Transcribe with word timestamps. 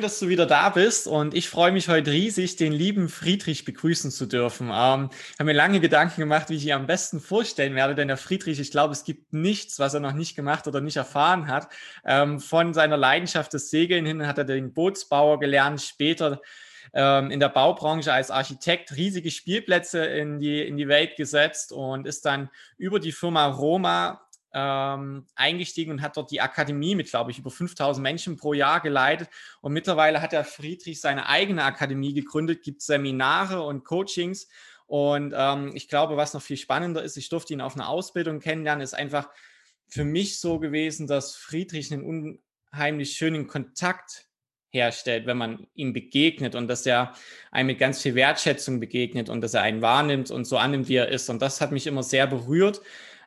Schön, 0.00 0.06
dass 0.06 0.18
du 0.18 0.28
wieder 0.30 0.46
da 0.46 0.70
bist 0.70 1.06
und 1.06 1.34
ich 1.34 1.50
freue 1.50 1.72
mich 1.72 1.90
heute 1.90 2.10
riesig, 2.10 2.56
den 2.56 2.72
lieben 2.72 3.10
Friedrich 3.10 3.66
begrüßen 3.66 4.10
zu 4.10 4.24
dürfen. 4.24 4.70
Ähm, 4.72 5.10
ich 5.12 5.38
habe 5.38 5.44
mir 5.44 5.52
lange 5.52 5.78
Gedanken 5.78 6.22
gemacht, 6.22 6.48
wie 6.48 6.54
ich 6.54 6.64
ihn 6.64 6.72
am 6.72 6.86
besten 6.86 7.20
vorstellen 7.20 7.74
werde, 7.74 7.94
denn 7.94 8.08
der 8.08 8.16
Friedrich, 8.16 8.58
ich 8.60 8.70
glaube, 8.70 8.94
es 8.94 9.04
gibt 9.04 9.34
nichts, 9.34 9.78
was 9.78 9.92
er 9.92 10.00
noch 10.00 10.14
nicht 10.14 10.36
gemacht 10.36 10.66
oder 10.66 10.80
nicht 10.80 10.96
erfahren 10.96 11.48
hat. 11.48 11.68
Ähm, 12.06 12.40
von 12.40 12.72
seiner 12.72 12.96
Leidenschaft 12.96 13.52
des 13.52 13.68
Segeln 13.68 14.06
hin 14.06 14.26
hat 14.26 14.38
er 14.38 14.44
den 14.44 14.72
Bootsbauer 14.72 15.38
gelernt, 15.38 15.82
später 15.82 16.40
ähm, 16.94 17.30
in 17.30 17.38
der 17.38 17.50
Baubranche 17.50 18.10
als 18.10 18.30
Architekt 18.30 18.96
riesige 18.96 19.30
Spielplätze 19.30 20.02
in 20.02 20.38
die, 20.38 20.62
in 20.62 20.78
die 20.78 20.88
Welt 20.88 21.16
gesetzt 21.16 21.74
und 21.74 22.06
ist 22.06 22.24
dann 22.24 22.48
über 22.78 23.00
die 23.00 23.12
Firma 23.12 23.48
Roma 23.48 24.22
ähm, 24.52 25.26
eingestiegen 25.34 25.92
und 25.92 26.02
hat 26.02 26.16
dort 26.16 26.30
die 26.30 26.40
Akademie 26.40 26.94
mit, 26.94 27.08
glaube 27.08 27.30
ich, 27.30 27.38
über 27.38 27.50
5000 27.50 28.02
Menschen 28.02 28.36
pro 28.36 28.52
Jahr 28.52 28.80
geleitet. 28.80 29.28
Und 29.60 29.72
mittlerweile 29.72 30.20
hat 30.20 30.32
der 30.32 30.44
Friedrich 30.44 31.00
seine 31.00 31.28
eigene 31.28 31.64
Akademie 31.64 32.14
gegründet, 32.14 32.62
gibt 32.62 32.82
Seminare 32.82 33.62
und 33.62 33.84
Coachings. 33.84 34.48
Und 34.86 35.32
ähm, 35.36 35.70
ich 35.74 35.88
glaube, 35.88 36.16
was 36.16 36.34
noch 36.34 36.42
viel 36.42 36.56
spannender 36.56 37.02
ist, 37.02 37.16
ich 37.16 37.28
durfte 37.28 37.52
ihn 37.52 37.60
auf 37.60 37.76
einer 37.76 37.88
Ausbildung 37.88 38.40
kennenlernen, 38.40 38.82
ist 38.82 38.94
einfach 38.94 39.28
für 39.88 40.04
mich 40.04 40.40
so 40.40 40.58
gewesen, 40.58 41.06
dass 41.06 41.36
Friedrich 41.36 41.92
einen 41.92 42.34
unheimlich 42.72 43.12
schönen 43.12 43.46
Kontakt 43.46 44.26
herstellt, 44.72 45.26
wenn 45.26 45.36
man 45.36 45.66
ihm 45.74 45.92
begegnet 45.92 46.54
und 46.54 46.68
dass 46.68 46.86
er 46.86 47.12
einem 47.50 47.68
mit 47.68 47.78
ganz 47.78 48.02
viel 48.02 48.14
Wertschätzung 48.14 48.80
begegnet 48.80 49.28
und 49.28 49.40
dass 49.40 49.54
er 49.54 49.62
einen 49.62 49.82
wahrnimmt 49.82 50.30
und 50.30 50.44
so 50.44 50.58
annimmt, 50.58 50.88
wie 50.88 50.96
er 50.96 51.08
ist. 51.08 51.28
Und 51.28 51.42
das 51.42 51.60
hat 51.60 51.72
mich 51.72 51.86
immer 51.86 52.02
sehr 52.02 52.26
berührt. 52.26 52.80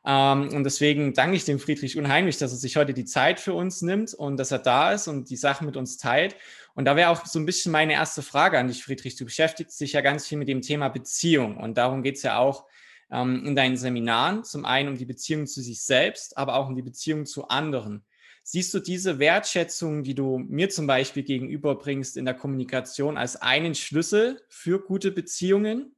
Ähm, 0.05 0.49
und 0.53 0.63
deswegen 0.63 1.13
danke 1.13 1.37
ich 1.37 1.45
dem 1.45 1.59
Friedrich 1.59 1.97
unheimlich, 1.97 2.37
dass 2.37 2.51
er 2.51 2.57
sich 2.57 2.75
heute 2.75 2.93
die 2.93 3.05
Zeit 3.05 3.39
für 3.39 3.53
uns 3.53 3.81
nimmt 3.81 4.13
und 4.13 4.37
dass 4.37 4.51
er 4.51 4.59
da 4.59 4.91
ist 4.91 5.07
und 5.07 5.29
die 5.29 5.37
Sachen 5.37 5.65
mit 5.65 5.77
uns 5.77 5.97
teilt. 5.97 6.35
Und 6.75 6.85
da 6.85 6.95
wäre 6.95 7.09
auch 7.09 7.25
so 7.25 7.39
ein 7.39 7.45
bisschen 7.45 7.71
meine 7.71 7.93
erste 7.93 8.21
Frage 8.21 8.59
an 8.59 8.67
dich, 8.67 8.83
Friedrich. 8.83 9.15
Du 9.15 9.25
beschäftigst 9.25 9.79
dich 9.79 9.93
ja 9.93 10.01
ganz 10.01 10.27
viel 10.27 10.37
mit 10.37 10.49
dem 10.49 10.61
Thema 10.61 10.89
Beziehung 10.89 11.57
und 11.57 11.77
darum 11.77 12.03
geht 12.03 12.17
es 12.17 12.23
ja 12.23 12.37
auch 12.37 12.65
ähm, 13.11 13.45
in 13.45 13.55
deinen 13.55 13.77
Seminaren. 13.77 14.43
Zum 14.43 14.65
einen 14.65 14.89
um 14.89 14.97
die 14.97 15.05
Beziehung 15.05 15.47
zu 15.47 15.61
sich 15.61 15.83
selbst, 15.83 16.37
aber 16.37 16.55
auch 16.55 16.67
um 16.67 16.75
die 16.75 16.81
Beziehung 16.81 17.25
zu 17.25 17.47
anderen. 17.47 18.03
Siehst 18.45 18.73
du 18.73 18.79
diese 18.79 19.19
Wertschätzung, 19.19 20.03
die 20.03 20.15
du 20.15 20.37
mir 20.37 20.69
zum 20.69 20.85
Beispiel 20.85 21.23
gegenüberbringst 21.23 22.17
in 22.17 22.25
der 22.25 22.33
Kommunikation, 22.33 23.17
als 23.17 23.37
einen 23.37 23.73
Schlüssel 23.73 24.41
für 24.49 24.81
gute 24.81 25.11
Beziehungen? 25.11 25.95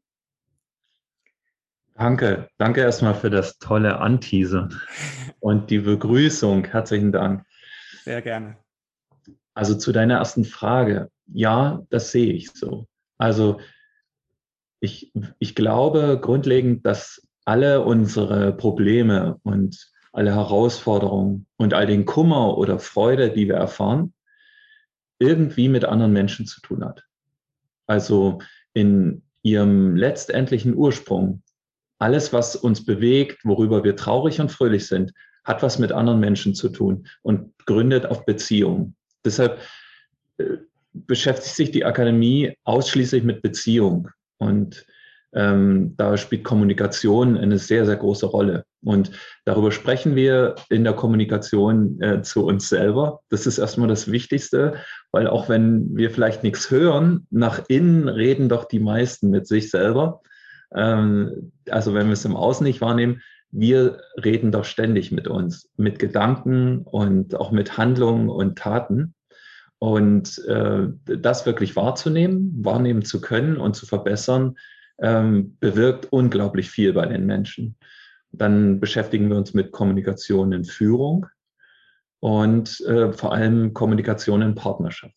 Danke, 1.97 2.49
danke 2.57 2.81
erstmal 2.81 3.15
für 3.15 3.29
das 3.29 3.57
tolle 3.57 3.99
Anteasen 3.99 4.77
und 5.39 5.69
die 5.69 5.79
Begrüßung. 5.79 6.65
Herzlichen 6.65 7.13
Dank. 7.13 7.45
Sehr 8.03 8.21
gerne. 8.21 8.57
Also 9.53 9.75
zu 9.75 9.93
deiner 9.93 10.17
ersten 10.17 10.43
Frage. 10.43 11.09
Ja, 11.27 11.81
das 11.89 12.11
sehe 12.11 12.33
ich 12.33 12.51
so. 12.51 12.87
Also 13.17 13.61
ich, 14.81 15.13
ich 15.39 15.55
glaube 15.55 16.19
grundlegend, 16.21 16.85
dass 16.85 17.25
alle 17.45 17.81
unsere 17.81 18.51
Probleme 18.51 19.39
und 19.43 19.89
alle 20.11 20.35
Herausforderungen 20.35 21.47
und 21.55 21.73
all 21.73 21.87
den 21.87 22.05
Kummer 22.05 22.57
oder 22.57 22.77
Freude, 22.77 23.31
die 23.31 23.47
wir 23.47 23.55
erfahren, 23.55 24.13
irgendwie 25.19 25.69
mit 25.69 25.85
anderen 25.85 26.11
Menschen 26.11 26.45
zu 26.45 26.59
tun 26.59 26.83
hat. 26.83 27.05
Also 27.87 28.39
in 28.73 29.23
ihrem 29.43 29.95
letztendlichen 29.95 30.75
Ursprung 30.75 31.41
alles, 31.99 32.33
was 32.33 32.55
uns 32.55 32.85
bewegt, 32.85 33.43
worüber 33.43 33.83
wir 33.83 33.95
traurig 33.95 34.39
und 34.39 34.51
fröhlich 34.51 34.87
sind, 34.87 35.13
hat 35.43 35.63
was 35.63 35.79
mit 35.79 35.91
anderen 35.91 36.19
Menschen 36.19 36.55
zu 36.55 36.69
tun 36.69 37.07
und 37.21 37.53
gründet 37.65 38.05
auf 38.05 38.25
Beziehungen. 38.25 38.95
Deshalb 39.23 39.59
äh, 40.37 40.57
beschäftigt 40.93 41.55
sich 41.55 41.71
die 41.71 41.85
Akademie 41.85 42.57
ausschließlich 42.63 43.23
mit 43.23 43.41
Beziehung. 43.41 44.09
Und 44.37 44.85
ähm, 45.33 45.95
da 45.97 46.15
spielt 46.15 46.45
Kommunikation 46.45 47.37
eine 47.37 47.57
sehr, 47.57 47.85
sehr 47.85 47.97
große 47.97 48.25
Rolle. 48.25 48.63
Und 48.83 49.11
darüber 49.43 49.71
sprechen 49.71 50.15
wir 50.15 50.55
in 50.69 50.83
der 50.83 50.93
Kommunikation 50.93 52.01
äh, 52.01 52.21
zu 52.21 52.45
uns 52.45 52.69
selber. 52.69 53.19
Das 53.29 53.45
ist 53.45 53.57
erstmal 53.57 53.89
das 53.89 54.09
Wichtigste, 54.09 54.75
weil 55.11 55.27
auch 55.27 55.49
wenn 55.49 55.95
wir 55.95 56.09
vielleicht 56.11 56.43
nichts 56.43 56.71
hören, 56.71 57.27
nach 57.31 57.61
innen 57.67 58.07
reden 58.07 58.47
doch 58.47 58.65
die 58.65 58.79
meisten 58.79 59.29
mit 59.29 59.47
sich 59.47 59.69
selber. 59.69 60.21
Ähm, 60.73 61.51
also 61.69 61.93
wenn 61.93 62.07
wir 62.07 62.13
es 62.13 62.25
im 62.25 62.35
Außen 62.35 62.65
nicht 62.65 62.81
wahrnehmen, 62.81 63.21
wir 63.51 63.99
reden 64.23 64.51
doch 64.51 64.65
ständig 64.65 65.11
mit 65.11 65.27
uns, 65.27 65.71
mit 65.77 65.99
Gedanken 65.99 66.79
und 66.79 67.35
auch 67.35 67.51
mit 67.51 67.77
Handlungen 67.77 68.29
und 68.29 68.57
Taten. 68.57 69.13
Und 69.77 70.43
äh, 70.47 70.87
das 71.05 71.45
wirklich 71.45 71.75
wahrzunehmen, 71.75 72.53
wahrnehmen 72.63 73.03
zu 73.03 73.21
können 73.21 73.57
und 73.57 73.75
zu 73.75 73.85
verbessern, 73.85 74.55
ähm, 74.99 75.57
bewirkt 75.59 76.07
unglaublich 76.11 76.69
viel 76.69 76.93
bei 76.93 77.05
den 77.05 77.25
Menschen. 77.25 77.77
Dann 78.31 78.79
beschäftigen 78.79 79.29
wir 79.29 79.37
uns 79.37 79.53
mit 79.53 79.71
Kommunikation 79.71 80.51
in 80.53 80.65
Führung 80.65 81.27
und 82.19 82.81
äh, 82.81 83.11
vor 83.13 83.33
allem 83.33 83.73
Kommunikation 83.73 84.41
in 84.41 84.55
Partnerschaft. 84.55 85.15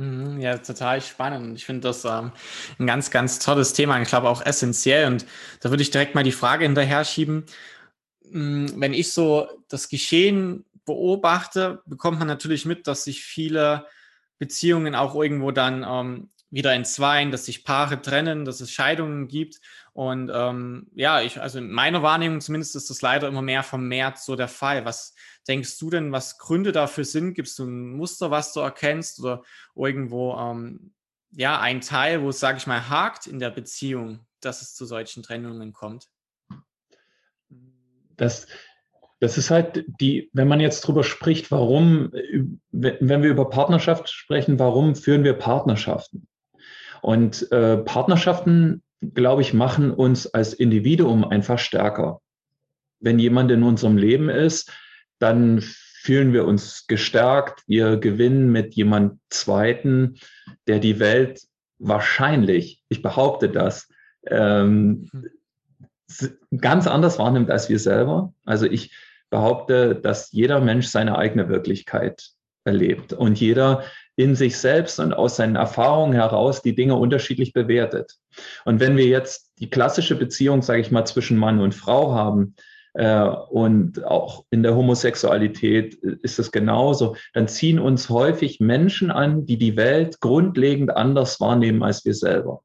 Mhm, 0.00 0.40
ja, 0.40 0.56
total 0.56 1.02
spannend. 1.02 1.58
Ich 1.58 1.66
finde 1.66 1.82
das 1.82 2.06
ähm, 2.06 2.32
ein 2.78 2.86
ganz, 2.86 3.10
ganz 3.10 3.38
tolles 3.38 3.74
Thema. 3.74 4.00
Ich 4.00 4.08
glaube 4.08 4.30
auch 4.30 4.40
essentiell. 4.40 5.06
Und 5.06 5.26
da 5.60 5.68
würde 5.68 5.82
ich 5.82 5.90
direkt 5.90 6.14
mal 6.14 6.24
die 6.24 6.32
Frage 6.32 6.64
hinterher 6.64 7.04
schieben. 7.04 7.44
Mm, 8.30 8.66
wenn 8.76 8.94
ich 8.94 9.12
so 9.12 9.46
das 9.68 9.90
Geschehen 9.90 10.64
beobachte, 10.86 11.82
bekommt 11.84 12.18
man 12.18 12.28
natürlich 12.28 12.64
mit, 12.64 12.86
dass 12.86 13.04
sich 13.04 13.22
viele 13.22 13.86
Beziehungen 14.38 14.94
auch 14.94 15.14
irgendwo 15.14 15.50
dann 15.50 15.84
ähm, 15.86 16.30
wieder 16.50 16.72
entzweien, 16.72 17.30
dass 17.30 17.44
sich 17.44 17.62
Paare 17.62 18.00
trennen, 18.00 18.46
dass 18.46 18.62
es 18.62 18.72
Scheidungen 18.72 19.28
gibt. 19.28 19.60
Und 20.00 20.30
ähm, 20.32 20.86
ja, 20.94 21.20
ich, 21.20 21.42
also 21.42 21.58
in 21.58 21.70
meiner 21.70 22.02
Wahrnehmung 22.02 22.40
zumindest 22.40 22.74
ist 22.74 22.88
das 22.88 23.02
leider 23.02 23.28
immer 23.28 23.42
mehr 23.42 23.62
vermehrt 23.62 24.16
so 24.16 24.34
der 24.34 24.48
Fall. 24.48 24.86
Was 24.86 25.14
denkst 25.46 25.78
du 25.78 25.90
denn, 25.90 26.10
was 26.10 26.38
Gründe 26.38 26.72
dafür 26.72 27.04
sind? 27.04 27.34
Gibt 27.34 27.48
es 27.48 27.58
ein 27.58 27.90
Muster, 27.90 28.30
was 28.30 28.54
du 28.54 28.60
erkennst 28.60 29.20
oder 29.20 29.42
irgendwo 29.76 30.32
ähm, 30.38 30.94
ja 31.32 31.60
ein 31.60 31.82
Teil, 31.82 32.22
wo 32.22 32.30
es, 32.30 32.40
sage 32.40 32.56
ich 32.56 32.66
mal, 32.66 32.88
hakt 32.88 33.26
in 33.26 33.40
der 33.40 33.50
Beziehung, 33.50 34.20
dass 34.40 34.62
es 34.62 34.74
zu 34.74 34.86
solchen 34.86 35.22
Trennungen 35.22 35.74
kommt? 35.74 36.08
Das, 38.16 38.46
das 39.18 39.36
ist 39.36 39.50
halt 39.50 39.84
die, 40.00 40.30
wenn 40.32 40.48
man 40.48 40.60
jetzt 40.60 40.80
drüber 40.80 41.04
spricht, 41.04 41.50
warum, 41.50 42.10
wenn 42.70 43.22
wir 43.22 43.28
über 43.28 43.50
Partnerschaft 43.50 44.08
sprechen, 44.08 44.58
warum 44.58 44.96
führen 44.96 45.24
wir 45.24 45.34
Partnerschaften? 45.34 46.26
Und 47.02 47.52
äh, 47.52 47.76
Partnerschaften, 47.76 48.82
glaube 49.00 49.42
ich, 49.42 49.54
machen 49.54 49.90
uns 49.90 50.26
als 50.26 50.52
Individuum 50.52 51.24
einfach 51.24 51.58
stärker. 51.58 52.20
Wenn 53.00 53.18
jemand 53.18 53.50
in 53.50 53.62
unserem 53.62 53.96
Leben 53.96 54.28
ist, 54.28 54.72
dann 55.18 55.60
fühlen 55.62 56.32
wir 56.32 56.46
uns 56.46 56.86
gestärkt. 56.86 57.62
Wir 57.66 57.96
gewinnen 57.96 58.50
mit 58.52 58.74
jemand 58.74 59.20
Zweiten, 59.30 60.16
der 60.66 60.78
die 60.78 60.98
Welt 60.98 61.42
wahrscheinlich, 61.78 62.82
ich 62.88 63.02
behaupte 63.02 63.48
das, 63.48 63.88
ähm, 64.26 65.08
ganz 66.58 66.86
anders 66.86 67.18
wahrnimmt 67.18 67.50
als 67.50 67.68
wir 67.68 67.78
selber. 67.78 68.34
Also 68.44 68.66
ich 68.66 68.94
behaupte, 69.30 69.94
dass 69.94 70.32
jeder 70.32 70.60
Mensch 70.60 70.88
seine 70.88 71.16
eigene 71.16 71.48
Wirklichkeit 71.48 72.30
erlebt 72.64 73.12
und 73.12 73.40
jeder 73.40 73.84
in 74.20 74.34
sich 74.34 74.58
selbst 74.58 75.00
und 75.00 75.14
aus 75.14 75.36
seinen 75.36 75.56
Erfahrungen 75.56 76.12
heraus 76.12 76.60
die 76.60 76.74
Dinge 76.74 76.94
unterschiedlich 76.94 77.54
bewertet. 77.54 78.16
Und 78.66 78.78
wenn 78.78 78.96
wir 78.98 79.06
jetzt 79.06 79.50
die 79.60 79.70
klassische 79.70 80.14
Beziehung, 80.14 80.60
sage 80.60 80.80
ich 80.80 80.90
mal, 80.90 81.06
zwischen 81.06 81.38
Mann 81.38 81.60
und 81.60 81.74
Frau 81.74 82.14
haben, 82.14 82.54
äh, 82.94 83.22
und 83.22 84.04
auch 84.04 84.44
in 84.50 84.62
der 84.62 84.74
Homosexualität 84.74 85.94
ist 85.94 86.38
es 86.38 86.50
genauso, 86.52 87.16
dann 87.32 87.48
ziehen 87.48 87.78
uns 87.78 88.10
häufig 88.10 88.60
Menschen 88.60 89.10
an, 89.10 89.46
die 89.46 89.58
die 89.58 89.76
Welt 89.76 90.20
grundlegend 90.20 90.94
anders 90.94 91.40
wahrnehmen 91.40 91.82
als 91.82 92.04
wir 92.04 92.14
selber. 92.14 92.62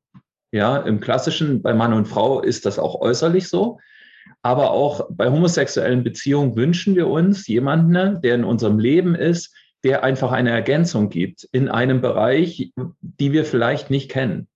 Ja, 0.52 0.78
im 0.78 1.00
klassischen 1.00 1.62
bei 1.62 1.74
Mann 1.74 1.94
und 1.94 2.08
Frau 2.08 2.42
ist 2.42 2.66
das 2.66 2.80
auch 2.80 3.00
äußerlich 3.00 3.48
so. 3.48 3.80
Aber 4.42 4.72
auch 4.72 5.08
bei 5.10 5.30
homosexuellen 5.30 6.04
Beziehungen 6.04 6.56
wünschen 6.56 6.96
wir 6.96 7.08
uns 7.08 7.48
jemanden, 7.48 8.22
der 8.22 8.36
in 8.36 8.44
unserem 8.44 8.80
Leben 8.80 9.16
ist, 9.16 9.54
der 9.84 10.04
einfach 10.04 10.32
eine 10.32 10.52
Ergänzung 10.52 11.10
gibt 11.10 11.48
in 11.52 11.70
einem 11.70 12.02
Bereich, 12.02 12.72
die 13.02 13.32
wir 13.32 13.46
vielleicht 13.46 13.90
nicht 13.90 14.10
kennen. 14.10 14.48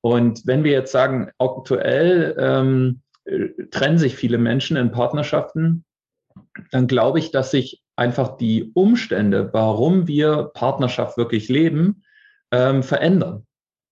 Und 0.00 0.46
wenn 0.46 0.64
wir 0.64 0.72
jetzt 0.72 0.92
sagen, 0.92 1.30
aktuell 1.38 2.36
ähm, 2.38 3.02
trennen 3.70 3.98
sich 3.98 4.14
viele 4.16 4.38
Menschen 4.38 4.76
in 4.76 4.92
Partnerschaften, 4.92 5.84
dann 6.70 6.86
glaube 6.86 7.18
ich, 7.18 7.30
dass 7.30 7.50
sich 7.50 7.82
einfach 7.96 8.36
die 8.36 8.70
Umstände, 8.74 9.52
warum 9.52 10.06
wir 10.06 10.50
Partnerschaft 10.54 11.16
wirklich 11.16 11.48
leben, 11.48 12.02
ähm, 12.52 12.82
verändern. 12.82 13.46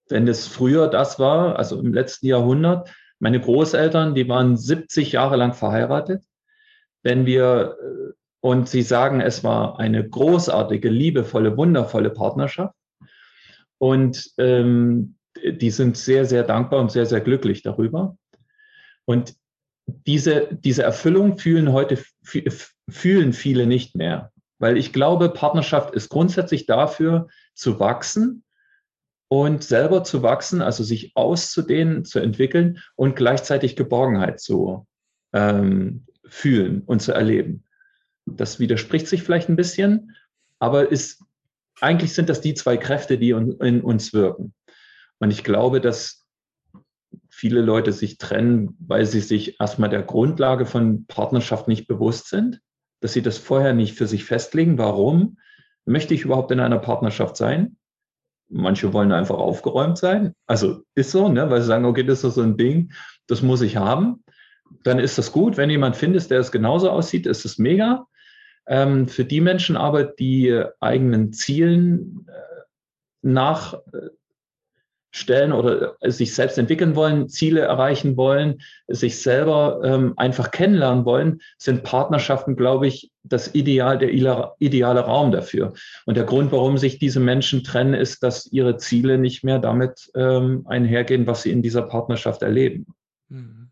Wenn 0.09 0.29
es 0.29 0.47
früher 0.47 0.89
das 0.89 1.19
war, 1.19 1.59
also 1.59 1.81
im 1.81 1.95
letzten 1.95 2.27
Jahrhundert, 2.27 2.91
meine 3.19 3.41
Großeltern, 3.41 4.15
die 4.15 4.29
waren 4.29 4.57
70 4.57 5.13
Jahre 5.13 5.37
lang 5.37 5.55
verheiratet. 5.55 6.23
Wenn 7.03 7.27
wir, 7.27 7.77
äh, 7.81 8.13
und 8.45 8.69
sie 8.69 8.83
sagen, 8.83 9.23
es 9.23 9.43
war 9.43 9.81
eine 9.81 10.07
großartige, 10.07 10.91
liebevolle, 10.91 11.57
wundervolle 11.57 12.11
Partnerschaft. 12.11 12.75
Und 13.79 14.33
ähm, 14.37 15.17
die 15.43 15.71
sind 15.71 15.97
sehr, 15.97 16.27
sehr 16.27 16.43
dankbar 16.43 16.81
und 16.81 16.93
sehr, 16.93 17.07
sehr 17.07 17.23
glücklich 17.23 17.63
darüber. 17.63 18.19
Und 19.07 19.35
diese, 19.87 20.47
diese 20.51 20.83
Erfüllung 20.83 21.39
fühlen 21.39 21.73
heute, 21.73 21.97
fühlen 22.91 23.33
viele 23.33 23.67
nicht 23.67 23.97
mehr. 23.97 24.31
Weil 24.59 24.77
ich 24.77 24.93
glaube, 24.93 25.31
Partnerschaft 25.31 25.95
ist 25.95 26.11
grundsätzlich 26.11 26.67
dafür 26.67 27.29
zu 27.55 27.81
wachsen 27.81 28.45
und 29.29 29.65
selber 29.65 30.05
zu 30.05 30.23
wachsen, 30.23 30.61
also 30.61 30.85
sich 30.85 31.13
auszudehnen, 31.17 32.05
zu 32.05 32.19
entwickeln 32.19 32.79
und 32.95 33.17
gleichzeitig 33.17 33.75
Geborgenheit 33.75 34.39
zu 34.39 34.87
ähm, 35.33 36.05
fühlen 36.27 36.83
und 36.83 37.01
zu 37.01 37.13
erleben. 37.13 37.65
Das 38.27 38.59
widerspricht 38.59 39.07
sich 39.07 39.23
vielleicht 39.23 39.49
ein 39.49 39.57
bisschen, 39.57 40.17
aber 40.59 40.91
ist, 40.91 41.23
eigentlich 41.81 42.15
sind 42.15 42.29
das 42.29 42.41
die 42.41 42.55
zwei 42.55 42.77
Kräfte, 42.77 43.19
die 43.19 43.31
in 43.31 43.81
uns 43.83 44.13
wirken. 44.13 44.55
Und 45.19 45.31
ich 45.31 45.45
glaube, 45.45 45.81
dass 45.81 46.25
viele 47.31 47.61
Leute 47.61 47.93
sich 47.93 48.19
trennen, 48.19 48.77
weil 48.79 49.07
sie 49.07 49.21
sich 49.21 49.61
erstmal 49.61 49.91
der 49.91 50.03
Grundlage 50.03 50.67
von 50.67 51.07
Partnerschaft 51.07 51.69
nicht 51.69 51.87
bewusst 51.87 52.29
sind, 52.29 52.61
dass 53.01 53.13
sie 53.13 53.23
das 53.23 53.39
vorher 53.39 53.75
nicht 53.75 53.95
für 53.97 54.07
sich 54.07 54.25
festlegen. 54.25 54.79
Warum 54.79 55.39
möchte 55.85 56.15
ich 56.15 56.23
überhaupt 56.23 56.51
in 56.53 56.61
einer 56.61 56.79
Partnerschaft 56.79 57.37
sein? 57.37 57.77
Manche 58.49 58.93
wollen 58.93 59.13
einfach 59.13 59.37
aufgeräumt 59.37 59.99
sein. 59.99 60.35
Also 60.47 60.83
ist 60.95 61.11
so, 61.11 61.29
ne? 61.29 61.51
weil 61.51 61.61
sie 61.61 61.67
sagen, 61.67 61.85
okay, 61.85 62.05
das 62.05 62.25
ist 62.25 62.35
so 62.35 62.43
ein 62.43 62.57
Ding, 62.57 62.93
das 63.27 63.43
muss 63.43 63.63
ich 63.63 63.77
haben. 63.77 64.23
Dann 64.83 64.99
ist 64.99 65.19
das 65.19 65.33
gut. 65.33 65.57
Wenn 65.57 65.71
jemand 65.71 65.97
findet, 65.97 66.31
der 66.31 66.41
es 66.41 66.53
genauso 66.53 66.91
aussieht, 66.91 67.27
ist 67.27 67.45
es 67.45 67.59
mega. 67.59 68.07
Ähm, 68.67 69.09
für 69.09 69.25
die 69.25 69.41
Menschen 69.41 69.77
aber, 69.77 70.05
die 70.05 70.63
eigenen 70.81 71.33
Zielen 71.33 72.27
äh, 72.29 72.63
nach 73.23 73.75
äh, 73.93 74.09
oder 75.53 75.97
äh, 76.01 76.11
sich 76.11 76.35
selbst 76.35 76.59
entwickeln 76.59 76.97
wollen, 76.97 77.29
Ziele 77.29 77.61
erreichen 77.61 78.17
wollen, 78.17 78.61
sich 78.89 79.23
selber 79.23 79.81
ähm, 79.85 80.15
einfach 80.17 80.51
kennenlernen 80.51 81.05
wollen, 81.05 81.41
sind 81.57 81.85
Partnerschaften, 81.85 82.57
glaube 82.57 82.89
ich, 82.89 83.13
das 83.23 83.55
Ideal, 83.55 83.97
der 83.99 84.13
ideale 84.13 85.01
Raum 85.01 85.31
dafür. 85.31 85.73
Und 86.05 86.17
der 86.17 86.25
Grund, 86.25 86.51
warum 86.51 86.79
sich 86.79 86.99
diese 86.99 87.21
Menschen 87.21 87.63
trennen, 87.63 87.95
ist, 87.95 88.23
dass 88.23 88.47
ihre 88.47 88.77
Ziele 88.77 89.19
nicht 89.19 89.45
mehr 89.45 89.61
damit 89.61 90.11
ähm, 90.17 90.67
einhergehen, 90.67 91.27
was 91.27 91.43
sie 91.43 91.53
in 91.53 91.63
dieser 91.63 91.83
Partnerschaft 91.83 92.43
erleben. 92.43 92.87
Mhm. 93.29 93.71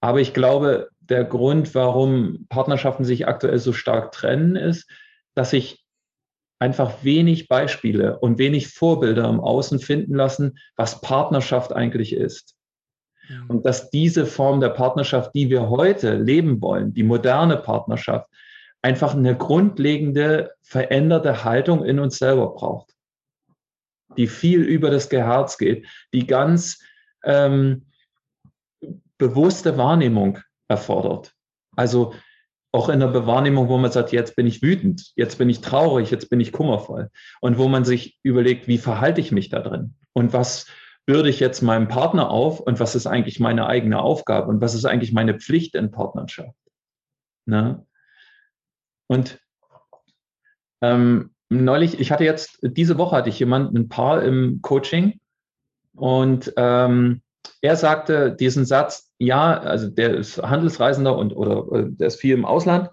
Aber 0.00 0.20
ich 0.20 0.32
glaube, 0.32 0.88
der 1.08 1.24
Grund, 1.24 1.74
warum 1.74 2.46
Partnerschaften 2.48 3.04
sich 3.04 3.26
aktuell 3.26 3.58
so 3.58 3.72
stark 3.72 4.12
trennen, 4.12 4.56
ist, 4.56 4.90
dass 5.34 5.50
sich 5.50 5.84
einfach 6.58 7.04
wenig 7.04 7.48
Beispiele 7.48 8.18
und 8.18 8.38
wenig 8.38 8.68
Vorbilder 8.68 9.28
im 9.28 9.40
Außen 9.40 9.78
finden 9.78 10.14
lassen, 10.14 10.58
was 10.76 11.00
Partnerschaft 11.00 11.72
eigentlich 11.72 12.12
ist. 12.12 12.56
Und 13.48 13.66
dass 13.66 13.90
diese 13.90 14.26
Form 14.26 14.60
der 14.60 14.70
Partnerschaft, 14.70 15.34
die 15.34 15.50
wir 15.50 15.68
heute 15.68 16.16
leben 16.16 16.60
wollen, 16.62 16.94
die 16.94 17.02
moderne 17.02 17.58
Partnerschaft, 17.58 18.26
einfach 18.80 19.14
eine 19.14 19.36
grundlegende, 19.36 20.52
veränderte 20.62 21.44
Haltung 21.44 21.84
in 21.84 21.98
uns 21.98 22.18
selber 22.18 22.54
braucht, 22.54 22.94
die 24.16 24.26
viel 24.26 24.62
über 24.62 24.90
das 24.90 25.08
Geherz 25.08 25.58
geht, 25.58 25.86
die 26.14 26.26
ganz 26.26 26.82
ähm, 27.24 27.86
bewusste 29.18 29.76
Wahrnehmung 29.76 30.38
erfordert. 30.68 31.32
Also 31.76 32.14
auch 32.72 32.88
in 32.88 33.00
der 33.00 33.08
Bewahrnehmung, 33.08 33.68
wo 33.68 33.78
man 33.78 33.90
sagt, 33.90 34.12
jetzt 34.12 34.36
bin 34.36 34.46
ich 34.46 34.62
wütend, 34.62 35.12
jetzt 35.16 35.38
bin 35.38 35.48
ich 35.48 35.60
traurig, 35.60 36.10
jetzt 36.10 36.28
bin 36.28 36.40
ich 36.40 36.52
kummervoll. 36.52 37.10
Und 37.40 37.58
wo 37.58 37.68
man 37.68 37.84
sich 37.84 38.18
überlegt, 38.22 38.68
wie 38.68 38.78
verhalte 38.78 39.20
ich 39.20 39.32
mich 39.32 39.48
da 39.48 39.60
drin? 39.60 39.94
Und 40.12 40.32
was 40.32 40.66
bürde 41.06 41.30
ich 41.30 41.40
jetzt 41.40 41.62
meinem 41.62 41.88
Partner 41.88 42.28
auf? 42.28 42.60
Und 42.60 42.80
was 42.80 42.94
ist 42.94 43.06
eigentlich 43.06 43.40
meine 43.40 43.66
eigene 43.66 44.00
Aufgabe? 44.00 44.48
Und 44.48 44.60
was 44.60 44.74
ist 44.74 44.84
eigentlich 44.84 45.12
meine 45.12 45.38
Pflicht 45.38 45.74
in 45.74 45.90
Partnerschaft? 45.90 46.58
Ne? 47.46 47.86
Und 49.06 49.40
ähm, 50.82 51.34
neulich, 51.48 51.98
ich 51.98 52.12
hatte 52.12 52.24
jetzt, 52.24 52.58
diese 52.62 52.98
Woche 52.98 53.16
hatte 53.16 53.30
ich 53.30 53.38
jemanden, 53.38 53.78
ein 53.78 53.88
Paar 53.88 54.22
im 54.22 54.60
Coaching 54.60 55.18
und 55.94 56.52
ähm, 56.56 57.22
er 57.60 57.76
sagte 57.76 58.32
diesen 58.32 58.64
Satz, 58.64 59.10
ja, 59.18 59.58
also 59.58 59.88
der 59.88 60.14
ist 60.14 60.38
Handelsreisender 60.38 61.16
und 61.16 61.32
oder 61.32 61.88
der 61.88 62.06
ist 62.06 62.20
viel 62.20 62.34
im 62.34 62.44
Ausland. 62.44 62.90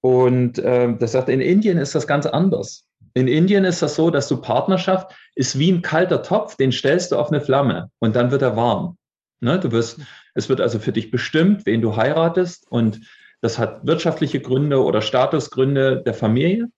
Und 0.00 0.58
äh, 0.58 0.94
das 0.98 1.12
sagt, 1.12 1.28
in 1.28 1.40
Indien 1.40 1.78
ist 1.78 1.94
das 1.94 2.06
ganz 2.06 2.26
anders. 2.26 2.84
In 3.14 3.28
Indien 3.28 3.64
ist 3.64 3.80
das 3.80 3.94
so, 3.94 4.10
dass 4.10 4.28
du 4.28 4.40
Partnerschaft 4.40 5.14
ist 5.34 5.58
wie 5.58 5.70
ein 5.70 5.82
kalter 5.82 6.22
Topf, 6.22 6.56
den 6.56 6.72
stellst 6.72 7.12
du 7.12 7.16
auf 7.16 7.30
eine 7.30 7.40
Flamme 7.40 7.90
und 8.00 8.14
dann 8.16 8.30
wird 8.30 8.42
er 8.42 8.56
warm. 8.56 8.98
Ne? 9.40 9.58
Du 9.58 9.72
wirst, 9.72 10.00
es 10.34 10.48
wird 10.48 10.60
also 10.60 10.78
für 10.78 10.92
dich 10.92 11.10
bestimmt, 11.10 11.64
wen 11.64 11.80
du 11.80 11.96
heiratest 11.96 12.66
und 12.70 13.00
das 13.40 13.58
hat 13.58 13.86
wirtschaftliche 13.86 14.40
Gründe 14.40 14.82
oder 14.82 15.00
Statusgründe 15.00 16.02
der 16.04 16.14
Familie 16.14 16.68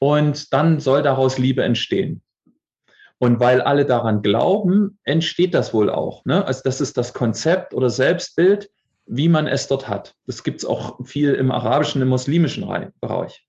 und 0.00 0.52
dann 0.52 0.80
soll 0.80 1.02
daraus 1.02 1.38
Liebe 1.38 1.62
entstehen. 1.62 2.20
Und 3.24 3.40
weil 3.40 3.62
alle 3.62 3.86
daran 3.86 4.20
glauben, 4.20 4.98
entsteht 5.02 5.54
das 5.54 5.72
wohl 5.72 5.88
auch. 5.88 6.26
Ne? 6.26 6.44
Also 6.44 6.60
das 6.62 6.82
ist 6.82 6.98
das 6.98 7.14
Konzept 7.14 7.72
oder 7.72 7.88
Selbstbild, 7.88 8.68
wie 9.06 9.30
man 9.30 9.46
es 9.46 9.66
dort 9.66 9.88
hat. 9.88 10.14
Das 10.26 10.44
gibt 10.44 10.58
es 10.58 10.66
auch 10.66 11.02
viel 11.06 11.32
im 11.32 11.50
arabischen, 11.50 12.02
im 12.02 12.08
muslimischen 12.08 12.68
Bereich. 13.00 13.48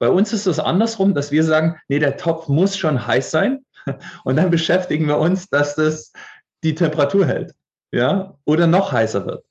Bei 0.00 0.08
uns 0.08 0.32
ist 0.32 0.46
es 0.46 0.58
andersrum, 0.58 1.14
dass 1.14 1.30
wir 1.30 1.44
sagen, 1.44 1.76
nee, 1.86 2.00
der 2.00 2.16
Topf 2.16 2.48
muss 2.48 2.76
schon 2.76 3.06
heiß 3.06 3.30
sein. 3.30 3.64
Und 4.24 4.34
dann 4.34 4.50
beschäftigen 4.50 5.06
wir 5.06 5.18
uns, 5.18 5.48
dass 5.48 5.76
das 5.76 6.12
die 6.64 6.74
Temperatur 6.74 7.24
hält. 7.24 7.54
Ja, 7.92 8.36
oder 8.46 8.66
noch 8.66 8.90
heißer 8.90 9.26
wird. 9.26 9.44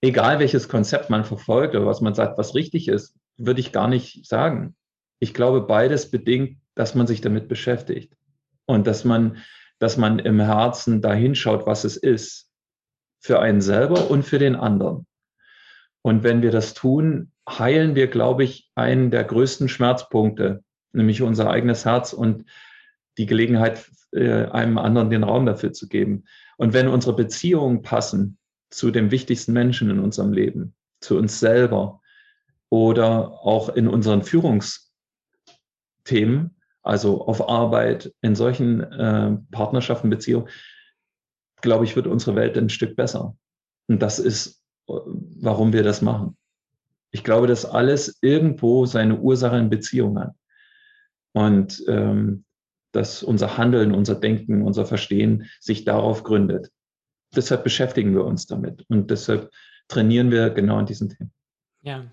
Egal 0.00 0.38
welches 0.38 0.68
Konzept 0.68 1.10
man 1.10 1.24
verfolgt 1.24 1.74
oder 1.74 1.86
was 1.86 2.00
man 2.00 2.14
sagt, 2.14 2.38
was 2.38 2.54
richtig 2.54 2.86
ist, 2.86 3.16
würde 3.36 3.58
ich 3.58 3.72
gar 3.72 3.88
nicht 3.88 4.28
sagen. 4.28 4.76
Ich 5.18 5.34
glaube, 5.34 5.62
beides 5.62 6.08
bedingt 6.08 6.58
dass 6.76 6.94
man 6.94 7.08
sich 7.08 7.20
damit 7.20 7.48
beschäftigt 7.48 8.16
und 8.66 8.86
dass 8.86 9.04
man, 9.04 9.38
dass 9.80 9.96
man 9.96 10.20
im 10.20 10.38
Herzen 10.38 11.02
dahin 11.02 11.34
schaut, 11.34 11.66
was 11.66 11.82
es 11.82 11.96
ist, 11.96 12.52
für 13.18 13.40
einen 13.40 13.60
selber 13.60 14.10
und 14.10 14.22
für 14.22 14.38
den 14.38 14.54
anderen. 14.54 15.06
Und 16.02 16.22
wenn 16.22 16.42
wir 16.42 16.52
das 16.52 16.74
tun, 16.74 17.32
heilen 17.48 17.96
wir, 17.96 18.06
glaube 18.06 18.44
ich, 18.44 18.70
einen 18.76 19.10
der 19.10 19.24
größten 19.24 19.68
Schmerzpunkte, 19.68 20.62
nämlich 20.92 21.22
unser 21.22 21.50
eigenes 21.50 21.84
Herz 21.84 22.12
und 22.12 22.44
die 23.18 23.26
Gelegenheit, 23.26 23.90
äh, 24.12 24.44
einem 24.44 24.78
anderen 24.78 25.10
den 25.10 25.24
Raum 25.24 25.46
dafür 25.46 25.72
zu 25.72 25.88
geben. 25.88 26.24
Und 26.56 26.74
wenn 26.74 26.86
unsere 26.86 27.16
Beziehungen 27.16 27.82
passen 27.82 28.38
zu 28.70 28.90
dem 28.90 29.10
wichtigsten 29.10 29.52
Menschen 29.52 29.90
in 29.90 29.98
unserem 29.98 30.32
Leben, 30.32 30.74
zu 31.00 31.16
uns 31.16 31.40
selber 31.40 32.00
oder 32.68 33.32
auch 33.32 33.70
in 33.70 33.88
unseren 33.88 34.22
Führungsthemen, 34.22 36.55
also 36.86 37.26
auf 37.26 37.48
Arbeit, 37.48 38.14
in 38.22 38.34
solchen 38.34 38.80
äh, 38.80 39.36
Partnerschaften, 39.50 40.08
Beziehungen, 40.08 40.48
glaube 41.60 41.84
ich, 41.84 41.96
wird 41.96 42.06
unsere 42.06 42.36
Welt 42.36 42.56
ein 42.56 42.68
Stück 42.68 42.96
besser. 42.96 43.36
Und 43.88 44.02
das 44.02 44.18
ist, 44.18 44.62
äh, 44.88 44.92
warum 44.94 45.72
wir 45.72 45.82
das 45.82 46.00
machen. 46.00 46.36
Ich 47.10 47.24
glaube, 47.24 47.46
dass 47.46 47.64
alles 47.64 48.18
irgendwo 48.22 48.86
seine 48.86 49.18
Ursache 49.18 49.56
in 49.56 49.70
Beziehung 49.70 50.18
hat. 50.18 50.34
Und 51.32 51.82
ähm, 51.88 52.44
dass 52.92 53.22
unser 53.22 53.58
Handeln, 53.58 53.92
unser 53.92 54.14
Denken, 54.14 54.62
unser 54.62 54.86
Verstehen 54.86 55.46
sich 55.60 55.84
darauf 55.84 56.22
gründet. 56.22 56.70
Deshalb 57.34 57.64
beschäftigen 57.64 58.14
wir 58.14 58.24
uns 58.24 58.46
damit 58.46 58.86
und 58.88 59.10
deshalb 59.10 59.50
trainieren 59.88 60.30
wir 60.30 60.50
genau 60.50 60.76
an 60.78 60.86
diesen 60.86 61.10
Themen. 61.10 61.32
Ja, 61.82 62.06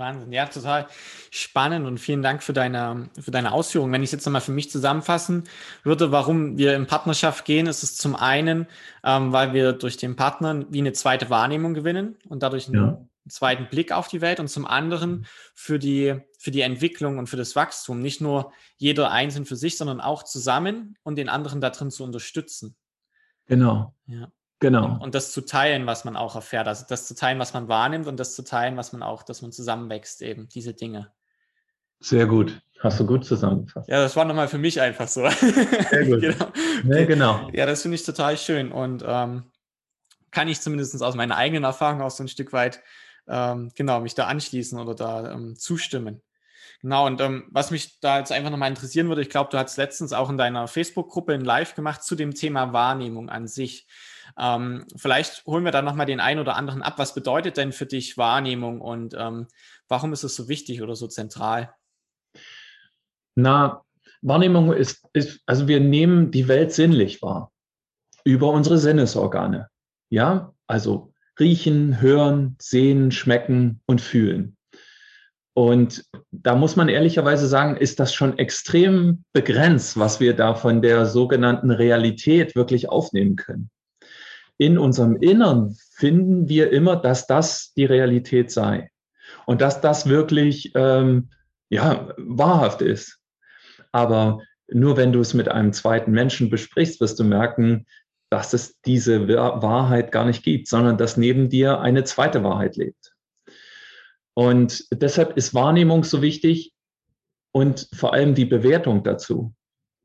Wahnsinn. 0.00 0.32
Ja, 0.32 0.46
total 0.46 0.88
spannend 1.30 1.86
und 1.86 1.98
vielen 1.98 2.22
Dank 2.22 2.42
für 2.42 2.52
deine, 2.52 3.08
für 3.20 3.30
deine 3.30 3.52
Ausführungen. 3.52 3.92
Wenn 3.92 4.02
ich 4.02 4.08
es 4.08 4.12
jetzt 4.12 4.26
nochmal 4.26 4.40
für 4.40 4.50
mich 4.50 4.70
zusammenfassen 4.70 5.44
würde, 5.84 6.10
warum 6.10 6.58
wir 6.58 6.74
in 6.74 6.88
Partnerschaft 6.88 7.44
gehen, 7.44 7.68
ist 7.68 7.84
es 7.84 7.96
zum 7.96 8.16
einen, 8.16 8.66
ähm, 9.04 9.32
weil 9.32 9.52
wir 9.52 9.72
durch 9.72 9.96
den 9.96 10.16
Partner 10.16 10.64
wie 10.70 10.78
eine 10.78 10.92
zweite 10.92 11.30
Wahrnehmung 11.30 11.74
gewinnen 11.74 12.16
und 12.28 12.42
dadurch 12.42 12.66
einen 12.66 12.76
ja. 12.76 13.06
zweiten 13.28 13.68
Blick 13.68 13.92
auf 13.92 14.08
die 14.08 14.20
Welt 14.20 14.40
und 14.40 14.48
zum 14.48 14.66
anderen 14.66 15.26
für 15.54 15.78
die, 15.78 16.16
für 16.38 16.50
die 16.50 16.62
Entwicklung 16.62 17.18
und 17.18 17.28
für 17.28 17.36
das 17.36 17.54
Wachstum. 17.54 18.00
Nicht 18.00 18.20
nur 18.20 18.52
jeder 18.78 19.12
einzeln 19.12 19.44
für 19.44 19.56
sich, 19.56 19.76
sondern 19.76 20.00
auch 20.00 20.24
zusammen 20.24 20.96
und 21.04 21.16
den 21.16 21.28
anderen 21.28 21.60
darin 21.60 21.90
zu 21.92 22.02
unterstützen. 22.02 22.74
Genau. 23.46 23.94
Ja. 24.06 24.32
Genau. 24.60 24.84
Und, 24.84 25.00
und, 25.00 25.14
das 25.14 25.32
zu 25.32 25.40
teilen, 25.40 25.86
was 25.86 26.04
man 26.04 26.16
auch 26.16 26.34
erfährt. 26.34 26.68
Also 26.68 26.84
das 26.88 27.06
zu 27.06 27.14
teilen, 27.14 27.38
was 27.38 27.54
man 27.54 27.68
wahrnimmt 27.68 28.06
und 28.06 28.20
das 28.20 28.34
zu 28.34 28.44
teilen, 28.44 28.76
was 28.76 28.92
man 28.92 29.02
auch, 29.02 29.22
dass 29.22 29.42
man 29.42 29.52
zusammenwächst, 29.52 30.22
eben 30.22 30.48
diese 30.48 30.74
Dinge. 30.74 31.10
Sehr 31.98 32.26
gut. 32.26 32.60
Hast 32.80 33.00
du 33.00 33.06
gut 33.06 33.24
zusammengefasst. 33.24 33.88
Ja, 33.88 34.00
das 34.00 34.16
war 34.16 34.24
nochmal 34.24 34.48
für 34.48 34.58
mich 34.58 34.80
einfach 34.80 35.08
so. 35.08 35.28
Sehr 35.28 36.06
gut. 36.06 36.20
genau. 36.20 36.52
Ja, 36.84 37.04
genau. 37.04 37.50
Ja, 37.52 37.66
das 37.66 37.82
finde 37.82 37.96
ich 37.96 38.04
total 38.04 38.36
schön 38.38 38.72
und 38.72 39.04
ähm, 39.06 39.50
kann 40.30 40.48
ich 40.48 40.60
zumindest 40.60 41.02
aus 41.02 41.14
meiner 41.14 41.36
eigenen 41.36 41.64
Erfahrung 41.64 42.00
auch 42.00 42.10
so 42.10 42.22
ein 42.22 42.28
Stück 42.28 42.52
weit 42.52 42.82
ähm, 43.28 43.70
genau 43.74 44.00
mich 44.00 44.14
da 44.14 44.26
anschließen 44.26 44.78
oder 44.78 44.94
da 44.94 45.32
ähm, 45.32 45.56
zustimmen. 45.56 46.22
Genau, 46.82 47.06
und 47.06 47.20
ähm, 47.20 47.44
was 47.50 47.70
mich 47.70 48.00
da 48.00 48.18
jetzt 48.18 48.32
einfach 48.32 48.50
nochmal 48.50 48.70
interessieren 48.70 49.08
würde, 49.08 49.20
ich 49.20 49.28
glaube, 49.28 49.50
du 49.50 49.58
hast 49.58 49.76
letztens 49.76 50.14
auch 50.14 50.30
in 50.30 50.38
deiner 50.38 50.66
Facebook-Gruppe 50.66 51.34
ein 51.34 51.44
Live 51.44 51.74
gemacht 51.74 52.02
zu 52.02 52.14
dem 52.14 52.34
Thema 52.34 52.72
Wahrnehmung 52.72 53.28
an 53.28 53.46
sich. 53.46 53.86
Ähm, 54.38 54.86
vielleicht 54.96 55.44
holen 55.46 55.64
wir 55.64 55.72
da 55.72 55.82
nochmal 55.82 56.06
den 56.06 56.20
einen 56.20 56.40
oder 56.40 56.56
anderen 56.56 56.82
ab. 56.82 56.94
Was 56.96 57.14
bedeutet 57.14 57.56
denn 57.56 57.72
für 57.72 57.86
dich 57.86 58.16
Wahrnehmung 58.16 58.80
und 58.80 59.14
ähm, 59.18 59.46
warum 59.88 60.12
ist 60.12 60.24
es 60.24 60.36
so 60.36 60.48
wichtig 60.48 60.82
oder 60.82 60.96
so 60.96 61.06
zentral? 61.06 61.74
Na, 63.34 63.82
Wahrnehmung 64.22 64.72
ist, 64.72 65.06
ist, 65.12 65.40
also 65.46 65.68
wir 65.68 65.80
nehmen 65.80 66.30
die 66.30 66.48
Welt 66.48 66.72
sinnlich 66.72 67.22
wahr 67.22 67.52
über 68.24 68.50
unsere 68.50 68.78
Sinnesorgane. 68.78 69.68
Ja, 70.10 70.52
also 70.66 71.12
riechen, 71.38 72.00
hören, 72.00 72.56
sehen, 72.60 73.12
schmecken 73.12 73.80
und 73.86 74.00
fühlen. 74.00 74.56
Und 75.54 76.04
da 76.30 76.54
muss 76.54 76.76
man 76.76 76.88
ehrlicherweise 76.88 77.48
sagen, 77.48 77.76
ist 77.76 77.98
das 77.98 78.14
schon 78.14 78.38
extrem 78.38 79.24
begrenzt, 79.32 79.98
was 79.98 80.20
wir 80.20 80.34
da 80.34 80.54
von 80.54 80.80
der 80.82 81.06
sogenannten 81.06 81.70
Realität 81.70 82.54
wirklich 82.54 82.88
aufnehmen 82.88 83.36
können 83.36 83.70
in 84.60 84.76
unserem 84.76 85.16
Innern 85.16 85.74
finden 85.94 86.46
wir 86.50 86.70
immer, 86.70 86.96
dass 86.96 87.26
das 87.26 87.72
die 87.72 87.86
Realität 87.86 88.50
sei 88.50 88.90
und 89.46 89.62
dass 89.62 89.80
das 89.80 90.06
wirklich 90.06 90.72
ähm, 90.74 91.30
ja, 91.70 92.12
wahrhaft 92.18 92.82
ist. 92.82 93.20
Aber 93.90 94.40
nur 94.68 94.98
wenn 94.98 95.12
du 95.12 95.20
es 95.20 95.32
mit 95.32 95.48
einem 95.48 95.72
zweiten 95.72 96.10
Menschen 96.10 96.50
besprichst, 96.50 97.00
wirst 97.00 97.18
du 97.18 97.24
merken, 97.24 97.86
dass 98.28 98.52
es 98.52 98.78
diese 98.82 99.26
Wahrheit 99.28 100.12
gar 100.12 100.26
nicht 100.26 100.42
gibt, 100.42 100.68
sondern 100.68 100.98
dass 100.98 101.16
neben 101.16 101.48
dir 101.48 101.80
eine 101.80 102.04
zweite 102.04 102.44
Wahrheit 102.44 102.76
lebt. 102.76 103.14
Und 104.34 104.84
deshalb 104.92 105.38
ist 105.38 105.54
Wahrnehmung 105.54 106.04
so 106.04 106.20
wichtig 106.20 106.74
und 107.52 107.88
vor 107.94 108.12
allem 108.12 108.34
die 108.34 108.44
Bewertung 108.44 109.04
dazu, 109.04 109.54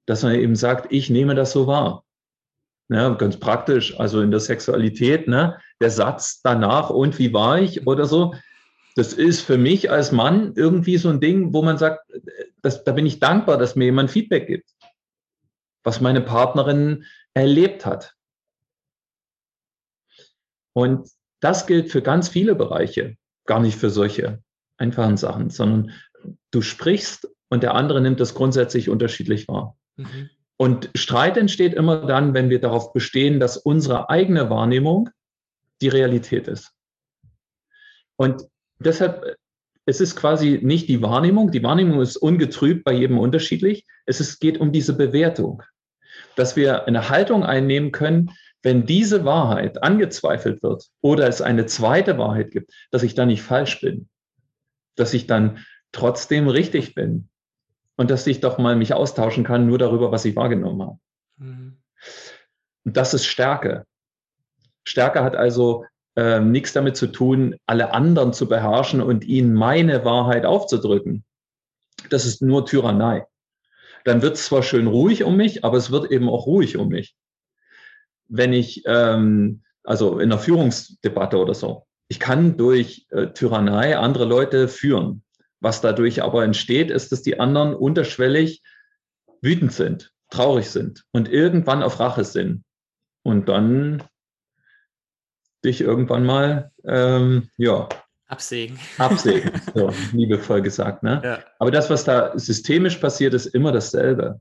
dass 0.05 0.23
man 0.23 0.35
eben 0.35 0.55
sagt, 0.55 0.93
ich 0.93 1.09
nehme 1.09 1.35
das 1.35 1.51
so 1.51 1.67
wahr. 1.67 2.04
Ne, 2.87 3.15
ganz 3.17 3.37
praktisch, 3.37 3.99
also 3.99 4.21
in 4.21 4.29
der 4.29 4.39
Sexualität, 4.39 5.27
ne, 5.27 5.59
der 5.81 5.89
Satz 5.89 6.41
danach 6.43 6.91
und 6.91 7.17
wie 7.17 7.33
war 7.33 7.59
ich 7.59 7.87
oder 7.87 8.05
so, 8.05 8.35
das 8.95 9.11
ist 9.13 9.41
für 9.41 9.57
mich 9.57 9.89
als 9.89 10.11
Mann 10.11 10.53
irgendwie 10.55 10.97
so 10.97 11.09
ein 11.09 11.19
Ding, 11.19 11.53
wo 11.53 11.63
man 11.63 11.77
sagt, 11.77 12.07
das, 12.61 12.83
da 12.83 12.91
bin 12.91 13.05
ich 13.05 13.19
dankbar, 13.19 13.57
dass 13.57 13.75
mir 13.75 13.85
jemand 13.85 14.11
Feedback 14.11 14.47
gibt, 14.47 14.69
was 15.83 15.99
meine 15.99 16.21
Partnerin 16.21 17.05
erlebt 17.33 17.85
hat. 17.85 18.13
Und 20.73 21.09
das 21.41 21.67
gilt 21.67 21.91
für 21.91 22.01
ganz 22.01 22.29
viele 22.29 22.55
Bereiche, 22.55 23.17
gar 23.45 23.59
nicht 23.59 23.77
für 23.77 23.89
solche 23.89 24.41
einfachen 24.77 25.17
Sachen, 25.17 25.49
sondern 25.49 25.91
du 26.51 26.61
sprichst 26.61 27.29
und 27.49 27.63
der 27.63 27.73
andere 27.73 27.99
nimmt 28.01 28.19
das 28.19 28.33
grundsätzlich 28.33 28.89
unterschiedlich 28.89 29.47
wahr. 29.47 29.77
Mhm. 29.95 30.29
Und 30.57 30.89
Streit 30.95 31.37
entsteht 31.37 31.73
immer 31.73 32.05
dann, 32.05 32.33
wenn 32.33 32.49
wir 32.49 32.61
darauf 32.61 32.93
bestehen, 32.93 33.39
dass 33.39 33.57
unsere 33.57 34.09
eigene 34.09 34.49
Wahrnehmung 34.49 35.09
die 35.81 35.89
Realität 35.89 36.47
ist. 36.47 36.71
Und 38.15 38.43
deshalb, 38.79 39.35
es 39.85 39.99
ist 39.99 40.15
quasi 40.15 40.59
nicht 40.61 40.87
die 40.87 41.01
Wahrnehmung. 41.01 41.51
Die 41.51 41.63
Wahrnehmung 41.63 42.01
ist 42.01 42.15
ungetrübt 42.17 42.85
bei 42.85 42.93
jedem 42.93 43.19
unterschiedlich. 43.19 43.85
Es 44.05 44.21
ist, 44.21 44.39
geht 44.39 44.57
um 44.59 44.71
diese 44.71 44.95
Bewertung, 44.95 45.63
dass 46.35 46.55
wir 46.55 46.87
eine 46.87 47.09
Haltung 47.09 47.43
einnehmen 47.43 47.91
können, 47.91 48.31
wenn 48.63 48.85
diese 48.85 49.25
Wahrheit 49.25 49.83
angezweifelt 49.83 50.63
wird 50.63 50.87
oder 51.01 51.27
es 51.27 51.41
eine 51.41 51.65
zweite 51.67 52.17
Wahrheit 52.17 52.51
gibt, 52.51 52.73
dass 52.89 53.03
ich 53.03 53.13
da 53.13 53.25
nicht 53.25 53.43
falsch 53.43 53.81
bin, 53.81 54.09
dass 54.95 55.13
ich 55.13 55.27
dann 55.27 55.63
trotzdem 55.91 56.47
richtig 56.47 56.95
bin, 56.95 57.29
und 57.97 58.11
dass 58.11 58.27
ich 58.27 58.41
doch 58.41 58.57
mal 58.57 58.75
mich 58.75 58.93
austauschen 58.93 59.43
kann, 59.43 59.67
nur 59.67 59.77
darüber, 59.77 60.11
was 60.11 60.25
ich 60.25 60.35
wahrgenommen 60.35 60.81
habe. 60.81 60.99
Mhm. 61.37 61.77
Das 62.83 63.13
ist 63.13 63.25
Stärke. 63.25 63.85
Stärke 64.83 65.23
hat 65.23 65.35
also 65.35 65.85
äh, 66.15 66.39
nichts 66.39 66.73
damit 66.73 66.95
zu 66.95 67.07
tun, 67.07 67.55
alle 67.65 67.93
anderen 67.93 68.31
zu 68.33 68.47
beherrschen 68.47 69.01
und 69.01 69.25
ihnen 69.25 69.53
meine 69.53 70.05
Wahrheit 70.05 70.45
aufzudrücken. 70.45 71.25
Das 72.09 72.25
ist 72.25 72.41
nur 72.41 72.65
Tyrannei. 72.65 73.25
Dann 74.03 74.21
wird 74.21 74.35
es 74.35 74.45
zwar 74.45 74.61
schön 74.61 74.87
ruhig 74.87 75.23
um 75.23 75.35
mich, 75.35 75.65
aber 75.65 75.77
es 75.77 75.89
wird 75.91 76.11
eben 76.11 76.29
auch 76.29 76.45
ruhig 76.45 76.77
um 76.77 76.89
mich. 76.89 77.15
Wenn 78.27 78.53
ich, 78.53 78.83
ähm, 78.85 79.63
also 79.83 80.19
in 80.19 80.31
einer 80.31 80.39
Führungsdebatte 80.39 81.37
oder 81.37 81.55
so, 81.55 81.87
ich 82.07 82.19
kann 82.19 82.55
durch 82.55 83.07
äh, 83.09 83.27
Tyrannei 83.27 83.97
andere 83.97 84.25
Leute 84.25 84.67
führen. 84.67 85.23
Was 85.65 85.81
dadurch 85.81 86.21
aber 86.21 86.43
entsteht, 86.43 86.91
ist, 86.91 87.11
dass 87.11 87.23
die 87.23 87.39
anderen 87.39 87.73
unterschwellig 87.73 88.61
wütend 89.41 89.73
sind, 89.73 90.11
traurig 90.29 90.69
sind 90.69 91.05
und 91.11 91.27
irgendwann 91.27 91.81
auf 91.81 91.99
Rache 91.99 92.23
sind. 92.23 92.63
Und 93.23 93.49
dann 93.49 94.03
dich 95.63 95.81
irgendwann 95.81 96.23
mal, 96.23 96.71
ähm, 96.83 97.49
ja. 97.57 97.89
Absägen. 98.27 98.77
Absägen, 98.99 99.59
so, 99.73 99.91
liebevoll 100.13 100.61
gesagt. 100.61 101.01
Ne? 101.01 101.19
Ja. 101.23 101.39
Aber 101.57 101.71
das, 101.71 101.89
was 101.89 102.03
da 102.03 102.37
systemisch 102.37 102.97
passiert, 102.97 103.33
ist 103.33 103.47
immer 103.47 103.71
dasselbe. 103.71 104.39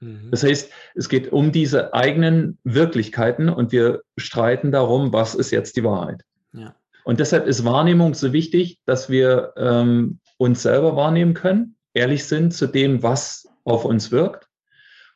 Mhm. 0.00 0.32
Das 0.32 0.42
heißt, 0.42 0.72
es 0.96 1.08
geht 1.08 1.30
um 1.30 1.52
diese 1.52 1.94
eigenen 1.94 2.58
Wirklichkeiten 2.64 3.50
und 3.50 3.70
wir 3.70 4.02
streiten 4.16 4.72
darum, 4.72 5.12
was 5.12 5.36
ist 5.36 5.52
jetzt 5.52 5.76
die 5.76 5.84
Wahrheit. 5.84 6.24
Ja. 6.52 6.74
Und 7.04 7.20
deshalb 7.20 7.46
ist 7.46 7.64
Wahrnehmung 7.64 8.14
so 8.14 8.32
wichtig, 8.32 8.80
dass 8.84 9.08
wir 9.08 9.52
ähm, 9.56 10.18
uns 10.38 10.62
selber 10.62 10.96
wahrnehmen 10.96 11.34
können, 11.34 11.76
ehrlich 11.94 12.24
sind 12.24 12.52
zu 12.52 12.66
dem, 12.66 13.02
was 13.02 13.48
auf 13.64 13.84
uns 13.84 14.10
wirkt 14.10 14.48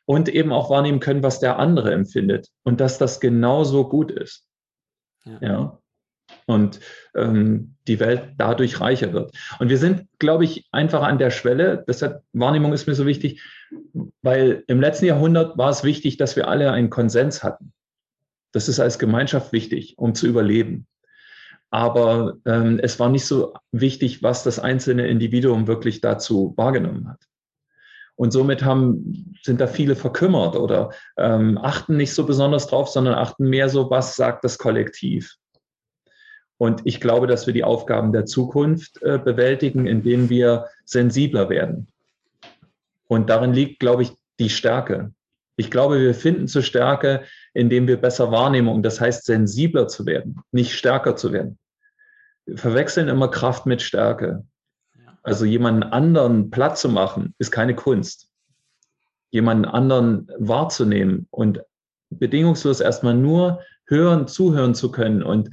und 0.05 0.29
eben 0.29 0.53
auch 0.53 0.71
wahrnehmen 0.71 1.00
können, 1.00 1.23
was 1.23 1.41
der 1.41 1.59
andere 1.59 1.93
empfindet 1.93 2.49
und 2.65 2.81
dass 2.81 2.99
das 2.99 3.21
genauso 3.21 3.89
gut 3.89 4.11
ist. 4.11 4.45
Ja. 5.25 5.39
ja? 5.41 5.79
Und 6.47 6.81
ähm, 7.15 7.77
die 7.87 8.00
Welt 8.00 8.35
dadurch 8.37 8.81
reicher 8.81 9.12
wird. 9.12 9.33
Und 9.59 9.69
wir 9.69 9.79
sind, 9.79 10.07
glaube 10.19 10.45
ich, 10.45 10.67
einfach 10.73 11.03
an 11.03 11.19
der 11.19 11.31
Schwelle. 11.31 11.85
Deshalb 11.87 12.23
Wahrnehmung 12.33 12.73
ist 12.73 12.87
mir 12.87 12.95
so 12.95 13.07
wichtig, 13.07 13.43
weil 14.23 14.65
im 14.67 14.81
letzten 14.81 15.07
Jahrhundert 15.07 15.59
war 15.59 15.71
es 15.71 15.85
wichtig, 15.85 16.17
dass 16.17 16.37
wir 16.37 16.49
alle 16.49 16.73
einen 16.73 16.91
Konsens 16.91 17.43
hatten. 17.43 17.73
Das 18.53 18.69
ist 18.69 18.81
als 18.81 18.99
Gemeinschaft 18.99 19.53
wichtig, 19.53 19.97
um 19.97 20.15
zu 20.15 20.27
überleben. 20.27 20.87
Aber 21.71 22.37
ähm, 22.47 22.81
es 22.83 22.99
war 22.99 23.09
nicht 23.09 23.25
so 23.25 23.55
wichtig, 23.71 24.23
was 24.23 24.43
das 24.43 24.59
einzelne 24.59 25.07
Individuum 25.07 25.67
wirklich 25.67 26.00
dazu 26.00 26.53
wahrgenommen 26.57 27.09
hat. 27.09 27.21
Und 28.17 28.33
somit 28.33 28.62
haben, 28.65 29.35
sind 29.43 29.61
da 29.61 29.67
viele 29.67 29.97
verkümmert 29.97 30.57
oder 30.57 30.91
ähm, 31.17 31.57
achten 31.57 31.97
nicht 31.97 32.12
so 32.12 32.27
besonders 32.27 32.67
drauf, 32.67 32.89
sondern 32.91 33.15
achten 33.15 33.49
mehr 33.49 33.69
so, 33.69 33.89
was 33.89 34.17
sagt 34.17 34.45
das 34.45 34.59
Kollektiv. 34.59 35.37
Und 36.59 36.83
ich 36.85 37.00
glaube, 37.00 37.27
dass 37.27 37.47
wir 37.47 37.55
die 37.55 37.65
Aufgaben 37.65 38.12
der 38.12 38.27
Zukunft 38.27 39.03
äh, 39.03 39.19
bewältigen, 39.19 39.87
indem 39.87 40.29
wir 40.29 40.67
sensibler 40.85 41.49
werden. 41.49 41.89
Und 43.09 43.31
darin 43.31 43.55
liegt, 43.55 43.81
glaube 43.81 44.03
ich, 44.03 44.12
die 44.39 44.50
Stärke. 44.50 45.15
Ich 45.57 45.71
glaube, 45.71 45.99
wir 46.00 46.15
finden 46.15 46.49
zur 46.49 46.62
Stärke, 46.62 47.23
indem 47.54 47.87
wir 47.87 48.00
besser 48.00 48.30
wahrnehmen. 48.30 48.69
Und 48.69 48.83
das 48.83 49.00
heißt, 49.00 49.25
sensibler 49.25 49.88
zu 49.88 50.07
werden, 50.07 50.40
nicht 50.52 50.73
stärker 50.75 51.16
zu 51.16 51.33
werden 51.33 51.59
verwechseln 52.57 53.09
immer 53.09 53.28
Kraft 53.28 53.66
mit 53.66 53.83
Stärke. 53.83 54.47
Also 55.23 55.45
jemanden 55.45 55.83
anderen 55.83 56.50
platt 56.50 56.78
zu 56.78 56.88
machen, 56.88 57.35
ist 57.38 57.50
keine 57.50 57.75
Kunst. 57.75 58.30
Jemanden 59.30 59.64
anderen 59.66 60.30
wahrzunehmen 60.38 61.26
und 61.30 61.62
bedingungslos 62.09 62.80
erstmal 62.80 63.14
nur 63.14 63.62
hören, 63.87 64.26
zuhören 64.26 64.75
zu 64.75 64.90
können 64.90 65.23
und 65.23 65.50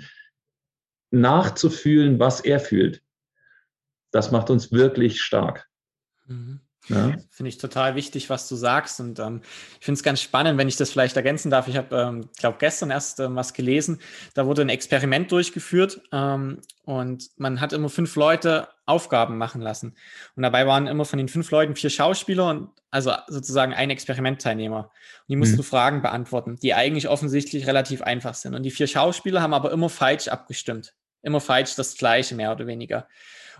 nachzufühlen, 1.11 2.19
was 2.19 2.41
er 2.41 2.59
fühlt. 2.59 3.03
Das 4.11 4.31
macht 4.31 4.49
uns 4.49 4.71
wirklich 4.71 5.21
stark. 5.21 5.67
Mhm. 6.25 6.61
Ja. 6.89 7.15
Finde 7.29 7.49
ich 7.49 7.57
total 7.57 7.95
wichtig, 7.95 8.29
was 8.29 8.47
du 8.47 8.55
sagst. 8.55 8.99
Und 8.99 9.19
ähm, 9.19 9.41
ich 9.79 9.85
finde 9.85 9.97
es 9.97 10.03
ganz 10.03 10.21
spannend, 10.21 10.57
wenn 10.57 10.67
ich 10.67 10.77
das 10.77 10.91
vielleicht 10.91 11.15
ergänzen 11.15 11.49
darf. 11.49 11.67
Ich 11.67 11.75
habe, 11.75 11.95
ähm, 11.95 12.29
glaube 12.37 12.57
gestern 12.59 12.91
erst 12.91 13.19
ähm, 13.19 13.35
was 13.35 13.53
gelesen. 13.53 13.99
Da 14.33 14.45
wurde 14.45 14.61
ein 14.61 14.69
Experiment 14.69 15.31
durchgeführt 15.31 16.01
ähm, 16.11 16.61
und 16.85 17.29
man 17.37 17.59
hat 17.59 17.73
immer 17.73 17.89
fünf 17.89 18.15
Leute 18.15 18.69
Aufgaben 18.85 19.37
machen 19.37 19.61
lassen. 19.61 19.95
Und 20.35 20.43
dabei 20.43 20.65
waren 20.65 20.87
immer 20.87 21.03
von 21.03 21.17
den 21.17 21.27
fünf 21.27 21.51
Leuten 21.51 21.75
vier 21.75 21.89
Schauspieler 21.89 22.49
und 22.49 22.69
also 22.89 23.11
sozusagen 23.27 23.73
ein 23.73 23.89
Experimentteilnehmer. 23.89 24.85
Und 24.85 24.89
die 25.27 25.35
mussten 25.35 25.57
mhm. 25.57 25.63
Fragen 25.63 26.01
beantworten, 26.01 26.57
die 26.61 26.73
eigentlich 26.73 27.09
offensichtlich 27.09 27.67
relativ 27.67 28.01
einfach 28.01 28.33
sind. 28.33 28.55
Und 28.55 28.63
die 28.63 28.71
vier 28.71 28.87
Schauspieler 28.87 29.41
haben 29.41 29.53
aber 29.53 29.71
immer 29.71 29.89
falsch 29.89 30.29
abgestimmt. 30.29 30.93
Immer 31.21 31.41
falsch 31.41 31.75
das 31.75 31.97
Gleiche, 31.97 32.35
mehr 32.35 32.53
oder 32.53 32.67
weniger. 32.67 33.07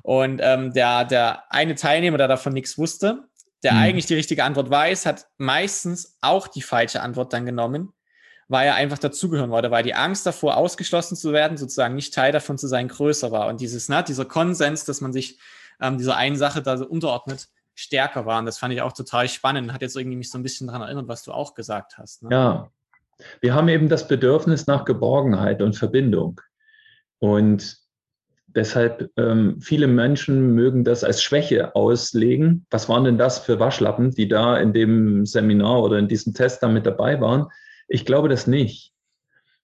Und 0.03 0.39
ähm, 0.43 0.73
der, 0.73 1.05
der 1.05 1.51
eine 1.51 1.75
Teilnehmer, 1.75 2.17
der 2.17 2.27
davon 2.27 2.53
nichts 2.53 2.77
wusste, 2.77 3.23
der 3.63 3.73
mhm. 3.73 3.79
eigentlich 3.79 4.05
die 4.05 4.15
richtige 4.15 4.43
Antwort 4.43 4.69
weiß, 4.69 5.05
hat 5.05 5.27
meistens 5.37 6.17
auch 6.21 6.47
die 6.47 6.61
falsche 6.61 7.01
Antwort 7.01 7.33
dann 7.33 7.45
genommen, 7.45 7.93
weil 8.47 8.67
er 8.67 8.75
einfach 8.75 8.97
dazugehören 8.97 9.49
wollte, 9.49 9.71
weil 9.71 9.83
die 9.83 9.95
Angst 9.95 10.25
davor, 10.25 10.57
ausgeschlossen 10.57 11.15
zu 11.15 11.33
werden, 11.33 11.57
sozusagen 11.57 11.95
nicht 11.95 12.13
Teil 12.13 12.31
davon 12.31 12.57
zu 12.57 12.67
sein, 12.67 12.87
größer 12.87 13.31
war. 13.31 13.47
Und 13.47 13.61
dieses, 13.61 13.89
ne, 13.89 14.03
dieser 14.03 14.25
Konsens, 14.25 14.85
dass 14.85 15.01
man 15.01 15.11
sich 15.11 15.39
ähm, 15.81 15.97
dieser 15.97 16.15
einen 16.15 16.37
Sache 16.37 16.61
da 16.61 16.77
so 16.77 16.85
unterordnet, 16.85 17.49
stärker 17.75 18.25
war. 18.25 18.39
Und 18.39 18.45
das 18.45 18.57
fand 18.57 18.73
ich 18.73 18.81
auch 18.81 18.93
total 18.93 19.27
spannend. 19.29 19.71
Hat 19.71 19.81
jetzt 19.81 19.95
irgendwie 19.95 20.17
mich 20.17 20.31
so 20.31 20.37
ein 20.37 20.43
bisschen 20.43 20.67
daran 20.67 20.81
erinnert, 20.81 21.07
was 21.07 21.23
du 21.23 21.31
auch 21.31 21.53
gesagt 21.53 21.97
hast. 21.97 22.23
Ne? 22.23 22.29
Ja. 22.31 22.71
Wir 23.41 23.53
haben 23.53 23.67
eben 23.67 23.89
das 23.89 24.07
Bedürfnis 24.07 24.67
nach 24.67 24.85
Geborgenheit 24.85 25.61
und 25.61 25.75
Verbindung. 25.75 26.41
Und 27.19 27.77
Deshalb 28.57 29.11
ähm, 29.17 29.61
viele 29.61 29.85
Menschen 29.85 30.55
mögen 30.55 30.83
das 30.83 31.03
als 31.03 31.21
Schwäche 31.21 31.75
auslegen. 31.75 32.65
Was 32.71 32.89
waren 32.89 33.03
denn 33.03 33.19
das 33.19 33.37
für 33.37 33.59
Waschlappen, 33.59 34.09
die 34.09 34.27
da 34.27 34.57
in 34.57 34.73
dem 34.73 35.27
Seminar 35.27 35.83
oder 35.83 35.99
in 35.99 36.07
diesem 36.07 36.33
Test 36.33 36.63
da 36.63 36.67
mit 36.67 36.87
dabei 36.87 37.21
waren? 37.21 37.49
Ich 37.87 38.03
glaube 38.03 38.29
das 38.29 38.47
nicht. 38.47 38.93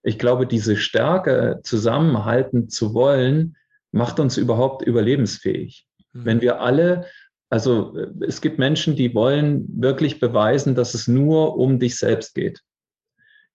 Ich 0.03 0.19
glaube, 0.19 0.45
diese 0.45 0.77
Stärke 0.77 1.59
zusammenhalten 1.63 2.69
zu 2.69 2.93
wollen, 2.93 3.55
macht 3.91 4.19
uns 4.19 4.37
überhaupt 4.37 4.83
überlebensfähig. 4.85 5.87
Mhm. 6.11 6.25
Wenn 6.25 6.41
wir 6.41 6.61
alle, 6.61 7.07
also 7.49 7.97
es 8.21 8.41
gibt 8.41 8.59
Menschen, 8.59 8.95
die 8.95 9.15
wollen 9.15 9.65
wirklich 9.75 10.19
beweisen, 10.19 10.75
dass 10.75 10.93
es 10.93 11.07
nur 11.07 11.57
um 11.57 11.79
dich 11.79 11.97
selbst 11.97 12.35
geht. 12.35 12.61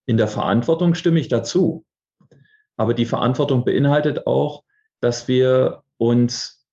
In 0.05 0.17
der 0.17 0.27
Verantwortung 0.27 0.95
stimme 0.95 1.21
ich 1.21 1.29
dazu. 1.29 1.85
Aber 2.77 2.93
die 2.93 3.07
Verantwortung 3.07 3.65
beinhaltet 3.65 4.27
auch, 4.27 4.65
dass 5.01 5.29
wir 5.29 5.83
uns 5.97 6.67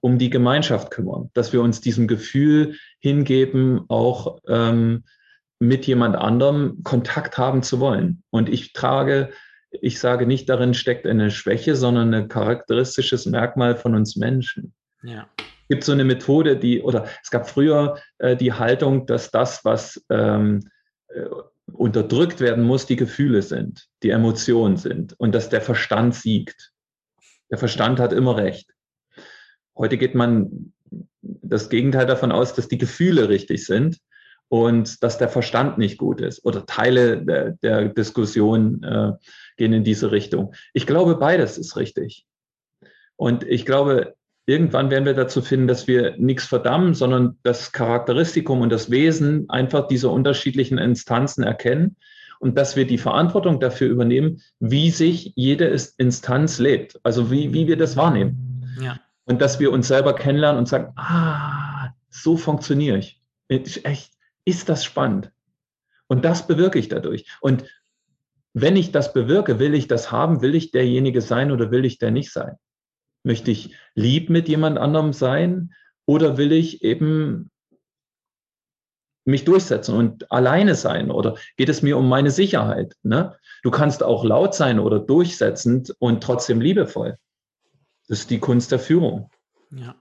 um 0.00 0.18
die 0.18 0.30
Gemeinschaft 0.30 0.90
kümmern, 0.90 1.30
dass 1.34 1.52
wir 1.52 1.60
uns 1.60 1.80
diesem 1.80 2.08
Gefühl 2.08 2.76
hingeben, 3.00 3.84
auch 3.88 4.38
ähm, 4.48 5.04
mit 5.58 5.86
jemand 5.86 6.16
anderem 6.16 6.82
Kontakt 6.82 7.36
haben 7.36 7.62
zu 7.62 7.80
wollen. 7.80 8.22
Und 8.30 8.48
ich 8.48 8.72
trage, 8.72 9.30
ich 9.70 10.00
sage 10.00 10.26
nicht, 10.26 10.48
darin 10.48 10.74
steckt 10.74 11.06
eine 11.06 11.30
Schwäche, 11.30 11.76
sondern 11.76 12.12
ein 12.14 12.28
charakteristisches 12.28 13.26
Merkmal 13.26 13.76
von 13.76 13.94
uns 13.94 14.16
Menschen. 14.16 14.72
Ja. 15.02 15.28
Es 15.38 15.68
gibt 15.76 15.84
so 15.84 15.92
eine 15.92 16.04
Methode, 16.04 16.56
die, 16.56 16.82
oder 16.82 17.06
es 17.22 17.30
gab 17.30 17.48
früher 17.48 17.98
äh, 18.18 18.36
die 18.36 18.52
Haltung, 18.52 19.06
dass 19.06 19.30
das, 19.30 19.64
was 19.64 20.04
ähm, 20.10 20.68
äh, 21.08 21.26
unterdrückt 21.72 22.40
werden 22.40 22.64
muss, 22.64 22.86
die 22.86 22.96
Gefühle 22.96 23.42
sind, 23.42 23.86
die 24.02 24.10
Emotionen 24.10 24.76
sind 24.76 25.14
und 25.20 25.34
dass 25.34 25.48
der 25.48 25.60
Verstand 25.60 26.14
siegt. 26.14 26.72
Der 27.50 27.58
Verstand 27.58 27.98
hat 28.00 28.12
immer 28.12 28.36
recht. 28.36 28.70
Heute 29.76 29.98
geht 29.98 30.14
man 30.14 30.72
das 31.22 31.68
Gegenteil 31.68 32.06
davon 32.06 32.32
aus, 32.32 32.54
dass 32.54 32.68
die 32.68 32.78
Gefühle 32.78 33.28
richtig 33.28 33.66
sind 33.66 33.98
und 34.48 35.02
dass 35.02 35.18
der 35.18 35.28
Verstand 35.28 35.78
nicht 35.78 35.98
gut 35.98 36.20
ist. 36.20 36.44
Oder 36.44 36.66
Teile 36.66 37.24
der, 37.24 37.52
der 37.62 37.88
Diskussion 37.88 38.82
äh, 38.82 39.12
gehen 39.56 39.72
in 39.72 39.84
diese 39.84 40.12
Richtung. 40.12 40.54
Ich 40.72 40.86
glaube, 40.86 41.16
beides 41.16 41.58
ist 41.58 41.76
richtig. 41.76 42.26
Und 43.16 43.44
ich 43.44 43.66
glaube, 43.66 44.14
irgendwann 44.46 44.90
werden 44.90 45.04
wir 45.04 45.14
dazu 45.14 45.42
finden, 45.42 45.68
dass 45.68 45.86
wir 45.86 46.16
nichts 46.18 46.46
verdammen, 46.46 46.94
sondern 46.94 47.38
das 47.42 47.72
Charakteristikum 47.72 48.60
und 48.60 48.70
das 48.70 48.90
Wesen 48.90 49.48
einfach 49.50 49.86
dieser 49.88 50.10
unterschiedlichen 50.10 50.78
Instanzen 50.78 51.44
erkennen 51.44 51.96
und 52.40 52.56
dass 52.56 52.74
wir 52.74 52.86
die 52.86 52.98
Verantwortung 52.98 53.60
dafür 53.60 53.88
übernehmen, 53.88 54.42
wie 54.58 54.90
sich 54.90 55.32
jede 55.36 55.76
Instanz 55.98 56.58
lebt, 56.58 56.98
also 57.04 57.30
wie, 57.30 57.52
wie 57.52 57.68
wir 57.68 57.76
das 57.76 57.96
wahrnehmen. 57.96 58.64
Ja. 58.80 58.98
Und 59.26 59.40
dass 59.40 59.60
wir 59.60 59.70
uns 59.70 59.86
selber 59.86 60.14
kennenlernen 60.14 60.58
und 60.58 60.66
sagen, 60.66 60.92
ah, 60.96 61.90
so 62.08 62.36
funktioniere 62.36 62.98
ich. 62.98 63.20
Echt, 63.48 64.12
ist 64.44 64.68
das 64.68 64.84
spannend. 64.84 65.30
Und 66.08 66.24
das 66.24 66.46
bewirke 66.46 66.78
ich 66.78 66.88
dadurch. 66.88 67.26
Und 67.40 67.64
wenn 68.54 68.74
ich 68.74 68.90
das 68.90 69.12
bewirke, 69.12 69.58
will 69.58 69.74
ich 69.74 69.86
das 69.86 70.10
haben, 70.10 70.40
will 70.40 70.54
ich 70.54 70.72
derjenige 70.72 71.20
sein 71.20 71.52
oder 71.52 71.70
will 71.70 71.84
ich 71.84 71.98
der 71.98 72.10
nicht 72.10 72.32
sein? 72.32 72.56
Möchte 73.22 73.50
ich 73.50 73.76
lieb 73.94 74.30
mit 74.30 74.48
jemand 74.48 74.78
anderem 74.78 75.12
sein 75.12 75.72
oder 76.06 76.38
will 76.38 76.52
ich 76.52 76.82
eben 76.82 77.50
mich 79.30 79.44
durchsetzen 79.44 79.94
und 79.94 80.30
alleine 80.30 80.74
sein 80.74 81.10
oder 81.10 81.36
geht 81.56 81.68
es 81.68 81.82
mir 81.82 81.96
um 81.96 82.08
meine 82.08 82.30
Sicherheit? 82.30 82.94
Ne? 83.02 83.36
Du 83.62 83.70
kannst 83.70 84.02
auch 84.02 84.24
laut 84.24 84.54
sein 84.54 84.78
oder 84.78 84.98
durchsetzend 84.98 85.94
und 85.98 86.22
trotzdem 86.22 86.60
liebevoll. 86.60 87.18
Das 88.08 88.20
ist 88.20 88.30
die 88.30 88.40
Kunst 88.40 88.72
der 88.72 88.78
Führung. 88.78 89.30
Ja. 89.70 89.80
ja 89.80 89.94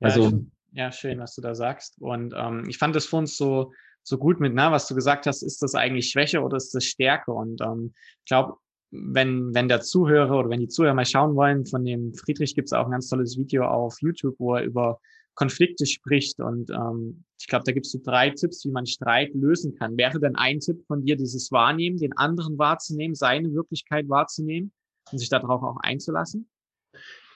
also. 0.00 0.44
ja, 0.72 0.92
schön, 0.92 1.18
was 1.18 1.34
du 1.34 1.42
da 1.42 1.54
sagst. 1.54 2.00
Und 2.00 2.34
ähm, 2.36 2.64
ich 2.68 2.78
fand 2.78 2.94
das 2.94 3.06
für 3.06 3.16
uns 3.16 3.36
so, 3.36 3.72
so 4.02 4.18
gut 4.18 4.40
mit, 4.40 4.54
na, 4.54 4.72
was 4.72 4.86
du 4.86 4.94
gesagt 4.94 5.26
hast, 5.26 5.42
ist 5.42 5.62
das 5.62 5.74
eigentlich 5.74 6.10
Schwäche 6.10 6.40
oder 6.40 6.56
ist 6.56 6.74
das 6.74 6.84
Stärke? 6.84 7.32
Und 7.32 7.60
ähm, 7.60 7.92
ich 8.20 8.28
glaube, 8.28 8.54
wenn, 8.90 9.54
wenn 9.54 9.68
der 9.68 9.80
Zuhörer 9.80 10.38
oder 10.38 10.48
wenn 10.48 10.60
die 10.60 10.68
Zuhörer 10.68 10.94
mal 10.94 11.04
schauen 11.04 11.34
wollen, 11.34 11.66
von 11.66 11.84
dem 11.84 12.14
Friedrich 12.14 12.54
gibt 12.54 12.68
es 12.68 12.72
auch 12.72 12.86
ein 12.86 12.92
ganz 12.92 13.08
tolles 13.08 13.36
Video 13.36 13.66
auf 13.66 14.00
YouTube, 14.00 14.36
wo 14.38 14.54
er 14.54 14.62
über 14.62 15.00
Konflikte 15.38 15.86
spricht. 15.86 16.40
Und 16.40 16.68
ähm, 16.70 17.22
ich 17.38 17.46
glaube, 17.46 17.62
da 17.64 17.70
gibst 17.70 17.94
du 17.94 17.98
drei 17.98 18.30
Tipps, 18.30 18.64
wie 18.64 18.72
man 18.72 18.86
Streit 18.86 19.32
lösen 19.34 19.72
kann. 19.76 19.96
Wäre 19.96 20.18
denn 20.18 20.34
ein 20.34 20.58
Tipp 20.58 20.84
von 20.88 21.04
dir, 21.04 21.16
dieses 21.16 21.52
Wahrnehmen, 21.52 21.96
den 21.96 22.16
anderen 22.16 22.58
wahrzunehmen, 22.58 23.14
seine 23.14 23.54
Wirklichkeit 23.54 24.08
wahrzunehmen 24.08 24.72
und 25.12 25.18
sich 25.18 25.28
darauf 25.28 25.62
auch 25.62 25.76
einzulassen? 25.80 26.48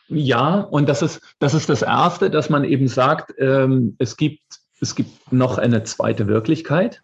Ja, 0.09 0.63
und 0.63 0.89
das 0.89 1.01
ist 1.01 1.21
das, 1.39 1.55
ist 1.55 1.69
das 1.69 1.83
Erste, 1.83 2.29
dass 2.29 2.51
man 2.51 2.65
eben 2.65 2.89
sagt, 2.89 3.35
ähm, 3.39 3.95
es, 3.99 4.17
gibt, 4.17 4.43
es 4.81 4.97
gibt 4.97 5.33
noch 5.33 5.59
eine 5.59 5.85
zweite 5.85 6.27
Wirklichkeit. 6.27 7.03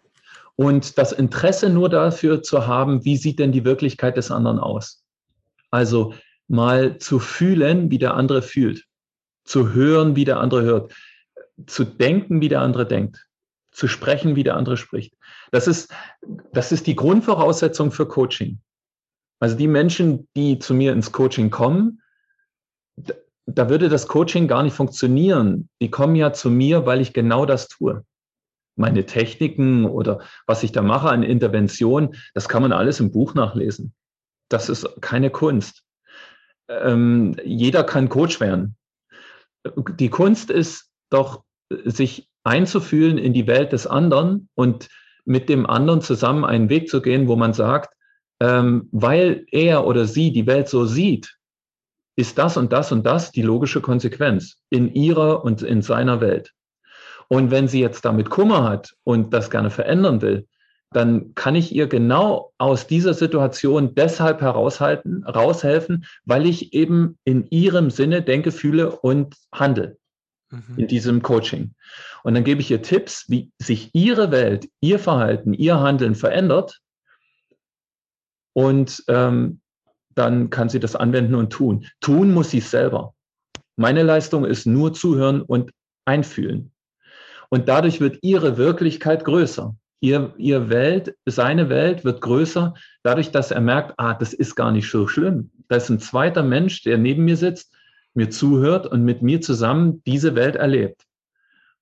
Und 0.57 0.97
das 0.97 1.13
Interesse 1.13 1.69
nur 1.69 1.87
dafür 1.87 2.43
zu 2.43 2.67
haben, 2.67 3.05
wie 3.05 3.15
sieht 3.15 3.39
denn 3.39 3.53
die 3.53 3.63
Wirklichkeit 3.63 4.17
des 4.17 4.31
anderen 4.31 4.59
aus? 4.59 5.01
Also 5.71 6.13
mal 6.49 6.97
zu 6.97 7.19
fühlen, 7.19 7.89
wie 7.89 7.99
der 7.99 8.15
andere 8.15 8.41
fühlt 8.41 8.88
zu 9.49 9.73
hören, 9.73 10.15
wie 10.15 10.25
der 10.25 10.39
andere 10.39 10.61
hört, 10.61 10.93
zu 11.65 11.83
denken, 11.83 12.39
wie 12.39 12.49
der 12.49 12.61
andere 12.61 12.85
denkt, 12.85 13.27
zu 13.71 13.87
sprechen, 13.87 14.35
wie 14.35 14.43
der 14.43 14.55
andere 14.55 14.77
spricht. 14.77 15.15
Das 15.51 15.67
ist, 15.67 15.91
das 16.53 16.71
ist 16.71 16.85
die 16.85 16.95
Grundvoraussetzung 16.95 17.91
für 17.91 18.07
Coaching. 18.07 18.59
Also 19.39 19.57
die 19.57 19.67
Menschen, 19.67 20.27
die 20.35 20.59
zu 20.59 20.73
mir 20.73 20.93
ins 20.93 21.11
Coaching 21.11 21.49
kommen, 21.49 22.01
da 23.45 23.69
würde 23.69 23.89
das 23.89 24.07
Coaching 24.07 24.47
gar 24.47 24.61
nicht 24.61 24.75
funktionieren. 24.75 25.69
Die 25.81 25.89
kommen 25.89 26.15
ja 26.15 26.31
zu 26.31 26.51
mir, 26.51 26.85
weil 26.85 27.01
ich 27.01 27.13
genau 27.13 27.45
das 27.45 27.67
tue. 27.67 28.05
Meine 28.75 29.05
Techniken 29.05 29.85
oder 29.85 30.21
was 30.45 30.61
ich 30.61 30.71
da 30.71 30.83
mache 30.83 31.09
an 31.09 31.23
Intervention, 31.23 32.15
das 32.35 32.47
kann 32.47 32.61
man 32.61 32.71
alles 32.71 32.99
im 32.99 33.11
Buch 33.11 33.33
nachlesen. 33.33 33.93
Das 34.49 34.69
ist 34.69 35.01
keine 35.01 35.31
Kunst. 35.31 35.83
Ähm, 36.67 37.35
jeder 37.43 37.83
kann 37.83 38.09
Coach 38.09 38.39
werden 38.39 38.75
die 39.97 40.09
Kunst 40.09 40.51
ist 40.51 40.89
doch, 41.09 41.43
sich 41.85 42.27
einzufühlen 42.43 43.17
in 43.17 43.33
die 43.33 43.47
Welt 43.47 43.73
des 43.73 43.85
anderen 43.85 44.49
und 44.55 44.89
mit 45.25 45.49
dem 45.49 45.65
anderen 45.65 46.01
zusammen 46.01 46.45
einen 46.45 46.69
Weg 46.69 46.89
zu 46.89 47.01
gehen, 47.01 47.27
wo 47.27 47.35
man 47.35 47.53
sagt, 47.53 47.93
ähm, 48.39 48.87
weil 48.91 49.45
er 49.51 49.85
oder 49.85 50.05
sie 50.05 50.31
die 50.31 50.47
Welt 50.47 50.69
so 50.69 50.85
sieht, 50.85 51.37
ist 52.15 52.37
das 52.37 52.57
und 52.57 52.73
das 52.73 52.91
und 52.91 53.05
das 53.05 53.31
die 53.31 53.41
logische 53.41 53.81
Konsequenz 53.81 54.57
in 54.69 54.93
ihrer 54.93 55.43
und 55.43 55.61
in 55.61 55.81
seiner 55.81 56.21
Welt. 56.21 56.53
Und 57.27 57.51
wenn 57.51 57.67
sie 57.67 57.79
jetzt 57.79 58.03
damit 58.05 58.29
Kummer 58.29 58.63
hat 58.63 58.95
und 59.03 59.33
das 59.33 59.51
gerne 59.51 59.69
verändern 59.69 60.21
will, 60.21 60.47
dann 60.91 61.35
kann 61.35 61.55
ich 61.55 61.73
ihr 61.73 61.87
genau 61.87 62.51
aus 62.57 62.87
dieser 62.87 63.13
Situation 63.13 63.93
deshalb 63.93 64.41
heraushalten, 64.41 65.23
raushelfen, 65.23 66.05
weil 66.25 66.47
ich 66.47 66.73
eben 66.73 67.17
in 67.25 67.47
ihrem 67.49 67.91
Sinne 67.91 68.23
denke, 68.23 68.51
fühle 68.51 68.91
und 68.99 69.35
handle 69.53 69.97
mhm. 70.49 70.77
in 70.77 70.87
diesem 70.87 71.21
Coaching. 71.21 71.75
Und 72.23 72.33
dann 72.33 72.43
gebe 72.43 72.61
ich 72.61 72.71
ihr 72.71 72.81
Tipps, 72.81 73.29
wie 73.29 73.51
sich 73.59 73.91
ihre 73.93 74.31
Welt, 74.31 74.67
ihr 74.81 74.99
Verhalten, 74.99 75.53
ihr 75.53 75.79
Handeln 75.79 76.15
verändert. 76.15 76.79
Und 78.53 79.03
ähm, 79.07 79.61
dann 80.15 80.49
kann 80.49 80.69
sie 80.69 80.79
das 80.79 80.95
anwenden 80.95 81.35
und 81.35 81.51
tun. 81.51 81.85
Tun 82.01 82.33
muss 82.33 82.49
sie 82.49 82.61
selber. 82.61 83.13
Meine 83.77 84.03
Leistung 84.03 84.43
ist 84.43 84.65
nur 84.65 84.93
zuhören 84.93 85.41
und 85.41 85.71
einfühlen. 86.05 86.71
Und 87.49 87.69
dadurch 87.69 88.01
wird 88.01 88.17
ihre 88.21 88.57
Wirklichkeit 88.57 89.23
größer. 89.23 89.75
Ihr, 90.01 90.33
ihr 90.37 90.69
Welt, 90.69 91.15
seine 91.25 91.69
Welt 91.69 92.05
wird 92.05 92.21
größer, 92.21 92.73
dadurch, 93.03 93.31
dass 93.31 93.51
er 93.51 93.61
merkt, 93.61 93.95
ah, 93.97 94.13
das 94.13 94.33
ist 94.33 94.55
gar 94.55 94.71
nicht 94.71 94.89
so 94.89 95.07
schlimm. 95.07 95.51
Da 95.67 95.75
ist 95.75 95.89
ein 95.89 95.99
zweiter 95.99 96.43
Mensch, 96.43 96.83
der 96.83 96.97
neben 96.97 97.25
mir 97.25 97.35
sitzt, 97.35 97.73
mir 98.13 98.29
zuhört 98.29 98.87
und 98.87 99.03
mit 99.03 99.21
mir 99.21 99.41
zusammen 99.41 100.01
diese 100.05 100.35
Welt 100.35 100.55
erlebt. 100.55 101.05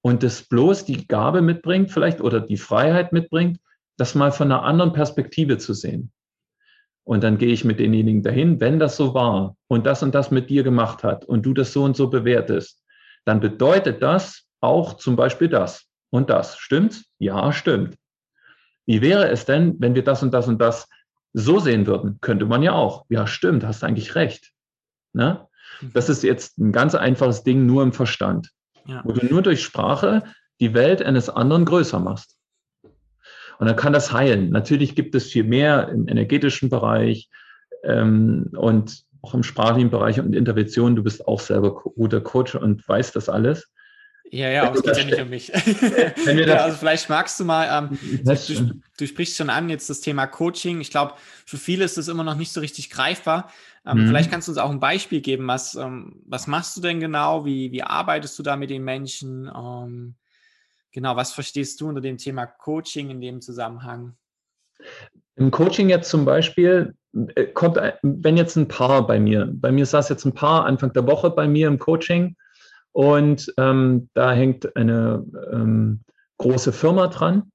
Und 0.02 0.24
das 0.24 0.44
bloß 0.44 0.86
die 0.86 1.08
Gabe 1.08 1.42
mitbringt, 1.42 1.92
vielleicht, 1.92 2.22
oder 2.22 2.40
die 2.40 2.58
Freiheit 2.58 3.14
mitbringt, 3.14 3.60
das 3.98 4.16
mal 4.16 4.32
von 4.32 4.52
einer 4.52 4.64
anderen 4.64 4.94
Perspektive 4.94 5.58
zu 5.58 5.74
sehen. 5.74 6.12
Und 7.04 7.24
dann 7.24 7.38
gehe 7.38 7.54
ich 7.54 7.64
mit 7.64 7.80
denjenigen 7.80 8.22
dahin, 8.22 8.60
wenn 8.60 8.80
das 8.80 8.98
so 8.98 9.14
war 9.14 9.56
und 9.68 9.86
das 9.86 10.04
und 10.04 10.14
das 10.14 10.30
mit 10.30 10.50
dir 10.50 10.64
gemacht 10.64 11.04
hat 11.04 11.24
und 11.24 11.46
du 11.46 11.54
das 11.54 11.72
so 11.72 11.84
und 11.84 11.96
so 11.96 12.10
bewertest, 12.10 12.84
dann 13.26 13.40
bedeutet 13.40 14.02
das 14.02 14.46
auch 14.60 14.96
zum 14.96 15.16
Beispiel 15.16 15.48
das 15.48 15.88
und 16.10 16.30
das. 16.30 16.58
Stimmt's? 16.58 17.06
Ja, 17.18 17.52
stimmt. 17.54 17.98
Wie 18.88 19.02
wäre 19.02 19.30
es 19.30 19.46
denn, 19.46 19.76
wenn 19.80 19.94
wir 19.94 20.04
das 20.04 20.24
und 20.24 20.34
das 20.34 20.48
und 20.48 20.60
das 20.60 20.90
so 21.34 21.60
sehen 21.60 21.86
würden? 21.86 22.20
Könnte 22.22 22.46
man 22.46 22.64
ja 22.64 22.72
auch. 22.72 23.06
Ja, 23.10 23.28
stimmt, 23.28 23.66
hast 23.66 23.84
eigentlich 23.84 24.16
recht. 24.16 24.54
Ne? 25.14 25.46
Das 25.94 26.10
ist 26.10 26.24
jetzt 26.24 26.58
ein 26.58 26.72
ganz 26.72 26.96
einfaches 26.96 27.44
Ding 27.44 27.66
nur 27.66 27.84
im 27.84 27.94
Verstand, 27.94 28.52
ja. 28.86 29.02
wo 29.04 29.12
du 29.12 29.26
nur 29.26 29.42
durch 29.42 29.62
Sprache 29.62 30.24
die 30.60 30.74
Welt 30.74 31.04
eines 31.04 31.30
anderen 31.30 31.66
größer 31.66 32.00
machst. 32.00 32.38
Und 33.60 33.68
dann 33.68 33.76
kann 33.76 33.94
das 33.94 34.14
heilen. 34.14 34.50
Natürlich 34.50 34.96
gibt 34.96 35.16
es 35.16 35.28
viel 35.28 35.44
mehr 35.44 35.90
im 35.90 36.08
energetischen 36.08 36.70
Bereich 36.70 37.30
ähm, 37.84 38.50
und 38.56 39.04
auch 39.22 39.34
im 39.34 39.44
sprachlichen 39.44 39.90
Bereich 39.90 40.20
und 40.20 40.34
Intervention. 40.34 40.96
Du 40.96 41.04
bist 41.04 41.28
auch 41.28 41.40
selber 41.40 41.74
guter 41.74 42.22
Coach 42.22 42.56
und 42.56 42.88
weißt 42.88 43.16
das 43.16 43.30
alles. 43.30 43.70
Ja, 44.30 44.50
ja, 44.50 44.64
aber 44.64 44.76
es 44.76 44.84
geht 44.84 44.98
ja 44.98 45.04
nicht 45.06 45.22
um 45.22 45.30
mich. 45.30 45.48
ja, 46.26 46.58
also 46.58 46.78
vielleicht 46.78 47.10
magst 47.10 47.40
du 47.40 47.46
mal, 47.46 47.90
ähm, 47.90 47.98
du, 48.24 48.82
du, 48.98 49.08
sprichst 49.08 49.38
schon 49.38 49.50
an 49.50 49.70
jetzt 49.70 49.90
das 49.90 50.02
Thema 50.02 50.28
Coaching. 50.28 50.82
Ich 50.82 50.92
glaube, 50.92 51.14
für 51.46 51.58
viele 51.58 51.86
ist 51.86 51.98
das 51.98 52.10
immer 52.10 52.24
noch 52.24 52.36
nicht 52.36 52.52
so 52.52 52.60
richtig 52.60 52.90
greifbar. 52.90 53.50
Ähm, 53.86 54.04
mhm. 54.04 54.08
Vielleicht 54.08 54.30
kannst 54.30 54.48
du 54.48 54.52
uns 54.52 54.60
auch 54.60 54.70
ein 54.70 54.82
Beispiel 54.82 55.22
geben. 55.22 55.48
Was, 55.48 55.76
ähm, 55.76 56.22
was 56.26 56.48
machst 56.48 56.76
du 56.76 56.82
denn 56.82 57.00
genau? 57.00 57.46
Wie, 57.46 57.72
wie 57.72 57.84
arbeitest 57.84 58.38
du 58.38 58.44
da 58.44 58.58
mit 58.58 58.70
den 58.70 58.84
Menschen? 58.84 59.50
Ähm, 59.56 60.16
Genau, 60.98 61.16
was 61.16 61.32
verstehst 61.32 61.80
du 61.80 61.90
unter 61.90 62.02
dem 62.02 62.18
Thema 62.18 62.48
Coaching 62.48 63.12
in 63.12 63.22
dem 63.22 63.40
Zusammenhang? 63.40 64.16
Im 65.36 65.52
Coaching 65.52 65.90
jetzt 65.90 66.10
zum 66.10 66.26
Beispiel 66.26 66.96
äh, 67.36 67.46
kommt, 67.46 67.78
wenn 68.02 68.36
jetzt 68.36 68.56
ein 68.56 68.68
Paar 68.68 69.06
bei 69.06 69.20
mir, 69.20 69.48
bei 69.48 69.72
mir 69.72 69.86
saß 69.86 70.10
jetzt 70.10 70.26
ein 70.26 70.34
Paar 70.34 70.66
Anfang 70.66 70.92
der 70.94 71.06
Woche 71.06 71.30
bei 71.30 71.48
mir 71.48 71.68
im 71.68 71.78
Coaching 71.78 72.36
und 72.98 73.54
ähm, 73.58 74.10
da 74.16 74.34
hängt 74.34 74.76
eine 74.76 75.24
ähm, 75.54 76.00
große 76.40 76.74
Firma 76.74 77.06
dran 77.10 77.52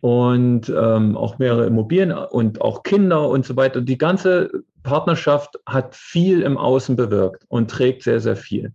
und 0.00 0.68
ähm, 0.68 1.16
auch 1.16 1.40
mehrere 1.40 1.66
Immobilien 1.66 2.12
und 2.12 2.60
auch 2.60 2.84
Kinder 2.84 3.28
und 3.28 3.44
so 3.44 3.56
weiter. 3.56 3.80
Die 3.80 3.98
ganze 3.98 4.62
Partnerschaft 4.84 5.58
hat 5.66 5.96
viel 5.96 6.42
im 6.42 6.56
Außen 6.56 6.94
bewirkt 6.94 7.44
und 7.48 7.72
trägt 7.72 8.04
sehr, 8.04 8.20
sehr 8.20 8.36
viel. 8.36 8.72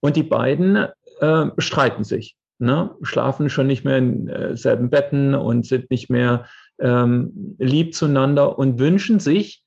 Und 0.00 0.16
die 0.16 0.24
beiden 0.24 0.88
äh, 1.20 1.46
streiten 1.58 2.02
sich 2.02 2.36
ne, 2.58 2.92
schlafen 3.02 3.48
schon 3.48 3.68
nicht 3.68 3.84
mehr 3.84 3.98
in 3.98 4.28
äh, 4.28 4.56
selben 4.56 4.90
Betten 4.90 5.36
und 5.36 5.66
sind 5.66 5.88
nicht 5.92 6.10
mehr 6.10 6.46
ähm, 6.80 7.54
lieb 7.60 7.94
zueinander 7.94 8.58
und 8.58 8.80
wünschen 8.80 9.20
sich 9.20 9.62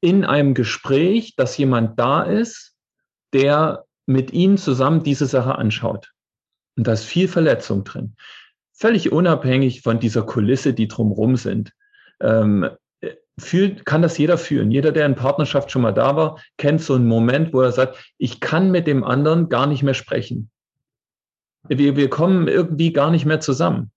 in 0.00 0.24
einem 0.24 0.54
Gespräch, 0.54 1.36
dass 1.36 1.56
jemand 1.56 1.96
da 2.00 2.24
ist, 2.24 2.73
der 3.34 3.84
mit 4.06 4.32
ihnen 4.32 4.56
zusammen 4.56 5.02
diese 5.02 5.26
Sache 5.26 5.56
anschaut. 5.56 6.12
Und 6.76 6.86
da 6.86 6.92
ist 6.92 7.04
viel 7.04 7.28
Verletzung 7.28 7.84
drin. 7.84 8.16
Völlig 8.72 9.12
unabhängig 9.12 9.82
von 9.82 10.00
dieser 10.00 10.22
Kulisse, 10.22 10.74
die 10.74 10.88
drumherum 10.88 11.36
sind. 11.36 11.72
Ähm, 12.20 12.68
fühlt, 13.38 13.84
kann 13.84 14.02
das 14.02 14.18
jeder 14.18 14.38
fühlen. 14.38 14.70
Jeder, 14.70 14.92
der 14.92 15.06
in 15.06 15.14
Partnerschaft 15.14 15.70
schon 15.70 15.82
mal 15.82 15.92
da 15.92 16.16
war, 16.16 16.40
kennt 16.56 16.80
so 16.80 16.94
einen 16.94 17.06
Moment, 17.06 17.52
wo 17.52 17.60
er 17.60 17.72
sagt, 17.72 18.12
ich 18.18 18.40
kann 18.40 18.70
mit 18.70 18.86
dem 18.86 19.04
anderen 19.04 19.48
gar 19.48 19.66
nicht 19.66 19.82
mehr 19.82 19.94
sprechen. 19.94 20.50
Wir, 21.68 21.96
wir 21.96 22.10
kommen 22.10 22.46
irgendwie 22.48 22.92
gar 22.92 23.10
nicht 23.10 23.24
mehr 23.24 23.40
zusammen. 23.40 23.90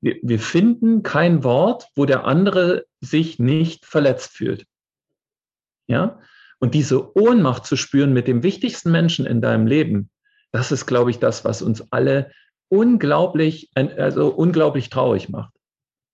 Wir, 0.00 0.16
wir 0.22 0.38
finden 0.38 1.02
kein 1.02 1.42
Wort, 1.42 1.88
wo 1.96 2.04
der 2.04 2.24
andere 2.24 2.84
sich 3.00 3.38
nicht 3.38 3.84
verletzt 3.84 4.32
fühlt. 4.32 4.64
Ja? 5.88 6.20
Und 6.60 6.74
diese 6.74 7.16
Ohnmacht 7.16 7.66
zu 7.66 7.76
spüren 7.76 8.12
mit 8.12 8.26
dem 8.26 8.42
wichtigsten 8.42 8.90
Menschen 8.90 9.26
in 9.26 9.40
deinem 9.40 9.66
Leben, 9.66 10.10
das 10.50 10.72
ist, 10.72 10.86
glaube 10.86 11.10
ich, 11.10 11.18
das, 11.18 11.44
was 11.44 11.62
uns 11.62 11.92
alle 11.92 12.32
unglaublich, 12.68 13.70
also 13.74 14.28
unglaublich 14.28 14.90
traurig 14.90 15.28
macht. 15.28 15.52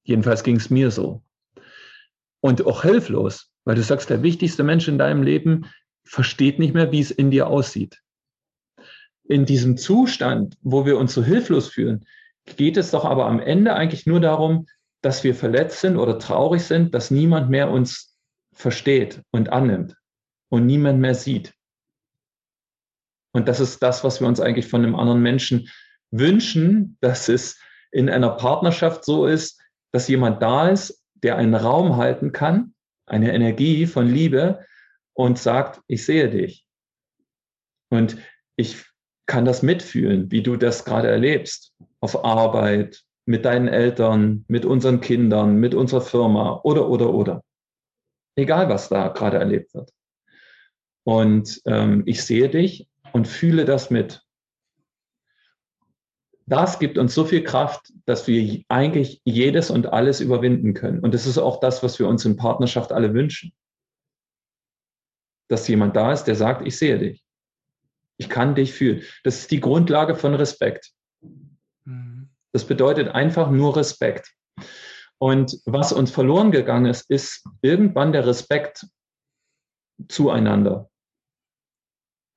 Jedenfalls 0.05 0.43
ging 0.43 0.57
es 0.57 0.71
mir 0.71 0.91
so. 0.91 1.23
Und 2.41 2.67
auch 2.67 2.83
hilflos, 2.83 3.51
weil 3.65 3.77
du 3.77 3.83
sagst, 3.83 4.11
der 4.11 4.23
wichtigste 4.23 4.63
Mensch 4.63 4.87
in 4.87 4.99
deinem 4.99 5.23
Leben 5.23 5.67
versteht 6.05 6.59
nicht 6.59 6.75
mehr, 6.75 6.93
wie 6.93 7.01
es 7.01 7.11
in 7.11 7.31
dir 7.31 7.47
aussieht 7.47 8.03
in 9.25 9.47
diesem 9.47 9.77
Zustand, 9.77 10.57
wo 10.63 10.87
wir 10.87 10.99
uns 10.99 11.15
so 11.15 11.25
hilflos 11.25 11.69
fühlen, 11.69 12.05
geht 12.57 12.77
es 12.77 12.91
doch 12.91 13.05
aber 13.05 13.27
am 13.27 13.41
Ende 13.41 13.75
eigentlich 13.75 14.07
nur 14.07 14.21
darum, 14.21 14.67
dass 15.01 15.25
wir 15.25 15.35
verletzt 15.35 15.81
sind 15.81 15.97
oder 15.97 16.19
traurig 16.19 16.63
sind, 16.63 16.95
dass 16.95 17.11
niemand 17.11 17.51
mehr 17.51 17.71
uns 17.71 18.17
versteht 18.53 19.23
und 19.31 19.51
annimmt 19.51 19.97
und 20.49 20.67
niemand 20.67 21.01
mehr 21.01 21.15
sieht. 21.15 21.55
Und 23.33 23.49
das 23.49 23.61
ist 23.61 23.83
das, 23.83 24.05
was 24.05 24.21
wir 24.21 24.29
uns 24.29 24.41
eigentlich 24.41 24.69
von 24.69 24.83
einem 24.85 24.95
anderen 24.95 25.23
Menschen 25.23 25.69
wünschen, 26.11 26.97
dass 27.01 27.29
es 27.29 27.59
in 27.91 28.09
einer 28.09 28.31
Partnerschaft 28.31 29.05
so 29.05 29.27
ist, 29.27 29.61
dass 29.93 30.09
jemand 30.09 30.43
da 30.43 30.69
ist, 30.69 31.03
der 31.15 31.37
einen 31.37 31.55
Raum 31.55 31.97
halten 31.97 32.33
kann, 32.33 32.75
eine 33.07 33.33
Energie 33.33 33.87
von 33.87 34.07
Liebe 34.07 34.65
und 35.13 35.39
sagt, 35.39 35.81
ich 35.87 36.05
sehe 36.05 36.29
dich. 36.31 36.67
Und 37.91 38.17
ich 38.57 38.85
kann 39.27 39.45
das 39.45 39.63
mitfühlen, 39.63 40.31
wie 40.31 40.43
du 40.43 40.57
das 40.57 40.85
gerade 40.85 41.09
erlebst. 41.09 41.73
Auf 42.01 42.25
Arbeit, 42.25 43.05
mit 43.27 43.45
deinen 43.45 43.69
Eltern, 43.69 44.45
mit 44.49 44.65
unseren 44.65 45.01
Kindern, 45.01 45.57
mit 45.57 45.75
unserer 45.75 46.03
Firma 46.03 46.61
oder, 46.63 46.89
oder, 46.89 47.13
oder. 47.13 47.43
Egal, 48.37 48.69
was 48.69 48.89
da 48.89 49.09
gerade 49.09 49.39
erlebt 49.39 49.75
wird. 49.75 49.91
Und 51.05 51.61
ähm, 51.67 52.03
ich 52.07 52.25
sehe 52.25 52.49
dich 52.49 52.89
und 53.13 53.29
fühle 53.29 53.65
das 53.65 53.91
mit. 53.91 54.23
Das 56.47 56.79
gibt 56.79 56.99
uns 56.99 57.15
so 57.15 57.25
viel 57.25 57.43
Kraft, 57.43 57.93
dass 58.05 58.27
wir 58.27 58.65
eigentlich 58.69 59.23
jedes 59.25 59.71
und 59.71 59.87
alles 59.87 60.21
überwinden 60.21 60.75
können. 60.75 61.01
Und 61.01 61.15
das 61.15 61.27
ist 61.27 61.39
auch 61.39 61.61
das, 61.61 61.83
was 61.83 61.99
wir 61.99 62.07
uns 62.07 62.25
in 62.25 62.37
Partnerschaft 62.37 62.93
alle 62.93 63.15
wünschen. 63.15 63.53
Dass 65.49 65.69
jemand 65.69 65.97
da 65.97 66.13
ist, 66.13 66.25
der 66.25 66.35
sagt, 66.35 66.67
ich 66.67 66.77
sehe 66.77 66.99
dich. 66.99 67.25
Ich 68.17 68.29
kann 68.29 68.55
dich 68.55 68.73
fühlen. 68.73 69.03
Das 69.25 69.41
ist 69.41 69.51
die 69.51 69.61
Grundlage 69.61 70.17
von 70.17 70.35
Respekt. 70.35 70.93
Mhm. 71.85 72.29
Das 72.53 72.65
bedeutet 72.67 73.09
einfach 73.09 73.51
nur 73.51 73.77
Respekt. 73.77 74.33
Und 75.19 75.59
was 75.65 75.93
uns 75.93 76.11
verloren 76.11 76.51
gegangen 76.51 76.87
ist, 76.87 77.11
ist 77.11 77.45
irgendwann 77.63 78.13
der 78.13 78.27
Respekt 78.27 78.87
zueinander. 80.09 80.91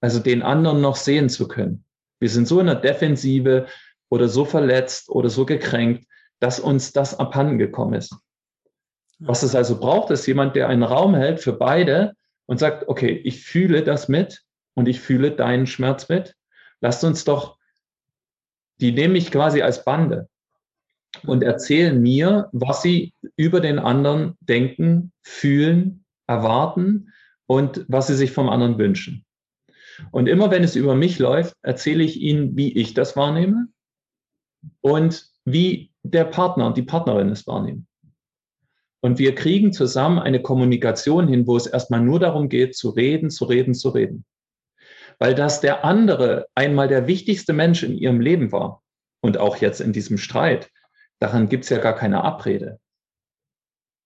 Also 0.01 0.19
den 0.19 0.43
anderen 0.43 0.81
noch 0.81 0.95
sehen 0.95 1.29
zu 1.29 1.47
können. 1.47 1.83
Wir 2.19 2.29
sind 2.29 2.47
so 2.47 2.60
in 2.60 2.67
der 2.67 2.75
Defensive 2.75 3.67
oder 4.10 4.27
so 4.27 4.45
verletzt 4.45 5.10
oder 5.10 5.29
so 5.29 5.45
gekränkt, 5.45 6.07
dass 6.39 6.60
uns 6.60 6.93
das 6.93 7.19
abhanden 7.19 7.57
gekommen 7.57 7.93
ist. 7.93 8.15
Was 9.19 9.43
es 9.43 9.55
also 9.55 9.79
braucht, 9.79 10.12
ist 10.12 10.27
jemand, 10.27 10.55
der 10.55 10.69
einen 10.69 10.83
Raum 10.83 11.15
hält 11.15 11.39
für 11.39 11.53
beide 11.53 12.13
und 12.45 12.60
sagt, 12.60 12.88
okay, 12.88 13.12
ich 13.23 13.43
fühle 13.43 13.83
das 13.83 14.07
mit 14.07 14.43
und 14.75 14.88
ich 14.88 14.99
fühle 14.99 15.31
deinen 15.31 15.65
Schmerz 15.65 16.07
mit. 16.10 16.36
Lasst 16.81 17.03
uns 17.03 17.23
doch, 17.23 17.57
die 18.79 18.91
nehme 18.91 19.17
ich 19.17 19.31
quasi 19.31 19.63
als 19.63 19.83
Bande 19.83 20.29
und 21.25 21.43
erzählen 21.43 21.99
mir, 21.99 22.49
was 22.51 22.83
sie 22.83 23.13
über 23.36 23.60
den 23.60 23.79
anderen 23.79 24.38
denken, 24.39 25.12
fühlen, 25.23 26.05
erwarten 26.27 27.12
und 27.47 27.86
was 27.88 28.07
sie 28.07 28.15
sich 28.15 28.31
vom 28.31 28.49
anderen 28.49 28.77
wünschen. 28.77 29.25
Und 30.12 30.27
immer 30.27 30.51
wenn 30.51 30.63
es 30.63 30.75
über 30.75 30.95
mich 30.95 31.19
läuft, 31.19 31.55
erzähle 31.62 32.03
ich 32.03 32.19
ihnen, 32.21 32.55
wie 32.55 32.77
ich 32.77 32.93
das 32.93 33.15
wahrnehme 33.15 33.67
und 34.81 35.27
wie 35.45 35.91
der 36.03 36.25
Partner 36.25 36.67
und 36.67 36.77
die 36.77 36.83
Partnerin 36.83 37.29
es 37.29 37.47
wahrnehmen. 37.47 37.88
Und 39.01 39.19
wir 39.19 39.36
kriegen 39.36 39.73
zusammen 39.73 40.19
eine 40.19 40.41
Kommunikation 40.41 41.27
hin, 41.27 41.47
wo 41.47 41.55
es 41.55 41.67
erstmal 41.67 42.01
nur 42.01 42.19
darum 42.19 42.49
geht, 42.49 42.75
zu 42.75 42.89
reden, 42.89 43.29
zu 43.29 43.45
reden, 43.45 43.73
zu 43.73 43.89
reden 43.89 44.25
weil 45.19 45.36
das 45.36 45.62
der 45.62 45.83
andere 45.83 46.47
einmal 46.55 46.88
der 46.88 47.07
wichtigste 47.07 47.53
Mensch 47.53 47.83
in 47.83 47.97
ihrem 47.97 48.19
Leben 48.19 48.51
war 48.51 48.83
und 49.21 49.38
auch 49.38 49.57
jetzt 49.57 49.81
in 49.81 49.93
diesem 49.93 50.17
Streit. 50.17 50.69
Daran 51.19 51.49
gibt 51.49 51.63
es 51.63 51.69
ja 51.69 51.79
gar 51.79 51.95
keine 51.95 52.23
Abrede. 52.23 52.79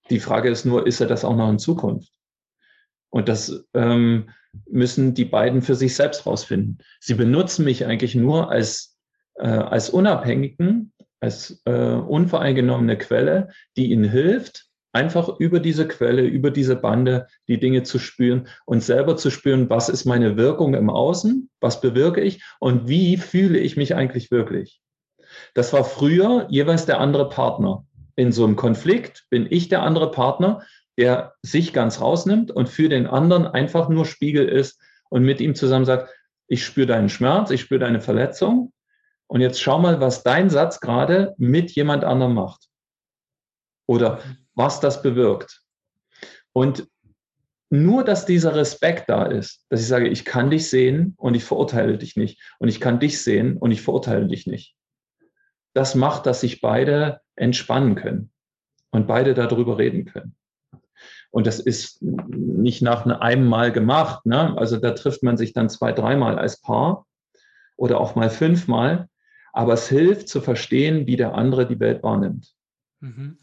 Die 0.10 0.20
Frage 0.20 0.50
ist 0.50 0.66
nur, 0.66 0.88
ist 0.88 1.02
er 1.02 1.08
das 1.08 1.26
auch 1.26 1.36
noch 1.36 1.50
in 1.50 1.60
Zukunft? 1.60 2.12
Und 3.10 3.28
das 3.28 3.66
ähm, 3.74 4.30
müssen 4.70 5.14
die 5.14 5.26
beiden 5.26 5.62
für 5.62 5.76
sich 5.76 5.96
selbst 5.96 6.26
rausfinden. 6.26 6.80
Sie 7.00 7.14
benutzen 7.14 7.66
mich 7.66 7.86
eigentlich 7.86 8.16
nur 8.16 8.52
als, 8.52 8.98
äh, 9.36 9.48
als 9.48 9.90
Unabhängigen, 9.90 10.94
als 11.20 11.62
äh, 11.66 11.72
unvoreingenommene 11.72 12.98
Quelle, 12.98 13.50
die 13.78 13.92
ihnen 13.92 14.10
hilft, 14.10 14.66
einfach 14.94 15.40
über 15.40 15.60
diese 15.60 15.88
Quelle, 15.88 16.24
über 16.24 16.52
diese 16.52 16.76
Bande 16.76 17.28
die 17.48 17.60
Dinge 17.60 17.84
zu 17.84 18.00
spüren 18.00 18.48
und 18.66 18.84
selber 18.84 19.16
zu 19.16 19.30
spüren, 19.30 19.70
was 19.70 19.90
ist 19.90 20.06
meine 20.06 20.36
Wirkung 20.38 20.74
im 20.74 20.90
Außen, 20.90 21.50
was 21.60 21.82
bewirke 21.82 22.22
ich 22.22 22.44
und 22.60 22.88
wie 22.88 23.18
fühle 23.18 23.60
ich 23.60 23.78
mich 23.78 23.96
eigentlich 23.96 24.32
wirklich. 24.32 24.82
Das 25.54 25.72
war 25.72 25.86
früher 25.86 26.48
jeweils 26.50 26.86
der 26.86 27.00
andere 27.00 27.30
Partner. 27.30 27.86
In 28.18 28.34
so 28.34 28.44
einem 28.44 28.58
Konflikt 28.58 29.26
bin 29.30 29.48
ich 29.50 29.70
der 29.70 29.84
andere 29.84 30.12
Partner, 30.12 30.64
der 31.02 31.34
sich 31.42 31.74
ganz 31.74 32.00
rausnimmt 32.00 32.52
und 32.52 32.70
für 32.70 32.88
den 32.88 33.08
anderen 33.08 33.48
einfach 33.48 33.90
nur 33.90 34.06
Spiegel 34.06 34.48
ist 34.48 34.80
und 35.10 35.24
mit 35.24 35.42
ihm 35.42 35.56
zusammen 35.56 35.86
sagt, 35.86 36.14
ich 36.48 36.64
spüre 36.64 36.86
deinen 36.86 37.10
Schmerz, 37.10 37.50
ich 37.50 37.62
spüre 37.62 37.80
deine 37.80 38.02
Verletzung 38.02 38.72
und 39.26 39.42
jetzt 39.42 39.60
schau 39.60 39.80
mal, 39.80 40.00
was 40.00 40.22
dein 40.22 40.52
Satz 40.52 40.80
gerade 40.80 41.34
mit 41.38 41.72
jemand 41.72 42.04
anderem 42.04 42.36
macht. 42.36 42.68
Oder 43.88 44.20
was 44.54 44.80
das 44.80 45.02
bewirkt. 45.02 45.64
Und 46.54 46.88
nur, 47.72 48.04
dass 48.04 48.28
dieser 48.28 48.54
Respekt 48.54 49.10
da 49.10 49.26
ist, 49.26 49.66
dass 49.70 49.82
ich 49.82 49.88
sage, 49.88 50.08
ich 50.08 50.24
kann 50.24 50.52
dich 50.52 50.70
sehen 50.70 51.16
und 51.18 51.34
ich 51.34 51.44
verurteile 51.44 51.98
dich 51.98 52.16
nicht. 52.16 52.40
Und 52.60 52.68
ich 52.68 52.80
kann 52.80 53.00
dich 53.00 53.24
sehen 53.24 53.58
und 53.58 53.72
ich 53.72 53.82
verurteile 53.82 54.28
dich 54.28 54.46
nicht. 54.46 54.76
Das 55.74 55.96
macht, 55.96 56.28
dass 56.28 56.42
sich 56.42 56.62
beide 56.62 57.22
entspannen 57.36 57.96
können 57.96 58.32
und 58.92 59.08
beide 59.08 59.34
darüber 59.34 59.80
reden 59.80 60.06
können. 60.06 60.36
Und 61.32 61.48
das 61.48 61.60
ist 61.60 62.02
nicht 62.02 62.82
nach 62.82 63.06
einem 63.06 63.48
Mal 63.48 63.72
gemacht. 63.72 64.26
Ne? 64.26 64.56
Also 64.58 64.78
da 64.78 64.92
trifft 64.92 65.24
man 65.24 65.38
sich 65.38 65.54
dann 65.54 65.70
zwei, 65.70 65.94
dreimal 65.94 66.38
als 66.38 66.62
Paar 66.62 67.06
oder 67.78 68.00
auch 68.00 68.16
mal 68.16 68.30
fünfmal. 68.30 69.08
Aber 69.54 69.74
es 69.74 69.88
hilft 69.88 70.30
zu 70.30 70.42
verstehen, 70.42 71.08
wie 71.08 71.16
der 71.16 71.34
andere 71.34 71.66
die 71.66 71.80
Welt 71.80 72.04
wahrnimmt. 72.04 72.54
Mhm. 73.00 73.38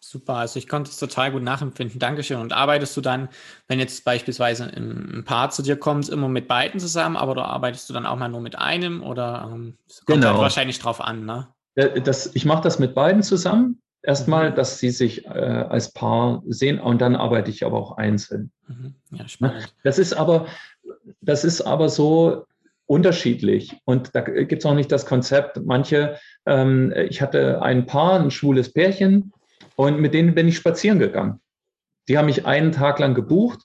Super, 0.00 0.34
also 0.34 0.58
ich 0.58 0.68
konnte 0.68 0.90
es 0.90 0.98
total 0.98 1.32
gut 1.32 1.42
nachempfinden. 1.42 1.98
Dankeschön. 1.98 2.38
Und 2.38 2.52
arbeitest 2.52 2.96
du 2.96 3.00
dann, 3.00 3.28
wenn 3.68 3.78
jetzt 3.78 4.04
beispielsweise 4.04 4.64
ein 4.64 5.22
Paar 5.24 5.50
zu 5.50 5.62
dir 5.62 5.76
kommt, 5.76 6.08
immer 6.08 6.28
mit 6.28 6.48
beiden 6.48 6.80
zusammen, 6.80 7.16
aber 7.16 7.32
oder 7.32 7.46
arbeitest 7.46 7.88
du 7.88 7.94
dann 7.94 8.04
auch 8.04 8.16
mal 8.16 8.28
nur 8.28 8.40
mit 8.40 8.58
einem 8.58 9.02
oder 9.02 9.48
ähm, 9.50 9.78
kommt 9.86 9.88
halt 9.88 10.06
genau. 10.06 10.28
halt 10.28 10.38
wahrscheinlich 10.40 10.78
drauf 10.80 11.00
an, 11.00 11.24
ne? 11.24 11.48
Das, 11.74 12.34
ich 12.34 12.44
mache 12.44 12.62
das 12.62 12.78
mit 12.78 12.94
beiden 12.94 13.22
zusammen. 13.22 13.81
Erstmal, 14.02 14.50
mhm. 14.50 14.54
dass 14.56 14.78
sie 14.78 14.90
sich 14.90 15.26
äh, 15.26 15.28
als 15.28 15.92
Paar 15.92 16.42
sehen 16.46 16.80
und 16.80 17.00
dann 17.00 17.14
arbeite 17.14 17.50
ich 17.50 17.64
aber 17.64 17.78
auch 17.78 17.96
einzeln. 17.96 18.50
Mhm. 18.66 18.94
Ja, 19.10 19.28
spannend. 19.28 19.74
Das 19.84 19.98
ist 19.98 20.12
aber, 20.14 20.46
das 21.20 21.44
ist 21.44 21.60
aber 21.60 21.88
so 21.88 22.46
unterschiedlich. 22.86 23.80
Und 23.84 24.14
da 24.14 24.20
gibt 24.20 24.62
es 24.62 24.66
auch 24.66 24.74
nicht 24.74 24.90
das 24.90 25.06
Konzept. 25.06 25.60
Manche, 25.64 26.18
ähm, 26.46 26.92
ich 27.08 27.22
hatte 27.22 27.62
ein 27.62 27.86
Paar, 27.86 28.18
ein 28.18 28.30
schwules 28.30 28.72
Pärchen, 28.72 29.32
und 29.76 30.00
mit 30.00 30.14
denen 30.14 30.34
bin 30.34 30.48
ich 30.48 30.56
spazieren 30.56 30.98
gegangen. 30.98 31.40
Die 32.08 32.18
haben 32.18 32.26
mich 32.26 32.46
einen 32.46 32.72
Tag 32.72 32.98
lang 32.98 33.14
gebucht 33.14 33.60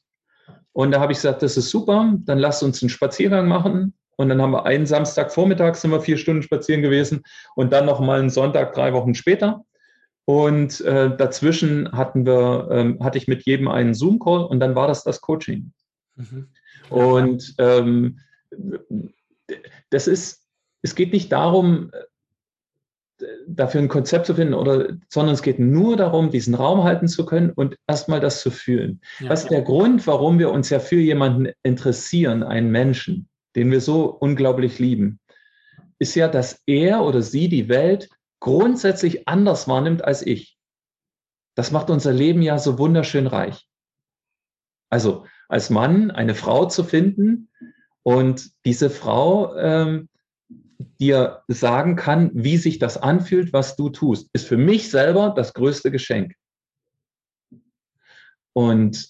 und 0.71 0.91
da 0.91 0.99
habe 0.99 1.11
ich 1.11 1.17
gesagt, 1.17 1.41
das 1.41 1.57
ist 1.57 1.69
super, 1.69 2.13
dann 2.19 2.37
lasst 2.37 2.63
uns 2.63 2.81
einen 2.81 2.89
Spaziergang 2.89 3.47
machen. 3.47 3.93
Und 4.19 4.29
dann 4.29 4.41
haben 4.41 4.51
wir 4.51 4.65
einen 4.65 4.87
Samstagvormittag 4.87 5.75
sind 5.75 5.91
wir 5.91 6.01
vier 6.01 6.17
Stunden 6.17 6.41
spazieren 6.41 6.81
gewesen 6.81 7.21
und 7.55 7.71
dann 7.71 7.85
nochmal 7.85 8.19
einen 8.19 8.31
Sonntag 8.31 8.73
drei 8.73 8.91
Wochen 8.93 9.13
später. 9.13 9.63
Und 10.29 10.81
äh, 10.81 11.15
dazwischen 11.15 11.89
hatten 11.93 12.25
wir, 12.25 12.67
ähm, 12.69 13.01
hatte 13.01 13.17
ich 13.17 13.29
mit 13.29 13.45
jedem 13.45 13.69
einen 13.69 13.93
Zoom-Call 13.93 14.43
und 14.43 14.59
dann 14.59 14.75
war 14.75 14.85
das 14.85 15.05
das 15.05 15.21
Coaching. 15.21 15.71
Mhm. 16.15 16.49
Und 16.89 17.55
ähm, 17.59 18.19
das 19.89 20.07
ist, 20.07 20.43
es 20.81 20.95
geht 20.95 21.13
nicht 21.13 21.31
darum, 21.31 21.91
dafür 23.47 23.81
ein 23.81 23.87
Konzept 23.87 24.25
zu 24.25 24.35
finden, 24.35 24.53
oder, 24.53 24.97
sondern 25.07 25.33
es 25.33 25.41
geht 25.41 25.59
nur 25.59 25.95
darum, 25.95 26.29
diesen 26.29 26.55
Raum 26.55 26.83
halten 26.83 27.07
zu 27.07 27.25
können 27.25 27.51
und 27.51 27.77
erstmal 27.87 28.19
das 28.19 28.41
zu 28.41 28.51
fühlen. 28.51 28.99
Ja. 29.21 29.29
Was 29.29 29.43
ist 29.43 29.51
der 29.51 29.61
Grund, 29.61 30.05
warum 30.07 30.39
wir 30.39 30.51
uns 30.51 30.69
ja 30.69 30.79
für 30.79 30.99
jemanden 30.99 31.53
interessieren, 31.63 32.43
einen 32.43 32.69
Menschen, 32.69 33.29
den 33.55 33.71
wir 33.71 33.79
so 33.79 34.05
unglaublich 34.05 34.77
lieben, 34.77 35.19
ist 35.99 36.15
ja, 36.15 36.27
dass 36.27 36.61
er 36.65 37.01
oder 37.01 37.21
sie 37.21 37.47
die 37.47 37.69
Welt 37.69 38.09
grundsätzlich 38.39 39.27
anders 39.27 39.67
wahrnimmt 39.67 40.03
als 40.03 40.25
ich. 40.25 40.57
Das 41.55 41.71
macht 41.71 41.89
unser 41.89 42.13
Leben 42.13 42.41
ja 42.41 42.59
so 42.59 42.77
wunderschön 42.77 43.27
reich. 43.27 43.67
Also 44.89 45.25
als 45.49 45.69
Mann 45.69 46.11
eine 46.11 46.35
Frau 46.35 46.65
zu 46.65 46.83
finden 46.83 47.49
und 48.03 48.51
diese 48.65 48.89
Frau 48.89 49.55
ähm, 49.55 50.09
dir 50.99 51.43
sagen 51.47 51.95
kann, 51.95 52.31
wie 52.33 52.57
sich 52.57 52.79
das 52.79 52.97
anfühlt, 52.97 53.53
was 53.53 53.75
du 53.75 53.89
tust, 53.89 54.29
ist 54.33 54.47
für 54.47 54.57
mich 54.57 54.89
selber 54.89 55.33
das 55.35 55.53
größte 55.53 55.91
Geschenk. 55.91 56.35
Und 58.53 59.09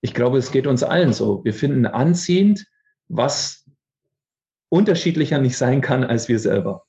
ich 0.00 0.14
glaube, 0.14 0.38
es 0.38 0.50
geht 0.50 0.66
uns 0.66 0.82
allen 0.82 1.12
so. 1.12 1.44
Wir 1.44 1.52
finden 1.52 1.86
anziehend, 1.86 2.66
was 3.08 3.68
unterschiedlicher 4.68 5.38
nicht 5.38 5.56
sein 5.56 5.80
kann 5.80 6.04
als 6.04 6.28
wir 6.28 6.38
selber. 6.38 6.86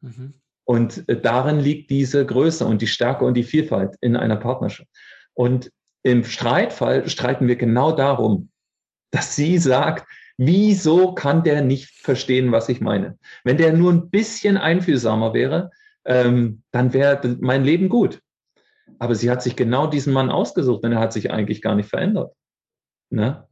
Mhm. 0.00 0.34
Und 0.64 1.08
äh, 1.08 1.20
darin 1.20 1.60
liegt 1.60 1.90
diese 1.90 2.24
Größe 2.24 2.64
und 2.64 2.82
die 2.82 2.86
Stärke 2.86 3.24
und 3.24 3.34
die 3.34 3.44
Vielfalt 3.44 3.96
in 4.00 4.16
einer 4.16 4.36
Partnerschaft. 4.36 4.88
Und 5.34 5.70
im 6.02 6.24
Streitfall 6.24 7.08
streiten 7.08 7.48
wir 7.48 7.56
genau 7.56 7.92
darum, 7.92 8.50
dass 9.10 9.36
sie 9.36 9.58
sagt, 9.58 10.06
Wieso 10.36 11.14
kann 11.14 11.44
der 11.44 11.62
nicht 11.62 11.90
verstehen, 12.00 12.50
was 12.50 12.68
ich 12.68 12.80
meine? 12.80 13.18
Wenn 13.44 13.56
der 13.56 13.72
nur 13.72 13.92
ein 13.92 14.10
bisschen 14.10 14.56
einfühlsamer 14.56 15.32
wäre, 15.32 15.70
ähm, 16.04 16.62
dann 16.72 16.92
wäre 16.92 17.36
mein 17.40 17.64
Leben 17.64 17.88
gut. 17.88 18.20
Aber 18.98 19.14
sie 19.14 19.30
hat 19.30 19.42
sich 19.42 19.54
genau 19.54 19.86
diesen 19.86 20.12
Mann 20.12 20.30
ausgesucht 20.30 20.84
und 20.84 20.92
er 20.92 20.98
hat 20.98 21.12
sich 21.12 21.30
eigentlich 21.30 21.62
gar 21.62 21.74
nicht 21.76 21.88
verändert. 21.88 22.34
Ne? 23.10 23.46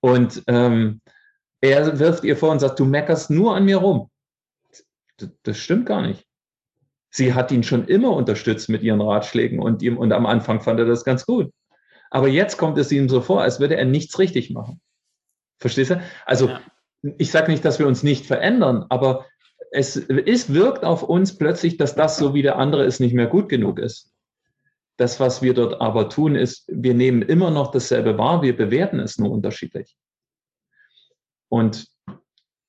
Und 0.00 0.42
ähm, 0.46 1.00
er 1.60 1.98
wirft 1.98 2.24
ihr 2.24 2.36
vor 2.36 2.52
und 2.52 2.60
sagt, 2.60 2.78
du 2.78 2.84
meckerst 2.84 3.30
nur 3.30 3.56
an 3.56 3.64
mir 3.64 3.78
rum. 3.78 4.10
Das, 5.16 5.30
das 5.42 5.58
stimmt 5.58 5.86
gar 5.86 6.02
nicht. 6.02 6.24
Sie 7.16 7.32
hat 7.32 7.52
ihn 7.52 7.62
schon 7.62 7.86
immer 7.86 8.10
unterstützt 8.10 8.68
mit 8.68 8.82
ihren 8.82 9.00
Ratschlägen 9.00 9.60
und, 9.60 9.82
ihm, 9.82 9.98
und 9.98 10.10
am 10.10 10.26
Anfang 10.26 10.60
fand 10.60 10.80
er 10.80 10.86
das 10.86 11.04
ganz 11.04 11.24
gut. 11.24 11.52
Aber 12.10 12.26
jetzt 12.26 12.56
kommt 12.56 12.76
es 12.76 12.90
ihm 12.90 13.08
so 13.08 13.20
vor, 13.20 13.40
als 13.40 13.60
würde 13.60 13.76
er 13.76 13.84
nichts 13.84 14.18
richtig 14.18 14.50
machen. 14.50 14.80
Verstehst 15.60 15.92
du? 15.92 16.02
Also 16.26 16.48
ja. 16.48 16.60
ich 17.16 17.30
sage 17.30 17.52
nicht, 17.52 17.64
dass 17.64 17.78
wir 17.78 17.86
uns 17.86 18.02
nicht 18.02 18.26
verändern, 18.26 18.86
aber 18.88 19.26
es 19.70 19.94
ist, 19.94 20.52
wirkt 20.54 20.84
auf 20.84 21.04
uns 21.04 21.38
plötzlich, 21.38 21.76
dass 21.76 21.94
das 21.94 22.16
so 22.16 22.34
wie 22.34 22.42
der 22.42 22.58
andere 22.58 22.84
ist 22.84 22.98
nicht 22.98 23.14
mehr 23.14 23.28
gut 23.28 23.48
genug 23.48 23.78
ist. 23.78 24.12
Das, 24.96 25.20
was 25.20 25.40
wir 25.40 25.54
dort 25.54 25.80
aber 25.80 26.08
tun, 26.08 26.34
ist, 26.34 26.64
wir 26.66 26.94
nehmen 26.94 27.22
immer 27.22 27.52
noch 27.52 27.70
dasselbe 27.70 28.18
wahr, 28.18 28.42
wir 28.42 28.56
bewerten 28.56 28.98
es 28.98 29.18
nur 29.18 29.30
unterschiedlich. 29.30 29.96
Und 31.48 31.86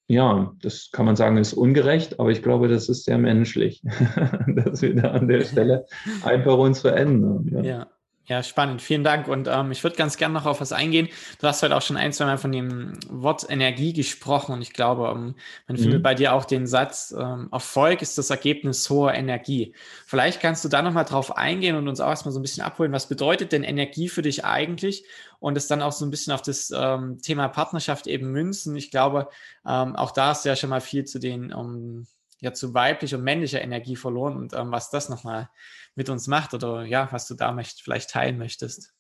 ja, 0.08 0.54
das 0.62 0.92
kann 0.92 1.06
man 1.06 1.16
sagen, 1.16 1.38
ist 1.38 1.54
ungerecht, 1.54 2.20
aber 2.20 2.30
ich 2.30 2.44
glaube, 2.44 2.68
das 2.68 2.90
ist 2.90 3.06
sehr 3.06 3.18
menschlich, 3.18 3.82
dass 4.48 4.82
wir 4.82 4.96
da 4.96 5.12
an 5.12 5.28
der 5.28 5.42
Stelle 5.42 5.86
einfach 6.24 6.58
uns 6.58 6.82
verändern. 6.82 7.50
Ja. 7.52 7.62
ja. 7.64 7.88
Ja, 8.28 8.42
spannend. 8.42 8.82
Vielen 8.82 9.04
Dank. 9.04 9.28
Und 9.28 9.48
ähm, 9.48 9.72
ich 9.72 9.84
würde 9.84 9.98
ganz 9.98 10.18
gerne 10.18 10.34
noch 10.34 10.48
auf 10.48 10.60
was 10.60 10.72
eingehen. 10.72 11.10
Du 11.40 11.48
hast 11.48 11.62
heute 11.62 11.76
auch 11.76 11.82
schon 11.84 11.96
ein, 11.96 12.12
zwei 12.12 12.26
Mal 12.26 12.40
von 12.40 12.52
dem 12.52 12.94
Wort 13.08 13.46
Energie 13.48 13.94
gesprochen. 13.94 14.54
Und 14.54 14.64
ich 14.64 14.74
glaube, 14.74 15.12
ähm, 15.16 15.36
man 15.68 15.78
mhm. 15.78 15.82
findet 15.82 16.04
bei 16.04 16.16
dir 16.16 16.34
auch 16.34 16.46
den 16.46 16.66
Satz, 16.66 17.14
ähm, 17.18 17.50
Erfolg 17.52 18.02
ist 18.02 18.18
das 18.18 18.32
Ergebnis 18.32 18.90
hoher 18.90 19.14
Energie. 19.14 19.76
Vielleicht 20.08 20.42
kannst 20.42 20.66
du 20.66 20.70
da 20.70 20.82
nochmal 20.82 21.06
drauf 21.06 21.38
eingehen 21.38 21.76
und 21.76 21.88
uns 21.88 22.00
auch 22.00 22.10
erstmal 22.10 22.32
so 22.32 22.40
ein 22.40 22.42
bisschen 22.42 22.64
abholen. 22.64 22.92
Was 22.92 23.08
bedeutet 23.08 23.52
denn 23.52 23.64
Energie 23.64 24.10
für 24.10 24.24
dich 24.24 24.44
eigentlich? 24.44 25.06
Und 25.40 25.58
es 25.58 25.68
dann 25.68 25.82
auch 25.82 25.92
so 25.92 26.06
ein 26.06 26.12
bisschen 26.12 26.34
auf 26.34 26.42
das 26.42 26.72
ähm, 26.76 27.20
Thema 27.22 27.48
Partnerschaft 27.48 28.08
eben 28.08 28.32
münzen. 28.32 28.76
Ich 28.76 28.92
glaube, 28.92 29.30
ähm, 29.68 29.96
auch 29.96 30.12
da 30.12 30.34
du 30.34 30.50
ja 30.50 30.56
schon 30.56 30.70
mal 30.70 30.82
viel 30.82 31.06
zu 31.06 31.20
den, 31.20 31.54
um, 31.54 32.08
ja, 32.40 32.54
zu 32.54 32.74
weiblicher 32.74 33.18
und 33.18 33.24
männlicher 33.24 33.62
Energie 33.62 33.96
verloren 33.96 34.38
und 34.38 34.54
ähm, 34.54 34.72
was 34.72 34.90
das 34.90 35.10
nochmal 35.10 35.50
mit 35.96 36.10
uns 36.10 36.28
macht 36.28 36.54
oder 36.54 36.84
ja, 36.84 37.08
was 37.12 37.28
du 37.28 37.36
da 37.36 37.52
möcht, 37.52 37.82
vielleicht 37.82 38.10
teilen 38.10 38.38
möchtest. 38.38 38.94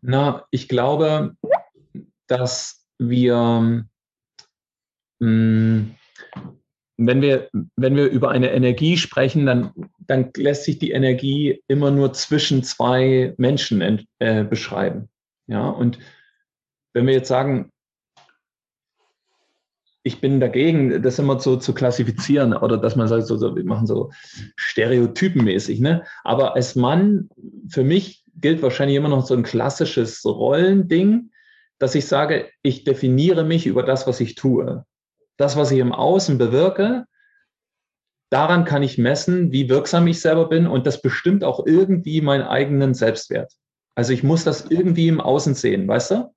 Na, 0.00 0.46
ich 0.50 0.68
glaube, 0.68 1.36
dass 2.26 2.84
wir, 2.98 3.86
mh, 5.20 5.26
mm, 5.26 5.96
wenn 6.98 7.20
wir, 7.20 7.48
wenn 7.76 7.96
wir 7.96 8.06
über 8.10 8.30
eine 8.30 8.52
Energie 8.52 8.96
sprechen, 8.96 9.46
dann, 9.46 9.72
dann 10.06 10.30
lässt 10.36 10.64
sich 10.64 10.78
die 10.78 10.92
Energie 10.92 11.62
immer 11.68 11.90
nur 11.90 12.12
zwischen 12.12 12.62
zwei 12.62 13.34
Menschen 13.36 14.06
äh, 14.18 14.44
beschreiben. 14.44 15.08
Ja, 15.46 15.68
und 15.68 15.98
wenn 16.92 17.06
wir 17.06 17.14
jetzt 17.14 17.28
sagen, 17.28 17.70
ich 20.04 20.20
bin 20.20 20.40
dagegen, 20.40 21.02
das 21.02 21.18
immer 21.18 21.38
so 21.38 21.56
zu 21.56 21.74
klassifizieren 21.74 22.54
oder 22.54 22.76
dass 22.76 22.96
man 22.96 23.06
sagt, 23.06 23.26
so, 23.26 23.36
so, 23.36 23.54
wir 23.54 23.64
machen 23.64 23.86
so 23.86 24.10
stereotypenmäßig. 24.56 25.80
Ne? 25.80 26.04
Aber 26.24 26.56
als 26.56 26.74
Mann, 26.74 27.28
für 27.68 27.84
mich 27.84 28.24
gilt 28.34 28.62
wahrscheinlich 28.62 28.96
immer 28.96 29.08
noch 29.08 29.24
so 29.24 29.34
ein 29.34 29.44
klassisches 29.44 30.24
Rollending, 30.24 31.30
dass 31.78 31.94
ich 31.94 32.06
sage, 32.06 32.48
ich 32.62 32.84
definiere 32.84 33.44
mich 33.44 33.66
über 33.66 33.82
das, 33.84 34.06
was 34.06 34.20
ich 34.20 34.34
tue. 34.34 34.84
Das, 35.36 35.56
was 35.56 35.70
ich 35.70 35.78
im 35.78 35.92
Außen 35.92 36.36
bewirke, 36.36 37.06
daran 38.32 38.64
kann 38.64 38.82
ich 38.82 38.98
messen, 38.98 39.52
wie 39.52 39.68
wirksam 39.68 40.06
ich 40.06 40.20
selber 40.20 40.48
bin 40.48 40.66
und 40.66 40.86
das 40.86 41.02
bestimmt 41.02 41.44
auch 41.44 41.66
irgendwie 41.66 42.20
meinen 42.20 42.44
eigenen 42.44 42.94
Selbstwert. 42.94 43.52
Also 43.94 44.12
ich 44.12 44.22
muss 44.22 44.44
das 44.44 44.66
irgendwie 44.70 45.08
im 45.08 45.20
Außen 45.20 45.54
sehen, 45.54 45.86
weißt 45.86 46.12
du? 46.12 46.34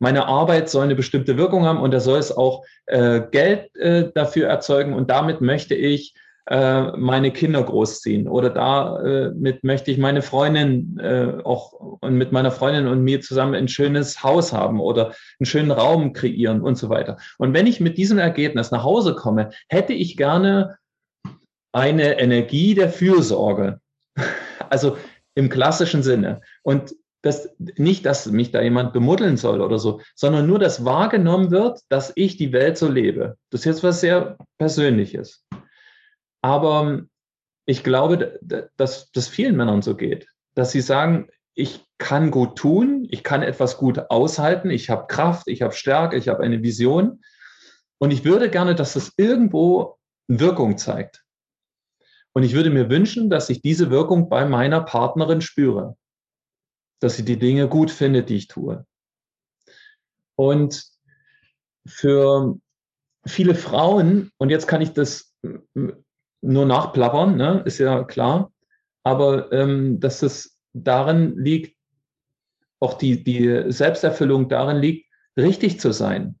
Meine 0.00 0.26
Arbeit 0.26 0.70
soll 0.70 0.84
eine 0.84 0.96
bestimmte 0.96 1.36
Wirkung 1.36 1.64
haben 1.64 1.80
und 1.80 1.92
da 1.92 2.00
soll 2.00 2.18
es 2.18 2.32
auch 2.36 2.64
äh, 2.86 3.20
Geld 3.30 3.74
äh, 3.76 4.10
dafür 4.14 4.48
erzeugen 4.48 4.94
und 4.94 5.10
damit 5.10 5.40
möchte 5.40 5.74
ich 5.74 6.14
äh, 6.46 6.96
meine 6.96 7.30
Kinder 7.30 7.62
großziehen 7.62 8.26
oder 8.26 8.50
damit 8.50 9.56
äh, 9.56 9.66
möchte 9.66 9.92
ich 9.92 9.98
meine 9.98 10.22
Freundin 10.22 10.98
äh, 10.98 11.34
auch 11.44 11.72
und 12.00 12.14
mit 12.14 12.32
meiner 12.32 12.50
Freundin 12.50 12.88
und 12.88 13.04
mir 13.04 13.20
zusammen 13.20 13.54
ein 13.54 13.68
schönes 13.68 14.24
Haus 14.24 14.52
haben 14.52 14.80
oder 14.80 15.14
einen 15.38 15.46
schönen 15.46 15.70
Raum 15.70 16.12
kreieren 16.12 16.62
und 16.62 16.76
so 16.76 16.88
weiter. 16.88 17.18
Und 17.38 17.54
wenn 17.54 17.68
ich 17.68 17.78
mit 17.78 17.98
diesem 17.98 18.18
Ergebnis 18.18 18.72
nach 18.72 18.82
Hause 18.82 19.14
komme, 19.14 19.50
hätte 19.68 19.92
ich 19.92 20.16
gerne 20.16 20.78
eine 21.72 22.18
Energie 22.18 22.74
der 22.74 22.90
Fürsorge. 22.90 23.80
Also 24.68 24.96
im 25.34 25.48
klassischen 25.48 26.02
Sinne. 26.02 26.40
Und 26.62 26.94
das, 27.22 27.50
nicht, 27.58 28.06
dass 28.06 28.26
mich 28.26 28.50
da 28.50 28.62
jemand 28.62 28.92
bemuddeln 28.92 29.36
soll 29.36 29.60
oder 29.60 29.78
so, 29.78 30.00
sondern 30.14 30.46
nur, 30.46 30.58
dass 30.58 30.84
wahrgenommen 30.84 31.50
wird, 31.50 31.80
dass 31.88 32.12
ich 32.14 32.36
die 32.36 32.52
Welt 32.52 32.78
so 32.78 32.88
lebe. 32.88 33.36
Das 33.50 33.60
ist 33.60 33.66
jetzt 33.66 33.82
was 33.82 34.00
sehr 34.00 34.38
Persönliches. 34.58 35.44
Aber 36.42 37.02
ich 37.66 37.84
glaube, 37.84 38.40
dass 38.76 39.12
das 39.12 39.28
vielen 39.28 39.56
Männern 39.56 39.82
so 39.82 39.94
geht, 39.96 40.28
dass 40.54 40.72
sie 40.72 40.80
sagen, 40.80 41.28
ich 41.54 41.84
kann 41.98 42.30
gut 42.30 42.56
tun, 42.56 43.06
ich 43.10 43.22
kann 43.22 43.42
etwas 43.42 43.76
gut 43.76 44.10
aushalten, 44.10 44.70
ich 44.70 44.88
habe 44.88 45.06
Kraft, 45.06 45.46
ich 45.46 45.62
habe 45.62 45.74
Stärke, 45.74 46.16
ich 46.16 46.28
habe 46.28 46.42
eine 46.42 46.62
Vision. 46.62 47.22
Und 47.98 48.12
ich 48.12 48.24
würde 48.24 48.48
gerne, 48.48 48.74
dass 48.74 48.94
das 48.94 49.12
irgendwo 49.18 49.98
Wirkung 50.26 50.78
zeigt. 50.78 51.22
Und 52.32 52.42
ich 52.42 52.54
würde 52.54 52.70
mir 52.70 52.88
wünschen, 52.88 53.28
dass 53.28 53.50
ich 53.50 53.60
diese 53.60 53.90
Wirkung 53.90 54.28
bei 54.28 54.44
meiner 54.46 54.80
Partnerin 54.80 55.40
spüre, 55.40 55.96
dass 57.00 57.16
sie 57.16 57.24
die 57.24 57.38
Dinge 57.38 57.68
gut 57.68 57.90
findet, 57.90 58.28
die 58.28 58.36
ich 58.36 58.48
tue. 58.48 58.86
Und 60.36 60.84
für 61.86 62.56
viele 63.26 63.54
Frauen, 63.54 64.30
und 64.38 64.50
jetzt 64.50 64.66
kann 64.66 64.80
ich 64.80 64.92
das 64.92 65.34
nur 66.42 66.66
nachplappern, 66.66 67.36
ne, 67.36 67.62
ist 67.66 67.78
ja 67.78 68.04
klar, 68.04 68.52
aber 69.02 69.52
ähm, 69.52 70.00
dass 70.00 70.22
es 70.22 70.58
darin 70.72 71.36
liegt, 71.36 71.76
auch 72.78 72.94
die, 72.94 73.22
die 73.22 73.70
Selbsterfüllung 73.70 74.48
darin 74.48 74.78
liegt, 74.78 75.10
richtig 75.36 75.80
zu 75.80 75.92
sein. 75.92 76.38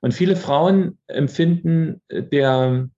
Und 0.00 0.12
viele 0.12 0.36
Frauen 0.36 0.98
empfinden 1.06 2.02
der, 2.10 2.90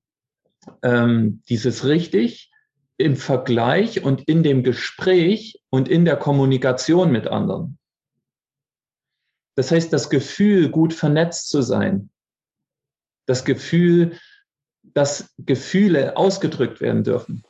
ähm, 0.82 1.42
dieses 1.48 1.84
richtig 1.84 2.50
im 2.98 3.16
Vergleich 3.16 4.02
und 4.02 4.22
in 4.28 4.42
dem 4.42 4.62
Gespräch 4.62 5.60
und 5.70 5.88
in 5.88 6.04
der 6.04 6.16
Kommunikation 6.16 7.12
mit 7.12 7.26
anderen. 7.26 7.78
Das 9.54 9.70
heißt, 9.70 9.92
das 9.92 10.10
Gefühl, 10.10 10.70
gut 10.70 10.92
vernetzt 10.92 11.48
zu 11.48 11.62
sein, 11.62 12.10
das 13.26 13.44
Gefühl, 13.44 14.18
dass 14.82 15.34
Gefühle 15.38 16.16
ausgedrückt 16.16 16.80
werden 16.80 17.04
dürfen, 17.04 17.42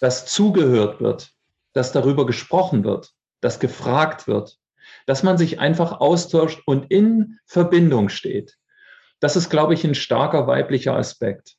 dass 0.00 0.26
zugehört 0.26 1.00
wird, 1.00 1.32
dass 1.74 1.92
darüber 1.92 2.26
gesprochen 2.26 2.84
wird, 2.84 3.12
dass 3.40 3.60
gefragt 3.60 4.26
wird, 4.26 4.58
dass 5.06 5.22
man 5.22 5.38
sich 5.38 5.60
einfach 5.60 6.00
austauscht 6.00 6.62
und 6.66 6.90
in 6.90 7.38
Verbindung 7.46 8.08
steht. 8.08 8.56
Das 9.20 9.36
ist, 9.36 9.50
glaube 9.50 9.74
ich, 9.74 9.84
ein 9.84 9.94
starker 9.94 10.46
weiblicher 10.46 10.96
Aspekt. 10.96 11.56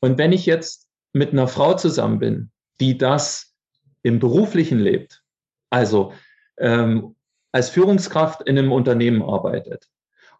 Und 0.00 0.18
wenn 0.18 0.32
ich 0.32 0.46
jetzt 0.46 0.88
mit 1.12 1.32
einer 1.32 1.48
Frau 1.48 1.74
zusammen 1.74 2.18
bin, 2.18 2.50
die 2.80 2.96
das 2.96 3.54
im 4.02 4.18
beruflichen 4.18 4.78
lebt, 4.78 5.22
also 5.70 6.12
ähm, 6.58 7.16
als 7.52 7.70
Führungskraft 7.70 8.42
in 8.42 8.58
einem 8.58 8.72
Unternehmen 8.72 9.22
arbeitet 9.22 9.88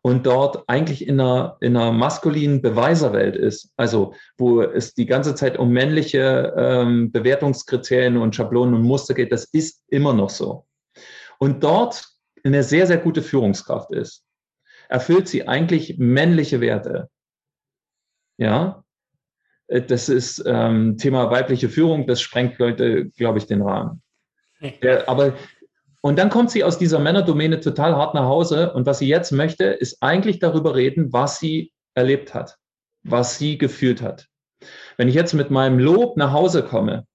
und 0.02 0.26
dort 0.26 0.68
eigentlich 0.68 1.06
in 1.06 1.20
einer, 1.20 1.56
in 1.60 1.76
einer 1.76 1.92
maskulinen 1.92 2.62
Beweiserwelt 2.62 3.36
ist, 3.36 3.70
also 3.76 4.14
wo 4.38 4.62
es 4.62 4.94
die 4.94 5.06
ganze 5.06 5.34
Zeit 5.34 5.58
um 5.58 5.70
männliche 5.70 6.54
ähm, 6.56 7.12
Bewertungskriterien 7.12 8.16
und 8.16 8.34
Schablonen 8.34 8.74
und 8.74 8.82
Muster 8.82 9.14
geht, 9.14 9.32
das 9.32 9.44
ist 9.44 9.82
immer 9.88 10.14
noch 10.14 10.30
so. 10.30 10.66
Und 11.38 11.62
dort 11.64 12.06
eine 12.44 12.62
sehr, 12.62 12.86
sehr 12.86 12.98
gute 12.98 13.22
Führungskraft 13.22 13.90
ist, 13.92 14.24
erfüllt 14.88 15.28
sie 15.28 15.46
eigentlich 15.46 15.98
männliche 15.98 16.60
Werte. 16.60 17.10
Ja, 18.38 18.84
das 19.70 20.08
ist 20.08 20.42
ähm, 20.46 20.96
Thema 20.98 21.30
weibliche 21.30 21.68
Führung, 21.68 22.06
das 22.06 22.20
sprengt 22.20 22.58
Leute, 22.58 23.06
glaube 23.10 23.38
ich, 23.38 23.46
den 23.46 23.62
Rahmen. 23.62 24.02
Ja, 24.82 25.06
aber 25.08 25.34
und 26.02 26.18
dann 26.18 26.30
kommt 26.30 26.50
sie 26.50 26.64
aus 26.64 26.78
dieser 26.78 26.98
Männerdomäne 26.98 27.60
total 27.60 27.94
hart 27.94 28.14
nach 28.14 28.24
Hause 28.24 28.72
und 28.72 28.86
was 28.86 28.98
sie 28.98 29.08
jetzt 29.08 29.32
möchte, 29.32 29.64
ist 29.64 30.02
eigentlich 30.02 30.38
darüber 30.38 30.74
reden, 30.74 31.12
was 31.12 31.38
sie 31.38 31.72
erlebt 31.94 32.34
hat, 32.34 32.56
was 33.02 33.38
sie 33.38 33.58
gefühlt 33.58 34.00
hat. 34.00 34.26
Wenn 34.96 35.08
ich 35.08 35.14
jetzt 35.14 35.34
mit 35.34 35.50
meinem 35.50 35.78
Lob 35.78 36.16
nach 36.16 36.32
Hause 36.32 36.62
komme, 36.62 37.06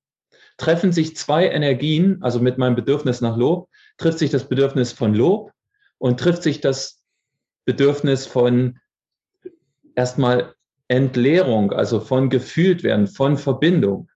treffen 0.58 0.92
sich 0.92 1.16
zwei 1.16 1.50
Energien, 1.50 2.20
also 2.22 2.40
mit 2.40 2.58
meinem 2.58 2.76
Bedürfnis 2.76 3.22
nach 3.22 3.38
Lob, 3.38 3.70
trifft 3.98 4.20
sich 4.20 4.30
das 4.30 4.48
Bedürfnis 4.48 4.92
von 4.92 5.14
Lob 5.14 5.52
und 5.98 6.20
trifft 6.20 6.44
sich 6.44 6.62
das 6.62 7.02
Bedürfnis 7.66 8.26
von 8.26 8.80
erstmal 9.96 10.55
Entleerung, 10.88 11.72
also 11.72 12.00
von 12.00 12.30
gefühlt 12.30 12.84
werden, 12.84 13.08
von 13.08 13.38
Verbindung. 13.38 14.10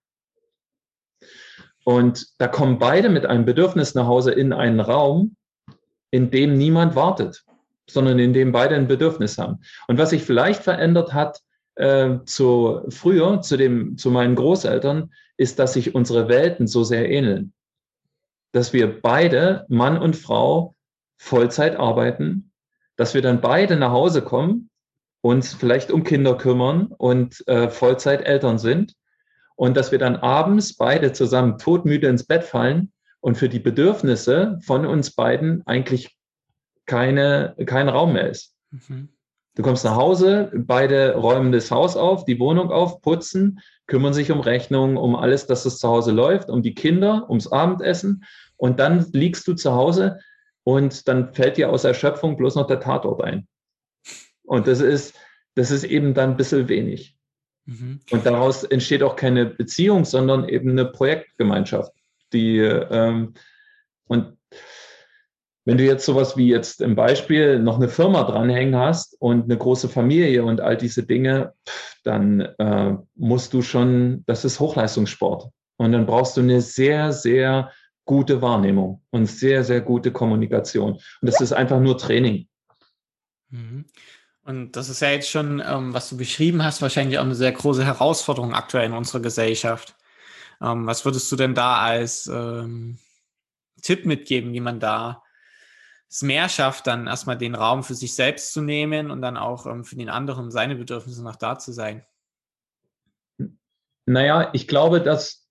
Und 1.84 2.28
da 2.38 2.48
kommen 2.48 2.78
beide 2.78 3.10
mit 3.10 3.26
einem 3.26 3.46
Bedürfnis 3.46 3.96
nach 3.96 4.06
Hause 4.06 4.32
in 4.32 4.54
einen 4.54 4.80
Raum, 4.80 5.36
in 6.12 6.30
dem 6.30 6.58
niemand 6.58 6.96
wartet, 6.96 7.44
sondern 7.90 8.20
in 8.20 8.34
dem 8.34 8.52
beide 8.52 8.76
ein 8.76 8.88
Bedürfnis 8.88 9.38
haben. 9.38 9.62
Und 9.88 9.98
was 9.98 10.12
sich 10.12 10.24
vielleicht 10.24 10.64
verändert 10.64 11.14
hat 11.14 11.40
äh, 11.76 12.18
zu 12.26 12.82
früher, 12.90 13.42
zu, 13.42 13.58
dem, 13.58 13.98
zu 13.98 14.12
meinen 14.12 14.36
Großeltern, 14.36 15.12
ist, 15.38 15.58
dass 15.58 15.74
sich 15.74 15.96
unsere 15.96 16.28
Welten 16.28 16.68
so 16.68 16.84
sehr 16.84 17.10
ähneln. 17.10 17.54
Dass 18.52 18.74
wir 18.74 19.02
beide, 19.02 19.66
Mann 19.70 19.98
und 19.98 20.16
Frau, 20.16 20.76
Vollzeit 21.18 21.76
arbeiten, 21.78 22.52
dass 22.98 23.14
wir 23.14 23.22
dann 23.22 23.42
beide 23.42 23.78
nach 23.78 23.92
Hause 23.92 24.22
kommen 24.22 24.70
uns 25.22 25.54
vielleicht 25.54 25.92
um 25.92 26.04
Kinder 26.04 26.36
kümmern 26.38 26.94
und 26.98 27.46
äh, 27.48 27.70
Vollzeit 27.70 28.26
Eltern 28.26 28.58
sind 28.58 28.96
und 29.56 29.76
dass 29.76 29.92
wir 29.92 30.00
dann 30.00 30.16
abends 30.16 30.76
beide 30.76 31.12
zusammen 31.12 31.58
todmüde 31.58 32.08
ins 32.08 32.24
Bett 32.24 32.44
fallen 32.44 32.92
und 33.20 33.36
für 33.36 33.50
die 33.50 33.60
Bedürfnisse 33.60 34.60
von 34.62 34.86
uns 34.86 35.12
beiden 35.12 35.66
eigentlich 35.68 36.16
keine, 36.86 37.56
kein 37.66 37.90
Raum 37.90 38.14
mehr 38.14 38.30
ist. 38.30 38.56
Mhm. 38.72 39.10
Du 39.56 39.64
kommst 39.64 39.84
nach 39.84 39.96
Hause, 39.96 40.52
beide 40.56 41.16
räumen 41.16 41.52
das 41.52 41.70
Haus 41.70 41.98
auf, 41.98 42.24
die 42.24 42.40
Wohnung 42.40 42.72
auf, 42.72 43.02
putzen, 43.02 43.60
kümmern 43.88 44.14
sich 44.14 44.32
um 44.32 44.40
Rechnungen, 44.40 44.96
um 44.96 45.18
alles, 45.18 45.48
dass 45.48 45.66
es 45.66 45.80
zu 45.80 45.90
Hause 45.90 46.14
läuft, 46.14 46.50
um 46.50 46.62
die 46.62 46.74
Kinder, 46.74 47.26
ums 47.28 47.52
Abendessen. 47.52 48.24
Und 48.56 48.80
dann 48.80 49.06
liegst 49.12 49.46
du 49.48 49.54
zu 49.54 49.74
Hause 49.74 50.20
und 50.64 51.10
dann 51.10 51.34
fällt 51.34 51.58
dir 51.58 51.70
aus 51.70 51.84
Erschöpfung 51.84 52.38
bloß 52.38 52.56
noch 52.56 52.68
der 52.68 52.80
Tatort 52.80 53.22
ein. 53.24 53.48
Und 54.50 54.66
das 54.66 54.82
ist, 54.82 55.14
das 55.54 55.70
ist 55.70 55.84
eben 55.84 56.16
dann 56.16 56.32
ein 56.32 56.38
bisschen 56.38 56.68
wenig. 56.70 57.16
Mhm. 57.66 58.00
Und 58.10 58.26
daraus 58.26 58.64
entsteht 58.64 59.04
auch 59.04 59.16
keine 59.16 59.46
Beziehung, 59.46 60.06
sondern 60.06 60.50
eben 60.50 60.72
eine 60.72 60.86
Projektgemeinschaft. 60.86 61.94
Die, 62.34 62.58
ähm, 62.58 63.36
und 64.08 64.38
wenn 65.66 65.78
du 65.78 65.86
jetzt 65.86 66.04
sowas 66.04 66.36
wie 66.36 66.48
jetzt 66.48 66.82
im 66.82 66.96
Beispiel 66.96 67.60
noch 67.60 67.76
eine 67.76 67.90
Firma 67.90 68.24
dranhängen 68.24 68.76
hast 68.76 69.16
und 69.22 69.44
eine 69.44 69.58
große 69.58 69.88
Familie 69.88 70.44
und 70.44 70.62
all 70.62 70.78
diese 70.78 71.04
Dinge, 71.04 71.54
dann 72.04 72.42
äh, 72.42 72.96
musst 73.14 73.54
du 73.54 73.62
schon, 73.62 74.24
das 74.26 74.46
ist 74.46 74.60
Hochleistungssport. 74.60 75.52
Und 75.78 75.92
dann 75.92 76.08
brauchst 76.08 76.38
du 76.38 76.42
eine 76.42 76.62
sehr, 76.62 77.14
sehr 77.14 77.72
gute 78.04 78.42
Wahrnehmung 78.42 79.04
und 79.12 79.28
sehr, 79.28 79.64
sehr 79.64 79.82
gute 79.82 80.12
Kommunikation. 80.12 80.94
Und 80.94 81.02
das 81.22 81.40
ist 81.40 81.54
einfach 81.54 81.80
nur 81.80 82.00
Training. 82.00 82.48
Mhm. 83.52 83.86
Und 84.50 84.76
das 84.76 84.90
ist 84.90 85.00
ja 85.02 85.12
jetzt 85.12 85.30
schon, 85.30 85.62
ähm, 85.64 85.94
was 85.94 86.10
du 86.10 86.18
beschrieben 86.18 86.64
hast, 86.64 86.82
wahrscheinlich 86.82 87.20
auch 87.20 87.24
eine 87.24 87.36
sehr 87.36 87.52
große 87.52 87.86
Herausforderung 87.86 88.56
aktuell 88.56 88.88
in 88.88 88.94
unserer 88.94 89.22
Gesellschaft. 89.22 89.96
Ähm, 90.60 90.88
was 90.88 91.06
würdest 91.06 91.32
du 91.32 91.36
denn 91.36 91.54
da 91.54 91.78
als 91.78 92.26
ähm, 92.26 92.98
Tipp 93.84 94.08
mitgeben, 94.08 94.52
wie 94.52 94.60
man 94.60 94.80
da 94.80 95.22
es 96.10 96.24
mehr 96.24 96.50
schafft, 96.50 96.88
dann 96.88 97.06
erstmal 97.06 97.38
den 97.38 97.54
Raum 97.54 97.84
für 97.84 97.94
sich 97.94 98.16
selbst 98.16 98.52
zu 98.52 98.62
nehmen 98.62 99.12
und 99.12 99.22
dann 99.22 99.38
auch 99.38 99.68
ähm, 99.68 99.86
für 99.86 99.98
den 99.98 100.10
anderen 100.10 100.50
seine 100.50 100.76
Bedürfnisse 100.76 101.24
noch 101.24 101.36
da 101.36 101.60
zu 101.60 101.72
sein? 101.72 102.04
Naja, 104.08 104.50
ich 104.54 104.68
glaube, 104.68 105.00
dass 105.00 105.48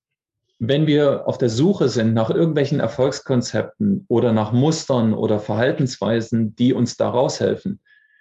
wenn 0.58 0.88
wir 0.88 1.28
auf 1.28 1.38
der 1.38 1.50
Suche 1.50 1.88
sind 1.88 2.14
nach 2.14 2.30
irgendwelchen 2.30 2.80
Erfolgskonzepten 2.80 4.06
oder 4.08 4.32
nach 4.32 4.50
Mustern 4.50 5.14
oder 5.14 5.38
Verhaltensweisen, 5.38 6.56
die 6.56 6.72
uns 6.72 6.96
da 6.96 7.08
raushelfen, 7.10 7.78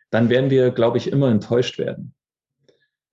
dann 0.10 0.30
werden 0.30 0.50
wir, 0.50 0.72
glaube 0.72 0.98
ich, 0.98 1.12
immer 1.12 1.30
enttäuscht 1.30 1.78
werden. 1.78 2.14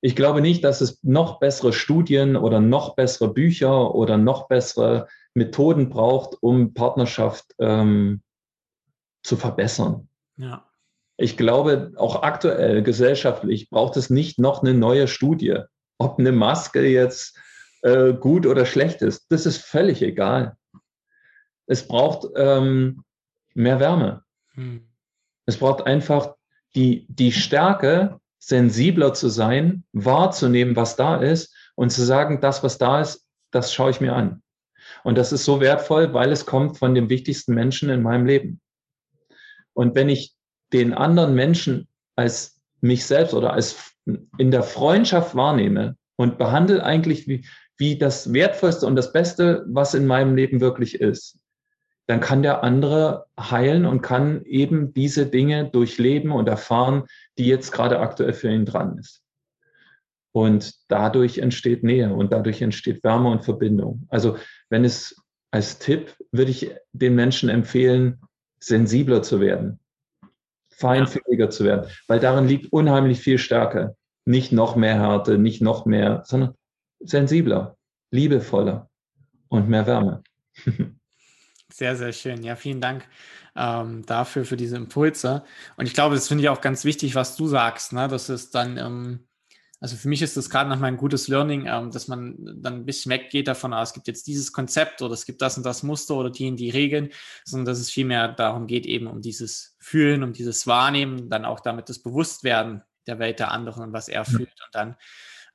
Ich 0.00 0.14
glaube 0.14 0.42
nicht, 0.42 0.62
dass 0.64 0.80
es 0.82 1.02
noch 1.02 1.38
bessere 1.38 1.72
Studien 1.72 2.36
oder 2.36 2.60
noch 2.60 2.94
bessere 2.94 3.32
Bücher 3.32 3.94
oder 3.94 4.18
noch 4.18 4.48
bessere 4.48 5.08
Methoden 5.32 5.88
braucht, 5.88 6.36
um 6.42 6.74
Partnerschaft 6.74 7.54
ähm, 7.58 8.22
zu 9.22 9.36
verbessern. 9.36 10.08
Ja. 10.36 10.68
Ich 11.16 11.36
glaube, 11.36 11.92
auch 11.96 12.22
aktuell 12.22 12.82
gesellschaftlich 12.82 13.70
braucht 13.70 13.96
es 13.96 14.10
nicht 14.10 14.38
noch 14.38 14.62
eine 14.62 14.74
neue 14.74 15.08
Studie. 15.08 15.60
Ob 15.98 16.18
eine 16.18 16.32
Maske 16.32 16.86
jetzt 16.86 17.38
äh, 17.82 18.12
gut 18.12 18.46
oder 18.46 18.66
schlecht 18.66 19.00
ist, 19.00 19.26
das 19.30 19.46
ist 19.46 19.58
völlig 19.58 20.02
egal. 20.02 20.56
Es 21.66 21.86
braucht 21.86 22.28
ähm, 22.36 23.04
mehr 23.54 23.80
Wärme. 23.80 24.24
Hm. 24.54 24.88
Es 25.46 25.56
braucht 25.56 25.86
einfach 25.86 26.34
die, 26.74 27.06
die 27.08 27.32
Stärke, 27.32 28.20
sensibler 28.38 29.14
zu 29.14 29.28
sein, 29.28 29.84
wahrzunehmen, 29.92 30.76
was 30.76 30.96
da 30.96 31.16
ist 31.16 31.54
und 31.76 31.90
zu 31.90 32.02
sagen, 32.02 32.40
das, 32.40 32.62
was 32.62 32.78
da 32.78 33.00
ist, 33.00 33.26
das 33.50 33.72
schaue 33.72 33.90
ich 33.90 34.00
mir 34.00 34.14
an. 34.14 34.42
Und 35.02 35.16
das 35.16 35.32
ist 35.32 35.44
so 35.44 35.60
wertvoll, 35.60 36.12
weil 36.12 36.30
es 36.30 36.46
kommt 36.46 36.78
von 36.78 36.94
dem 36.94 37.08
wichtigsten 37.08 37.54
Menschen 37.54 37.88
in 37.90 38.02
meinem 38.02 38.26
Leben. 38.26 38.60
Und 39.72 39.94
wenn 39.94 40.08
ich 40.08 40.34
den 40.72 40.92
anderen 40.92 41.34
Menschen 41.34 41.88
als 42.16 42.60
mich 42.80 43.06
selbst 43.06 43.34
oder 43.34 43.52
als 43.52 43.92
in 44.38 44.50
der 44.50 44.62
Freundschaft 44.62 45.34
wahrnehme 45.34 45.96
und 46.16 46.38
behandle 46.38 46.84
eigentlich 46.84 47.26
wie, 47.26 47.46
wie 47.78 47.96
das 47.96 48.32
Wertvollste 48.32 48.86
und 48.86 48.96
das 48.96 49.12
Beste, 49.12 49.64
was 49.68 49.94
in 49.94 50.06
meinem 50.06 50.36
Leben 50.36 50.60
wirklich 50.60 51.00
ist, 51.00 51.38
dann 52.06 52.20
kann 52.20 52.42
der 52.42 52.62
andere 52.62 53.26
heilen 53.38 53.86
und 53.86 54.02
kann 54.02 54.44
eben 54.44 54.92
diese 54.92 55.26
Dinge 55.26 55.68
durchleben 55.70 56.32
und 56.32 56.48
erfahren, 56.48 57.04
die 57.38 57.46
jetzt 57.46 57.72
gerade 57.72 58.00
aktuell 58.00 58.34
für 58.34 58.50
ihn 58.50 58.66
dran 58.66 58.98
ist. 58.98 59.22
Und 60.32 60.74
dadurch 60.88 61.38
entsteht 61.38 61.84
Nähe 61.84 62.12
und 62.12 62.32
dadurch 62.32 62.60
entsteht 62.60 63.04
Wärme 63.04 63.30
und 63.30 63.44
Verbindung. 63.44 64.06
Also 64.08 64.36
wenn 64.68 64.84
es 64.84 65.16
als 65.50 65.78
Tipp 65.78 66.16
würde 66.32 66.50
ich 66.50 66.72
den 66.92 67.14
Menschen 67.14 67.48
empfehlen, 67.48 68.20
sensibler 68.58 69.22
zu 69.22 69.40
werden, 69.40 69.78
feinfühliger 70.70 71.50
zu 71.50 71.64
werden, 71.64 71.88
weil 72.08 72.18
darin 72.18 72.48
liegt 72.48 72.72
unheimlich 72.72 73.20
viel 73.20 73.38
Stärke. 73.38 73.96
Nicht 74.26 74.50
noch 74.50 74.74
mehr 74.74 74.94
Härte, 74.94 75.38
nicht 75.38 75.62
noch 75.62 75.86
mehr, 75.86 76.22
sondern 76.24 76.54
sensibler, 76.98 77.76
liebevoller 78.10 78.90
und 79.48 79.68
mehr 79.68 79.86
Wärme. 79.86 80.24
Sehr, 81.76 81.96
sehr 81.96 82.12
schön. 82.12 82.44
Ja, 82.44 82.54
vielen 82.54 82.80
Dank 82.80 83.04
ähm, 83.56 84.06
dafür, 84.06 84.44
für 84.44 84.56
diese 84.56 84.76
Impulse. 84.76 85.42
Und 85.76 85.86
ich 85.86 85.92
glaube, 85.92 86.14
das 86.14 86.28
finde 86.28 86.44
ich 86.44 86.48
auch 86.48 86.60
ganz 86.60 86.84
wichtig, 86.84 87.16
was 87.16 87.34
du 87.34 87.48
sagst, 87.48 87.92
ne? 87.92 88.06
dass 88.06 88.28
es 88.28 88.52
dann, 88.52 88.76
ähm, 88.78 89.26
also 89.80 89.96
für 89.96 90.06
mich 90.06 90.22
ist 90.22 90.36
das 90.36 90.50
gerade 90.50 90.70
nochmal 90.70 90.92
ein 90.92 90.96
gutes 90.96 91.26
Learning, 91.26 91.66
ähm, 91.66 91.90
dass 91.90 92.06
man 92.06 92.36
dann 92.62 92.74
ein 92.74 92.86
bisschen 92.86 93.10
weggeht 93.10 93.48
davon, 93.48 93.72
ah, 93.72 93.82
es 93.82 93.92
gibt 93.92 94.06
jetzt 94.06 94.28
dieses 94.28 94.52
Konzept 94.52 95.02
oder 95.02 95.14
es 95.14 95.26
gibt 95.26 95.42
das 95.42 95.56
und 95.56 95.66
das 95.66 95.82
Muster 95.82 96.14
oder 96.14 96.30
die 96.30 96.48
und 96.48 96.58
die 96.58 96.70
Regeln, 96.70 97.10
sondern 97.44 97.66
dass 97.66 97.80
es 97.80 97.90
vielmehr 97.90 98.28
darum 98.28 98.68
geht, 98.68 98.86
eben 98.86 99.08
um 99.08 99.20
dieses 99.20 99.76
Fühlen, 99.80 100.22
um 100.22 100.32
dieses 100.32 100.68
Wahrnehmen, 100.68 101.28
dann 101.28 101.44
auch 101.44 101.58
damit 101.58 101.88
das 101.88 101.98
Bewusstwerden 101.98 102.84
der 103.08 103.18
Welt 103.18 103.40
der 103.40 103.50
anderen 103.50 103.82
und 103.82 103.92
was 103.92 104.06
er 104.06 104.24
fühlt. 104.24 104.48
Und 104.64 104.74
dann, 104.74 104.94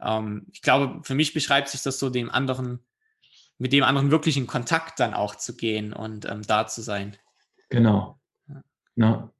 ähm, 0.01 0.47
ich 0.51 0.61
glaube, 0.61 1.01
für 1.01 1.15
mich 1.15 1.33
beschreibt 1.33 1.69
sich 1.69 1.81
das 1.81 1.97
so 1.97 2.09
dem 2.09 2.29
anderen 2.29 2.79
mit 3.59 3.73
dem 3.73 3.83
anderen 3.83 4.09
wirklich 4.09 4.37
in 4.37 4.47
Kontakt 4.47 4.99
dann 4.99 5.13
auch 5.13 5.35
zu 5.35 5.55
gehen 5.55 5.93
und 5.93 6.25
ähm, 6.25 6.41
da 6.47 6.65
zu 6.65 6.81
sein. 6.81 7.15
Genau. 7.69 8.19
Ja. 8.95 9.31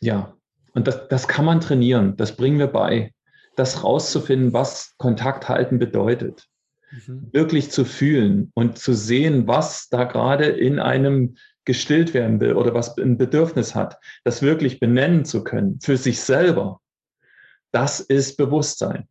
ja. 0.00 0.36
Und 0.74 0.86
das, 0.86 1.08
das 1.08 1.26
kann 1.26 1.46
man 1.46 1.60
trainieren, 1.60 2.16
das 2.16 2.36
bringen 2.36 2.58
wir 2.58 2.68
bei, 2.68 3.14
das 3.56 3.82
rauszufinden, 3.82 4.52
was 4.52 4.94
Kontakt 4.98 5.48
halten 5.48 5.78
bedeutet. 5.78 6.46
Mhm. 6.90 7.30
Wirklich 7.32 7.70
zu 7.70 7.84
fühlen 7.84 8.52
und 8.54 8.78
zu 8.78 8.92
sehen, 8.92 9.46
was 9.48 9.88
da 9.88 10.04
gerade 10.04 10.44
in 10.44 10.78
einem 10.78 11.36
gestillt 11.64 12.14
werden 12.14 12.40
will 12.40 12.52
oder 12.52 12.74
was 12.74 12.96
ein 12.96 13.18
Bedürfnis 13.18 13.74
hat, 13.74 13.98
das 14.24 14.42
wirklich 14.42 14.78
benennen 14.78 15.24
zu 15.24 15.42
können 15.42 15.80
für 15.80 15.96
sich 15.96 16.20
selber. 16.20 16.80
Das 17.72 18.00
ist 18.00 18.36
Bewusstsein. 18.36 19.08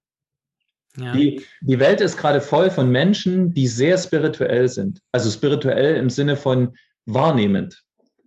Ja. 0.98 1.14
Die, 1.14 1.46
die 1.62 1.80
Welt 1.80 2.02
ist 2.02 2.18
gerade 2.18 2.41
voll 2.41 2.70
von 2.70 2.89
Menschen, 2.89 3.54
die 3.54 3.68
sehr 3.68 3.98
spirituell 3.98 4.70
sind. 4.70 5.02
Also 5.12 5.30
spirituell 5.30 5.96
im 5.98 6.10
Sinne 6.10 6.38
von 6.38 6.78
wahrnehmend. 7.06 7.84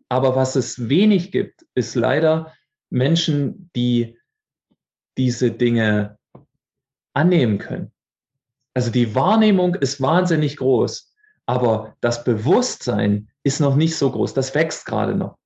Aber 0.09 0.37
was 0.37 0.57
es 0.57 0.89
wenig 0.89 1.33
gibt, 1.33 1.67
ist 1.75 1.95
leider 1.95 2.55
Menschen, 2.91 3.71
die 3.77 4.19
diese 5.17 5.51
Dinge 5.51 6.19
annehmen 7.15 7.59
können. 7.59 7.93
Also 8.75 8.91
die 8.91 9.15
Wahrnehmung 9.15 9.75
ist 9.75 10.01
wahnsinnig 10.01 10.57
groß, 10.57 11.13
aber 11.47 11.97
das 12.01 12.25
Bewusstsein 12.25 13.29
ist 13.43 13.61
noch 13.61 13.75
nicht 13.75 13.97
so 13.97 14.11
groß. 14.11 14.35
Das 14.35 14.55
wächst 14.55 14.87
gerade 14.87 15.15
noch. 15.15 15.37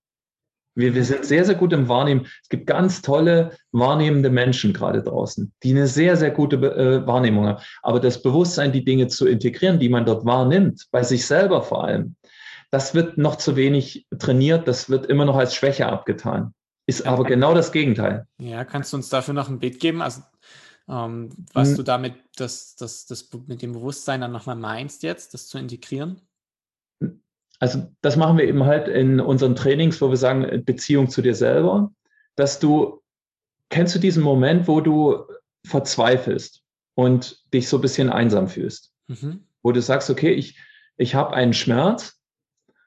Wir, 0.75 0.95
wir 0.95 1.05
sind 1.05 1.25
sehr, 1.25 1.45
sehr 1.45 1.55
gut 1.55 1.73
im 1.73 1.89
Wahrnehmen. 1.89 2.27
Es 2.43 2.49
gibt 2.49 2.67
ganz 2.67 3.03
tolle 3.03 3.57
wahrnehmende 3.73 4.31
Menschen 4.31 4.73
gerade 4.73 5.03
draußen, 5.03 5.53
die 5.63 5.71
eine 5.71 5.87
sehr, 5.87 6.17
sehr 6.17 6.31
gute 6.31 6.57
äh, 6.57 7.07
Wahrnehmung 7.07 7.47
haben. 7.47 7.63
Aber 7.83 8.01
das 8.01 8.23
Bewusstsein, 8.23 8.73
die 8.73 8.85
Dinge 8.85 9.09
zu 9.09 9.27
integrieren, 9.27 9.79
die 9.79 9.89
man 9.89 10.07
dort 10.07 10.25
wahrnimmt, 10.25 10.87
bei 10.91 11.03
sich 11.03 11.27
selber 11.27 11.63
vor 11.63 11.85
allem, 11.85 12.17
das 12.71 12.95
wird 12.95 13.19
noch 13.19 13.37
zu 13.37 13.55
wenig 13.57 14.07
trainiert, 14.19 14.67
das 14.67 14.89
wird 14.89 15.07
immer 15.07 15.27
noch 15.27 15.37
als 15.37 15.55
Schwäche 15.55 15.87
abgetan. 15.87 16.55
Ist 16.87 17.07
aber 17.07 17.25
genau 17.25 17.55
das 17.55 17.71
Gegenteil. 17.71 18.27
Ja, 18.39 18.65
kannst 18.65 18.93
du 18.93 18.97
uns 18.97 19.09
dafür 19.09 19.35
noch 19.35 19.49
ein 19.49 19.61
Bild 19.61 19.79
geben? 19.79 20.03
Also, 20.03 20.23
ähm, 20.89 21.31
was 21.53 21.71
hm. 21.71 21.77
du 21.77 21.83
damit 21.83 22.15
das, 22.37 22.75
das, 22.77 23.07
das 23.07 23.29
mit 23.47 23.63
dem 23.63 23.73
Bewusstsein 23.73 24.21
dann 24.21 24.33
nochmal 24.33 24.57
meinst 24.57 25.03
jetzt, 25.03 25.35
das 25.35 25.47
zu 25.47 25.59
integrieren? 25.59 26.21
Also 27.63 27.87
das 28.01 28.17
machen 28.17 28.39
wir 28.39 28.45
eben 28.45 28.65
halt 28.65 28.89
in 28.89 29.21
unseren 29.21 29.55
Trainings, 29.55 30.01
wo 30.01 30.11
wir 30.11 30.17
sagen, 30.17 30.65
Beziehung 30.65 31.09
zu 31.09 31.23
dir 31.23 31.37
selber, 31.37 31.93
dass 32.35 32.59
du, 32.59 33.01
kennst 33.71 33.95
du 33.95 34.01
diesen 34.01 34.25
Moment, 34.25 34.67
wo 34.67 34.81
du 34.81 35.23
verzweifelst 35.65 36.61
und 36.97 37.41
dich 37.55 37.69
so 37.69 37.79
ein 37.79 37.81
bisschen 37.81 38.11
einsam 38.11 38.49
fühlst? 38.49 38.91
Mhm. 39.07 39.45
Wo 39.63 39.71
du 39.71 39.81
sagst, 39.81 40.11
okay, 40.11 40.33
ich, 40.33 40.59
ich 40.97 41.15
habe 41.15 41.35
einen 41.35 41.53
Schmerz, 41.53 42.19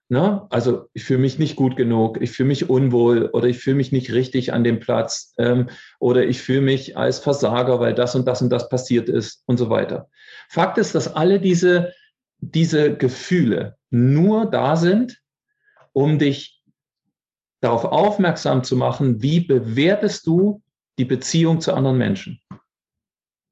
ne? 0.10 0.46
also 0.50 0.90
ich 0.92 1.06
fühle 1.06 1.20
mich 1.20 1.40
nicht 1.40 1.56
gut 1.56 1.78
genug, 1.78 2.22
ich 2.22 2.32
fühle 2.32 2.48
mich 2.48 2.70
unwohl 2.70 3.28
oder 3.32 3.48
ich 3.48 3.60
fühle 3.60 3.78
mich 3.78 3.94
nicht 3.94 4.12
richtig 4.12 4.52
an 4.52 4.66
dem 4.66 4.82
Platz 4.82 5.34
ähm, 5.38 5.70
oder 6.02 6.26
ich 6.26 6.42
fühle 6.42 6.60
mich 6.60 6.98
als 6.98 7.20
Versager, 7.20 7.80
weil 7.80 7.94
das 7.94 8.14
und 8.14 8.28
das 8.28 8.42
und 8.42 8.50
das 8.50 8.68
passiert 8.68 9.08
ist 9.08 9.42
und 9.46 9.56
so 9.56 9.70
weiter. 9.70 10.10
Fakt 10.50 10.78
ist, 10.78 10.96
dass 10.96 11.16
alle 11.16 11.40
diese 11.40 11.94
diese 12.40 12.96
Gefühle 12.96 13.78
nur 13.90 14.50
da 14.50 14.76
sind, 14.76 15.22
um 15.94 16.20
dich 16.20 16.64
darauf 17.62 17.86
aufmerksam 17.86 18.64
zu 18.64 18.76
machen, 18.76 19.22
wie 19.22 19.40
bewertest 19.40 20.28
du 20.28 20.62
die 21.00 21.06
Beziehung 21.06 21.62
zu 21.62 21.74
anderen 21.74 21.98
Menschen. 21.98 22.42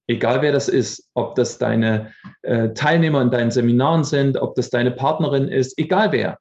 Egal 0.07 0.41
wer 0.41 0.51
das 0.51 0.67
ist, 0.67 1.09
ob 1.13 1.35
das 1.35 1.57
deine 1.57 2.13
äh, 2.41 2.73
Teilnehmer 2.73 3.21
in 3.21 3.31
deinen 3.31 3.51
Seminaren 3.51 4.03
sind, 4.03 4.37
ob 4.37 4.55
das 4.55 4.69
deine 4.69 4.91
Partnerin 4.91 5.47
ist, 5.47 5.77
egal 5.77 6.11
wer. 6.11 6.39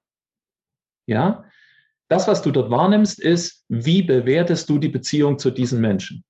Ja, 1.07 1.45
das, 2.09 2.29
was 2.29 2.43
du 2.43 2.51
dort 2.51 2.71
wahrnimmst, 2.71 3.21
ist, 3.21 3.65
wie 3.69 4.03
bewertest 4.03 4.69
du 4.69 4.79
die 4.79 4.89
Beziehung 4.89 5.39
zu 5.39 5.51
diesen 5.51 5.81
Menschen. 5.81 6.25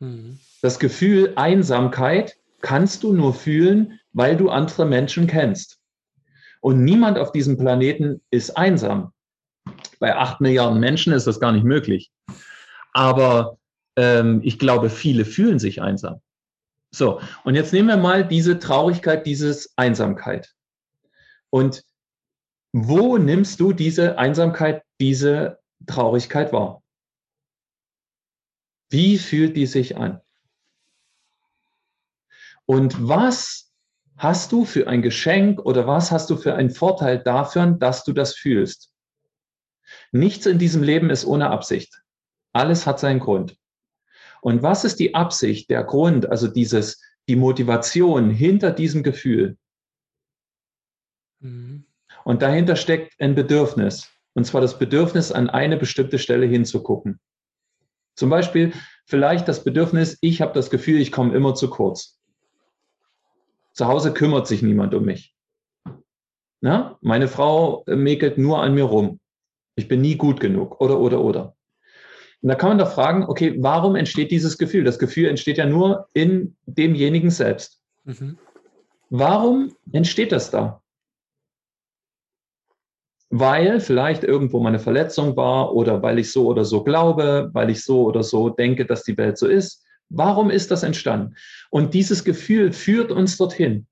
Mhm. 0.00 0.38
Das 0.60 0.78
Gefühl 0.78 1.32
Einsamkeit 1.36 2.36
kannst 2.60 3.02
du 3.02 3.12
nur 3.12 3.32
fühlen, 3.32 4.00
weil 4.16 4.34
du 4.38 4.48
andere 4.48 4.86
Menschen 4.86 5.26
kennst. 5.26 5.78
Und 6.60 6.82
niemand 6.82 7.18
auf 7.18 7.32
diesem 7.32 7.58
Planeten 7.58 8.22
ist 8.30 8.56
einsam. 8.56 9.12
Bei 10.00 10.16
acht 10.16 10.40
Milliarden 10.40 10.80
Menschen 10.80 11.12
ist 11.12 11.26
das 11.26 11.38
gar 11.38 11.52
nicht 11.52 11.64
möglich. 11.64 12.10
Aber 12.94 13.58
ähm, 13.94 14.40
ich 14.42 14.58
glaube, 14.58 14.88
viele 14.88 15.26
fühlen 15.26 15.58
sich 15.58 15.82
einsam. 15.82 16.22
So, 16.90 17.20
und 17.44 17.56
jetzt 17.56 17.74
nehmen 17.74 17.88
wir 17.88 17.98
mal 17.98 18.26
diese 18.26 18.58
Traurigkeit, 18.58 19.26
diese 19.26 19.54
Einsamkeit. 19.76 20.54
Und 21.50 21.84
wo 22.72 23.18
nimmst 23.18 23.60
du 23.60 23.74
diese 23.74 24.16
Einsamkeit, 24.16 24.82
diese 24.98 25.58
Traurigkeit 25.86 26.54
wahr? 26.54 26.82
Wie 28.88 29.18
fühlt 29.18 29.58
die 29.58 29.66
sich 29.66 29.98
an? 29.98 30.22
Und 32.64 32.96
was 33.06 33.65
hast 34.16 34.52
du 34.52 34.64
für 34.64 34.88
ein 34.88 35.02
Geschenk 35.02 35.60
oder 35.60 35.86
was 35.86 36.10
hast 36.10 36.30
du 36.30 36.36
für 36.36 36.54
einen 36.54 36.70
Vorteil 36.70 37.18
dafür, 37.18 37.66
dass 37.66 38.04
du 38.04 38.12
das 38.12 38.34
fühlst? 38.34 38.92
Nichts 40.12 40.46
in 40.46 40.58
diesem 40.58 40.82
Leben 40.82 41.10
ist 41.10 41.24
ohne 41.24 41.50
Absicht. 41.50 42.02
Alles 42.52 42.86
hat 42.86 42.98
seinen 42.98 43.20
Grund. 43.20 43.56
Und 44.40 44.62
was 44.62 44.84
ist 44.84 45.00
die 45.00 45.14
Absicht, 45.14 45.70
der 45.70 45.84
Grund, 45.84 46.30
also 46.30 46.48
dieses, 46.48 47.02
die 47.28 47.36
Motivation 47.36 48.30
hinter 48.30 48.70
diesem 48.70 49.02
Gefühl? 49.02 49.56
Mhm. 51.40 51.86
Und 52.24 52.42
dahinter 52.42 52.76
steckt 52.76 53.20
ein 53.20 53.34
Bedürfnis. 53.34 54.10
Und 54.34 54.44
zwar 54.46 54.60
das 54.60 54.78
Bedürfnis, 54.78 55.32
an 55.32 55.48
eine 55.48 55.76
bestimmte 55.76 56.18
Stelle 56.18 56.46
hinzugucken. 56.46 57.20
Zum 58.14 58.30
Beispiel 58.30 58.72
vielleicht 59.04 59.46
das 59.48 59.62
Bedürfnis, 59.62 60.18
ich 60.20 60.40
habe 60.40 60.52
das 60.52 60.70
Gefühl, 60.70 61.00
ich 61.00 61.12
komme 61.12 61.34
immer 61.34 61.54
zu 61.54 61.70
kurz. 61.70 62.18
Zu 63.76 63.86
Hause 63.86 64.14
kümmert 64.14 64.46
sich 64.46 64.62
niemand 64.62 64.94
um 64.94 65.04
mich. 65.04 65.34
Na? 66.62 66.96
Meine 67.02 67.28
Frau 67.28 67.84
mäkelt 67.86 68.38
nur 68.38 68.62
an 68.62 68.74
mir 68.74 68.84
rum. 68.84 69.20
Ich 69.74 69.86
bin 69.86 70.00
nie 70.00 70.16
gut 70.16 70.40
genug. 70.40 70.80
Oder, 70.80 70.98
oder, 70.98 71.20
oder. 71.20 71.56
Und 72.40 72.48
da 72.48 72.54
kann 72.54 72.70
man 72.70 72.78
doch 72.78 72.92
fragen, 72.92 73.24
okay, 73.24 73.54
warum 73.58 73.94
entsteht 73.94 74.30
dieses 74.30 74.56
Gefühl? 74.56 74.84
Das 74.84 74.98
Gefühl 74.98 75.28
entsteht 75.28 75.58
ja 75.58 75.66
nur 75.66 76.08
in 76.14 76.56
demjenigen 76.64 77.28
selbst. 77.28 77.82
Mhm. 78.04 78.38
Warum 79.10 79.76
entsteht 79.92 80.32
das 80.32 80.50
da? 80.50 80.82
Weil 83.28 83.80
vielleicht 83.80 84.24
irgendwo 84.24 84.60
meine 84.60 84.78
Verletzung 84.78 85.36
war 85.36 85.74
oder 85.74 86.02
weil 86.02 86.18
ich 86.18 86.32
so 86.32 86.46
oder 86.46 86.64
so 86.64 86.82
glaube, 86.82 87.50
weil 87.52 87.68
ich 87.68 87.84
so 87.84 88.04
oder 88.04 88.22
so 88.22 88.48
denke, 88.48 88.86
dass 88.86 89.02
die 89.02 89.18
Welt 89.18 89.36
so 89.36 89.46
ist. 89.46 89.85
Warum 90.08 90.50
ist 90.50 90.70
das 90.70 90.82
entstanden? 90.82 91.36
Und 91.70 91.94
dieses 91.94 92.24
Gefühl 92.24 92.72
führt 92.72 93.10
uns 93.10 93.36
dorthin. 93.36 93.86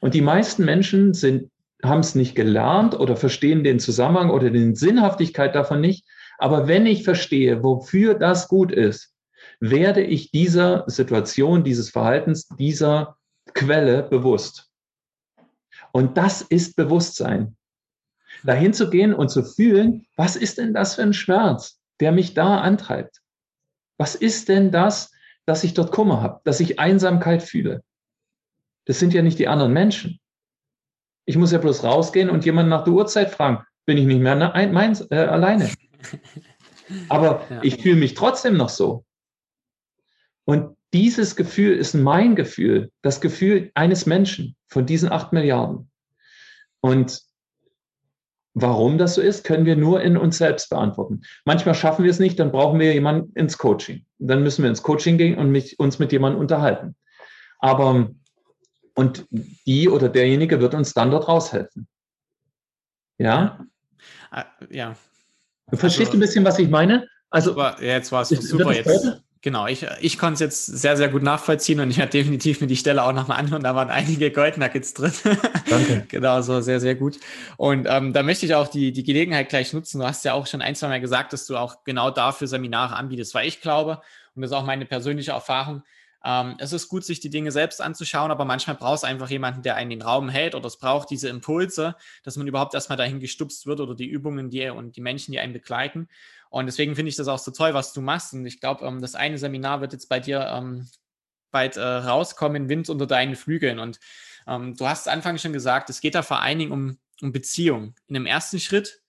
Und 0.00 0.14
die 0.14 0.20
meisten 0.20 0.64
Menschen 0.64 1.14
sind, 1.14 1.50
haben 1.82 2.00
es 2.00 2.14
nicht 2.14 2.34
gelernt 2.34 2.98
oder 2.98 3.16
verstehen 3.16 3.62
den 3.62 3.78
Zusammenhang 3.78 4.30
oder 4.30 4.50
die 4.50 4.74
Sinnhaftigkeit 4.74 5.54
davon 5.54 5.80
nicht. 5.80 6.06
Aber 6.38 6.66
wenn 6.66 6.86
ich 6.86 7.04
verstehe, 7.04 7.62
wofür 7.62 8.14
das 8.14 8.48
gut 8.48 8.72
ist, 8.72 9.14
werde 9.60 10.02
ich 10.02 10.30
dieser 10.30 10.84
Situation, 10.88 11.62
dieses 11.62 11.90
Verhaltens, 11.90 12.48
dieser 12.58 13.16
Quelle 13.54 14.02
bewusst. 14.02 14.70
Und 15.92 16.16
das 16.16 16.42
ist 16.42 16.74
Bewusstsein. 16.74 17.56
Dahin 18.42 18.72
zu 18.72 18.90
gehen 18.90 19.14
und 19.14 19.28
zu 19.28 19.44
fühlen, 19.44 20.06
was 20.16 20.34
ist 20.36 20.58
denn 20.58 20.74
das 20.74 20.96
für 20.96 21.02
ein 21.02 21.12
Schmerz, 21.12 21.80
der 22.00 22.10
mich 22.10 22.34
da 22.34 22.60
antreibt? 22.60 23.21
Was 24.02 24.16
ist 24.16 24.48
denn 24.48 24.72
das, 24.72 25.12
dass 25.46 25.62
ich 25.62 25.74
dort 25.74 25.92
Kummer 25.92 26.22
habe, 26.22 26.40
dass 26.42 26.58
ich 26.58 26.80
Einsamkeit 26.80 27.40
fühle? 27.40 27.84
Das 28.84 28.98
sind 28.98 29.14
ja 29.14 29.22
nicht 29.22 29.38
die 29.38 29.46
anderen 29.46 29.72
Menschen. 29.72 30.18
Ich 31.24 31.36
muss 31.36 31.52
ja 31.52 31.58
bloß 31.58 31.84
rausgehen 31.84 32.28
und 32.28 32.44
jemanden 32.44 32.70
nach 32.70 32.82
der 32.82 32.94
Uhrzeit 32.94 33.30
fragen. 33.30 33.64
Bin 33.86 33.96
ich 33.96 34.06
nicht 34.06 34.20
mehr 34.20 34.34
meins, 34.72 35.02
äh, 35.12 35.14
alleine? 35.14 35.70
Aber 37.08 37.46
ja. 37.48 37.60
ich 37.62 37.80
fühle 37.80 37.94
mich 37.94 38.14
trotzdem 38.14 38.56
noch 38.56 38.70
so. 38.70 39.04
Und 40.46 40.76
dieses 40.92 41.36
Gefühl 41.36 41.76
ist 41.76 41.94
mein 41.94 42.34
Gefühl, 42.34 42.90
das 43.02 43.20
Gefühl 43.20 43.70
eines 43.74 44.04
Menschen 44.04 44.56
von 44.66 44.84
diesen 44.84 45.12
acht 45.12 45.32
Milliarden. 45.32 45.92
Und 46.80 47.22
warum 48.54 48.98
das 48.98 49.14
so 49.14 49.20
ist, 49.20 49.44
können 49.44 49.64
wir 49.64 49.76
nur 49.76 50.02
in 50.02 50.16
uns 50.16 50.38
selbst 50.38 50.70
beantworten. 50.70 51.22
Manchmal 51.44 51.74
schaffen 51.74 52.04
wir 52.04 52.10
es 52.10 52.18
nicht, 52.18 52.38
dann 52.38 52.52
brauchen 52.52 52.78
wir 52.78 52.92
jemanden 52.92 53.32
ins 53.34 53.58
Coaching. 53.58 54.04
Dann 54.18 54.42
müssen 54.42 54.62
wir 54.62 54.70
ins 54.70 54.82
Coaching 54.82 55.18
gehen 55.18 55.38
und 55.38 55.50
mich, 55.50 55.78
uns 55.78 55.98
mit 55.98 56.12
jemandem 56.12 56.40
unterhalten. 56.40 56.94
Aber, 57.58 58.10
und 58.94 59.26
die 59.66 59.88
oder 59.88 60.08
derjenige 60.08 60.60
wird 60.60 60.74
uns 60.74 60.92
dann 60.92 61.10
dort 61.10 61.28
raushelfen. 61.28 61.86
Ja? 63.18 63.64
Ja, 64.70 64.96
Du 65.72 65.78
verstehst 65.78 66.08
also, 66.08 66.18
ein 66.18 66.20
bisschen, 66.20 66.44
was 66.44 66.58
ich 66.58 66.68
meine? 66.68 67.08
Also, 67.30 67.56
ja, 67.56 67.76
jetzt 67.80 68.12
war 68.12 68.22
es 68.22 68.28
super. 68.28 68.74
Jetzt, 68.74 69.22
genau, 69.42 69.66
ich, 69.66 69.86
ich 70.00 70.18
konnte 70.18 70.34
es 70.34 70.40
jetzt 70.40 70.66
sehr, 70.66 70.96
sehr 70.96 71.08
gut 71.08 71.22
nachvollziehen 71.22 71.80
und 71.80 71.90
ich 71.90 71.98
werde 71.98 72.12
definitiv 72.12 72.60
mir 72.60 72.66
die 72.66 72.76
Stelle 72.76 73.02
auch 73.02 73.12
nochmal 73.12 73.38
anhören. 73.38 73.62
Da 73.62 73.74
waren 73.74 73.90
einige 73.90 74.30
Goldnuggets 74.30 74.94
drin. 74.94 75.12
Danke. 75.68 76.06
genau, 76.08 76.40
so 76.40 76.60
sehr, 76.60 76.80
sehr 76.80 76.94
gut. 76.94 77.18
Und 77.56 77.86
ähm, 77.88 78.12
da 78.12 78.22
möchte 78.22 78.46
ich 78.46 78.54
auch 78.54 78.68
die, 78.68 78.92
die 78.92 79.02
Gelegenheit 79.02 79.50
gleich 79.50 79.72
nutzen. 79.72 79.98
Du 79.98 80.06
hast 80.06 80.24
ja 80.24 80.32
auch 80.32 80.46
schon 80.46 80.62
ein, 80.62 80.74
zwei 80.74 80.88
Mal 80.88 81.00
gesagt, 81.00 81.32
dass 81.32 81.46
du 81.46 81.56
auch 81.56 81.84
genau 81.84 82.10
dafür 82.10 82.46
Seminare 82.46 82.96
anbietest, 82.96 83.34
weil 83.34 83.46
ich 83.46 83.60
glaube, 83.60 84.00
und 84.34 84.42
das 84.42 84.50
ist 84.50 84.56
auch 84.56 84.64
meine 84.64 84.86
persönliche 84.86 85.32
Erfahrung, 85.32 85.82
ähm, 86.24 86.54
es 86.58 86.72
ist 86.72 86.88
gut, 86.88 87.04
sich 87.04 87.20
die 87.20 87.30
Dinge 87.30 87.50
selbst 87.50 87.80
anzuschauen, 87.80 88.30
aber 88.30 88.44
manchmal 88.44 88.76
braucht 88.76 88.98
es 88.98 89.04
einfach 89.04 89.28
jemanden, 89.28 89.62
der 89.62 89.76
einen 89.76 89.90
den 89.90 90.02
Raum 90.02 90.28
hält 90.28 90.54
oder 90.54 90.66
es 90.66 90.78
braucht 90.78 91.10
diese 91.10 91.28
Impulse, 91.28 91.96
dass 92.22 92.36
man 92.36 92.46
überhaupt 92.46 92.74
erstmal 92.74 92.96
dahin 92.98 93.18
gestupst 93.18 93.66
wird 93.66 93.80
oder 93.80 93.94
die 93.94 94.06
Übungen 94.06 94.50
die, 94.50 94.68
und 94.68 94.96
die 94.96 95.00
Menschen, 95.00 95.32
die 95.32 95.40
einen 95.40 95.52
begleiten. 95.52 96.08
Und 96.52 96.66
deswegen 96.66 96.94
finde 96.94 97.08
ich 97.08 97.16
das 97.16 97.28
auch 97.28 97.38
so 97.38 97.50
toll, 97.50 97.72
was 97.72 97.94
du 97.94 98.02
machst. 98.02 98.34
Und 98.34 98.44
ich 98.44 98.60
glaube, 98.60 98.84
ähm, 98.84 99.00
das 99.00 99.14
eine 99.14 99.38
Seminar 99.38 99.80
wird 99.80 99.94
jetzt 99.94 100.10
bei 100.10 100.20
dir 100.20 100.46
ähm, 100.52 100.86
bald 101.50 101.78
äh, 101.78 101.80
rauskommen, 101.80 102.68
Wind 102.68 102.90
unter 102.90 103.06
deinen 103.06 103.36
Flügeln. 103.36 103.78
Und 103.78 103.98
ähm, 104.46 104.76
du 104.76 104.86
hast 104.86 105.08
anfangs 105.08 105.40
schon 105.40 105.54
gesagt, 105.54 105.88
es 105.88 106.02
geht 106.02 106.14
da 106.14 106.22
vor 106.22 106.40
allen 106.40 106.58
Dingen 106.58 106.72
um, 106.72 106.98
um 107.22 107.32
Beziehung. 107.32 107.94
In 108.06 108.14
dem 108.14 108.26
ersten 108.26 108.60
Schritt 108.60 109.00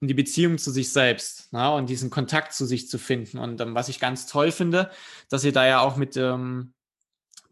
um 0.00 0.08
die 0.08 0.14
Beziehung 0.14 0.58
zu 0.58 0.72
sich 0.72 0.92
selbst 0.92 1.48
na, 1.52 1.70
und 1.70 1.88
diesen 1.88 2.10
Kontakt 2.10 2.52
zu 2.52 2.66
sich 2.66 2.88
zu 2.88 2.98
finden. 2.98 3.38
Und 3.38 3.60
ähm, 3.60 3.76
was 3.76 3.88
ich 3.88 4.00
ganz 4.00 4.26
toll 4.26 4.50
finde, 4.50 4.90
dass 5.28 5.44
ihr 5.44 5.52
da 5.52 5.66
ja 5.66 5.78
auch 5.78 5.96
mit 5.96 6.16
ähm, 6.16 6.74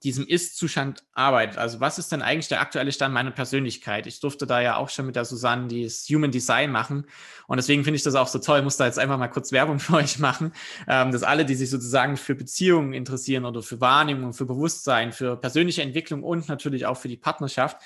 diesem 0.04 0.26
Ist-Zustand 0.26 1.04
arbeitet. 1.12 1.58
Also 1.58 1.80
was 1.80 1.98
ist 1.98 2.12
denn 2.12 2.22
eigentlich 2.22 2.48
der 2.48 2.60
aktuelle 2.60 2.92
Stand 2.92 3.14
meiner 3.14 3.30
Persönlichkeit? 3.30 4.06
Ich 4.06 4.20
durfte 4.20 4.46
da 4.46 4.60
ja 4.60 4.76
auch 4.76 4.88
schon 4.88 5.06
mit 5.06 5.16
der 5.16 5.24
Susanne 5.24 5.68
das 5.68 6.06
Human 6.08 6.30
Design 6.30 6.70
machen. 6.70 7.06
Und 7.46 7.56
deswegen 7.56 7.84
finde 7.84 7.96
ich 7.96 8.02
das 8.02 8.14
auch 8.14 8.28
so 8.28 8.38
toll. 8.38 8.58
Ich 8.58 8.64
muss 8.64 8.76
da 8.76 8.86
jetzt 8.86 8.98
einfach 8.98 9.18
mal 9.18 9.28
kurz 9.28 9.52
Werbung 9.52 9.78
für 9.80 9.94
euch 9.94 10.18
machen, 10.18 10.52
ähm, 10.88 11.12
dass 11.12 11.22
alle, 11.22 11.44
die 11.44 11.54
sich 11.54 11.70
sozusagen 11.70 12.16
für 12.16 12.34
Beziehungen 12.34 12.92
interessieren 12.92 13.44
oder 13.44 13.62
für 13.62 13.80
Wahrnehmung, 13.80 14.32
für 14.32 14.46
Bewusstsein, 14.46 15.12
für 15.12 15.36
persönliche 15.36 15.82
Entwicklung 15.82 16.22
und 16.22 16.48
natürlich 16.48 16.86
auch 16.86 16.96
für 16.96 17.08
die 17.08 17.16
Partnerschaft, 17.16 17.80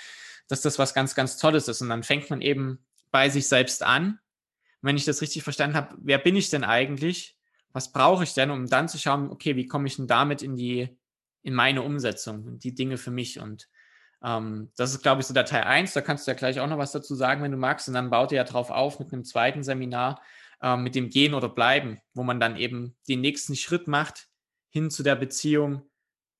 dass 0.49 0.61
das 0.61 0.79
was 0.79 0.95
ganz, 0.95 1.15
ganz 1.15 1.37
Tolles 1.37 1.69
ist. 1.69 1.83
Und 1.83 1.89
dann 1.89 2.03
fängt 2.03 2.31
man 2.31 2.41
eben 2.41 2.79
bei 3.11 3.29
sich 3.29 3.49
selbst 3.49 3.83
an 3.83 4.19
wenn 4.87 4.97
ich 4.97 5.05
das 5.05 5.21
richtig 5.21 5.43
verstanden 5.43 5.77
habe, 5.77 5.97
wer 5.99 6.19
bin 6.19 6.37
ich 6.37 6.49
denn 6.49 6.65
eigentlich? 6.65 7.37
Was 7.73 7.93
brauche 7.93 8.25
ich 8.25 8.33
denn, 8.35 8.51
um 8.51 8.69
dann 8.69 8.89
zu 8.89 8.99
schauen, 8.99 9.31
okay, 9.31 9.57
wie 9.57 9.67
komme 9.67 9.87
ich 9.87 9.97
denn 9.97 10.07
damit 10.07 10.43
in 10.43 10.57
die, 10.57 10.97
in 11.47 11.55
meine 11.55 11.83
Umsetzung, 11.83 12.59
die 12.59 12.75
Dinge 12.75 12.99
für 12.99 13.13
mich 13.13 13.39
und 13.39 13.69
ähm, 14.25 14.71
das 14.77 14.93
ist, 14.93 15.03
glaube 15.03 15.21
ich, 15.21 15.27
so 15.27 15.35
der 15.35 15.45
Teil 15.45 15.63
1. 15.63 15.93
Da 15.93 16.01
kannst 16.01 16.27
du 16.27 16.31
ja 16.31 16.37
gleich 16.37 16.59
auch 16.59 16.67
noch 16.67 16.79
was 16.79 16.91
dazu 16.91 17.15
sagen, 17.15 17.43
wenn 17.43 17.53
du 17.53 17.59
magst. 17.59 17.87
Und 17.87 17.95
dann 17.95 18.11
baut 18.11 18.33
ihr 18.33 18.37
ja 18.37 18.45
drauf 18.45 18.71
auf 18.71 18.99
mit 18.99 19.13
einem 19.13 19.25
zweiten 19.25 19.63
Seminar, 19.63 20.21
äh, 20.61 20.77
mit 20.77 20.95
dem 20.95 21.11
Gehen 21.11 21.35
oder 21.35 21.49
Bleiben, 21.49 22.01
wo 22.15 22.23
man 22.23 22.41
dann 22.41 22.57
eben 22.57 22.97
den 23.09 23.21
nächsten 23.21 23.55
Schritt 23.55 23.87
macht 23.87 24.27
hin 24.71 24.91
zu 24.91 25.03
der 25.03 25.17
Beziehung 25.17 25.83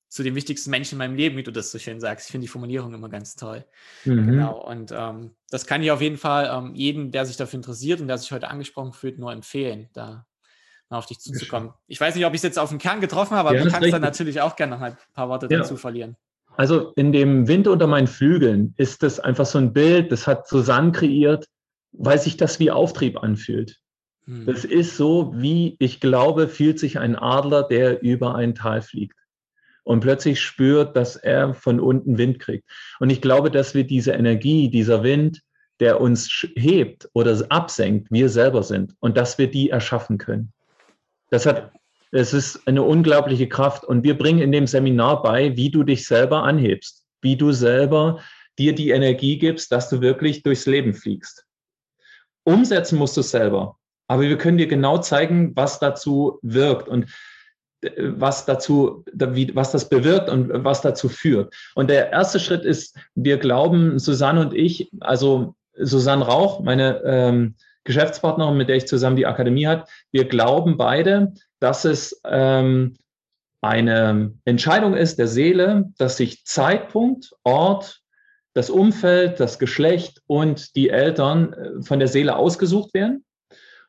zu 0.09 0.23
den 0.23 0.35
wichtigsten 0.35 0.71
Menschen 0.71 0.95
in 0.95 0.99
meinem 0.99 1.17
Leben, 1.17 1.37
wie 1.37 1.43
du 1.43 1.53
das 1.53 1.71
so 1.71 1.79
schön 1.79 2.01
sagst. 2.01 2.27
Ich 2.27 2.33
finde 2.33 2.47
die 2.47 2.51
Formulierung 2.51 2.95
immer 2.95 3.09
ganz 3.09 3.37
toll. 3.37 3.65
Mhm. 4.05 4.27
Genau. 4.27 4.65
Und 4.65 4.93
ähm, 4.93 5.37
das 5.51 5.67
kann 5.67 5.83
ich 5.83 5.91
auf 5.91 6.01
jeden 6.01 6.17
Fall 6.17 6.51
ähm, 6.53 6.75
jedem, 6.75 7.11
der 7.11 7.27
sich 7.27 7.37
dafür 7.37 7.59
interessiert 7.59 8.01
und 8.01 8.09
der 8.09 8.19
sich 8.19 8.33
heute 8.33 8.49
angesprochen 8.49 8.93
fühlt, 8.95 9.19
nur 9.19 9.33
empfehlen, 9.33 9.91
da 9.93 10.27
mal 10.89 10.99
auf 10.99 11.07
dich 11.07 11.19
zuzukommen. 11.19 11.73
Ich 11.87 12.01
weiß 12.01 12.15
nicht, 12.15 12.27
ob 12.27 12.33
ich 12.33 12.39
es 12.39 12.43
jetzt 12.43 12.59
auf 12.59 12.71
den 12.71 12.79
Kern 12.79 13.01
getroffen 13.01 13.37
habe, 13.37 13.49
aber 13.51 13.59
ja, 13.59 13.65
du 13.65 13.71
kannst 13.71 13.93
dann 13.93 14.03
natürlich 14.03 14.41
auch 14.41 14.57
gerne 14.57 14.77
noch 14.77 14.83
ein 14.83 14.97
paar 15.15 15.29
Worte 15.29 15.49
ja. 15.51 15.59
dazu 15.59 15.77
verlieren. 15.77 16.17
Also 16.57 16.93
in 16.97 17.13
dem 17.13 17.49
Wind 17.49 17.69
unter 17.69 17.87
meinen 17.87 18.07
Flügeln 18.07 18.75
ist 18.77 19.03
das 19.03 19.21
einfach 19.21 19.47
so 19.47 19.59
ein 19.59 19.73
Bild, 19.73 20.11
das 20.11 20.27
hat 20.27 20.49
Susanne 20.49 20.93
kreiert, 20.93 21.47
weil 21.93 22.19
sich 22.19 22.37
das 22.37 22.59
wie 22.59 22.71
Auftrieb 22.71 23.23
anfühlt. 23.23 23.79
Hm. 24.25 24.47
Das 24.47 24.65
ist 24.65 24.97
so, 24.97 25.33
wie 25.37 25.77
ich 25.79 26.01
glaube, 26.01 26.49
fühlt 26.49 26.79
sich 26.79 26.99
ein 26.99 27.17
Adler, 27.17 27.63
der 27.63 28.03
über 28.03 28.35
ein 28.35 28.55
Tal 28.55 28.81
fliegt 28.81 29.17
und 29.87 30.01
plötzlich 30.01 30.41
spürt, 30.41 30.97
dass 30.97 31.17
er 31.17 31.55
von 31.55 31.79
unten 31.79 32.19
Wind 32.19 32.41
kriegt. 32.41 32.69
Und 32.99 33.11
ich 33.11 33.21
glaube, 33.21 33.51
dass 33.51 33.75
wir 33.75 33.85
diese 33.85 34.13
Energie, 34.13 34.69
dieser 34.69 35.03
Wind, 35.03 35.43
der 35.79 36.01
uns 36.01 36.47
hebt 36.57 37.09
oder 37.13 37.39
absenkt, 37.51 38.11
wir 38.11 38.29
selber 38.29 38.63
sind 38.63 38.95
und 38.99 39.17
dass 39.17 39.39
wir 39.39 39.49
die 39.49 39.71
erschaffen 39.71 40.19
können. 40.19 40.53
Das 41.31 41.47
hat, 41.47 41.73
es 42.13 42.33
ist 42.33 42.67
eine 42.67 42.83
unglaubliche 42.83 43.49
Kraft 43.49 43.85
und 43.85 44.05
wir 44.05 44.17
bringen 44.17 44.41
in 44.41 44.53
dem 44.53 44.67
Seminar 44.67 45.23
bei, 45.23 45.57
wie 45.57 45.71
du 45.71 45.83
dich 45.83 46.07
selber 46.07 46.43
anhebst, 46.45 47.05
wie 47.21 47.37
du 47.37 47.53
selber 47.53 48.21
dir 48.59 48.75
die 48.75 48.91
Energie 48.91 49.39
gibst, 49.39 49.73
dass 49.73 49.89
du 49.89 50.01
wirklich 50.01 50.43
durchs 50.43 50.67
Leben 50.67 50.95
fliegst. 50.95 51.45
Umsetzen 52.45 52.99
musst 52.99 53.17
du 53.17 53.23
selber. 53.23 53.77
Aber 54.09 54.23
wir 54.23 54.39
können 54.39 54.59
dir 54.59 54.69
genau 54.69 54.99
zeigen, 54.99 55.55
was 55.57 55.81
dazu 55.81 56.39
wirkt. 56.43 56.89
Und 56.89 57.07
was 57.99 58.47
dazu, 58.47 59.05
was 59.13 59.73
das 59.73 59.89
bewirkt 59.89 60.29
und 60.29 60.65
was 60.65 60.81
dazu 60.81 61.09
führt. 61.09 61.55
Und 61.75 61.91
der 61.91 62.11
erste 62.11 62.41
Schritt 62.41 62.65
ist, 62.65 62.99
wir 63.15 63.39
glauben, 63.39 63.99
Susanne 63.99 64.41
und 64.41 64.55
ich, 64.55 64.91
also 65.01 65.55
Susanne 65.75 66.25
Rauch, 66.25 66.61
meine 66.61 67.03
ähm, 67.05 67.55
Geschäftspartnerin, 67.87 68.57
mit 68.57 68.69
der 68.69 68.77
ich 68.77 68.87
zusammen 68.87 69.17
die 69.17 69.27
Akademie 69.27 69.67
hat, 69.67 69.89
wir 70.13 70.27
glauben 70.27 70.77
beide, 70.77 71.33
dass 71.61 71.85
es 71.85 72.21
ähm, 72.25 72.97
eine 73.63 74.35
Entscheidung 74.45 74.95
ist 74.95 75.19
der 75.19 75.29
Seele, 75.29 75.87
dass 75.97 76.19
sich 76.19 76.45
Zeitpunkt, 76.45 77.33
Ort, 77.43 78.03
das 78.55 78.71
Umfeld, 78.71 79.41
das 79.41 79.59
Geschlecht 79.59 80.23
und 80.27 80.77
die 80.77 80.91
Eltern 80.91 81.53
äh, 81.53 81.83
von 81.83 81.99
der 81.99 82.09
Seele 82.09 82.37
ausgesucht 82.37 82.93
werden. 82.95 83.25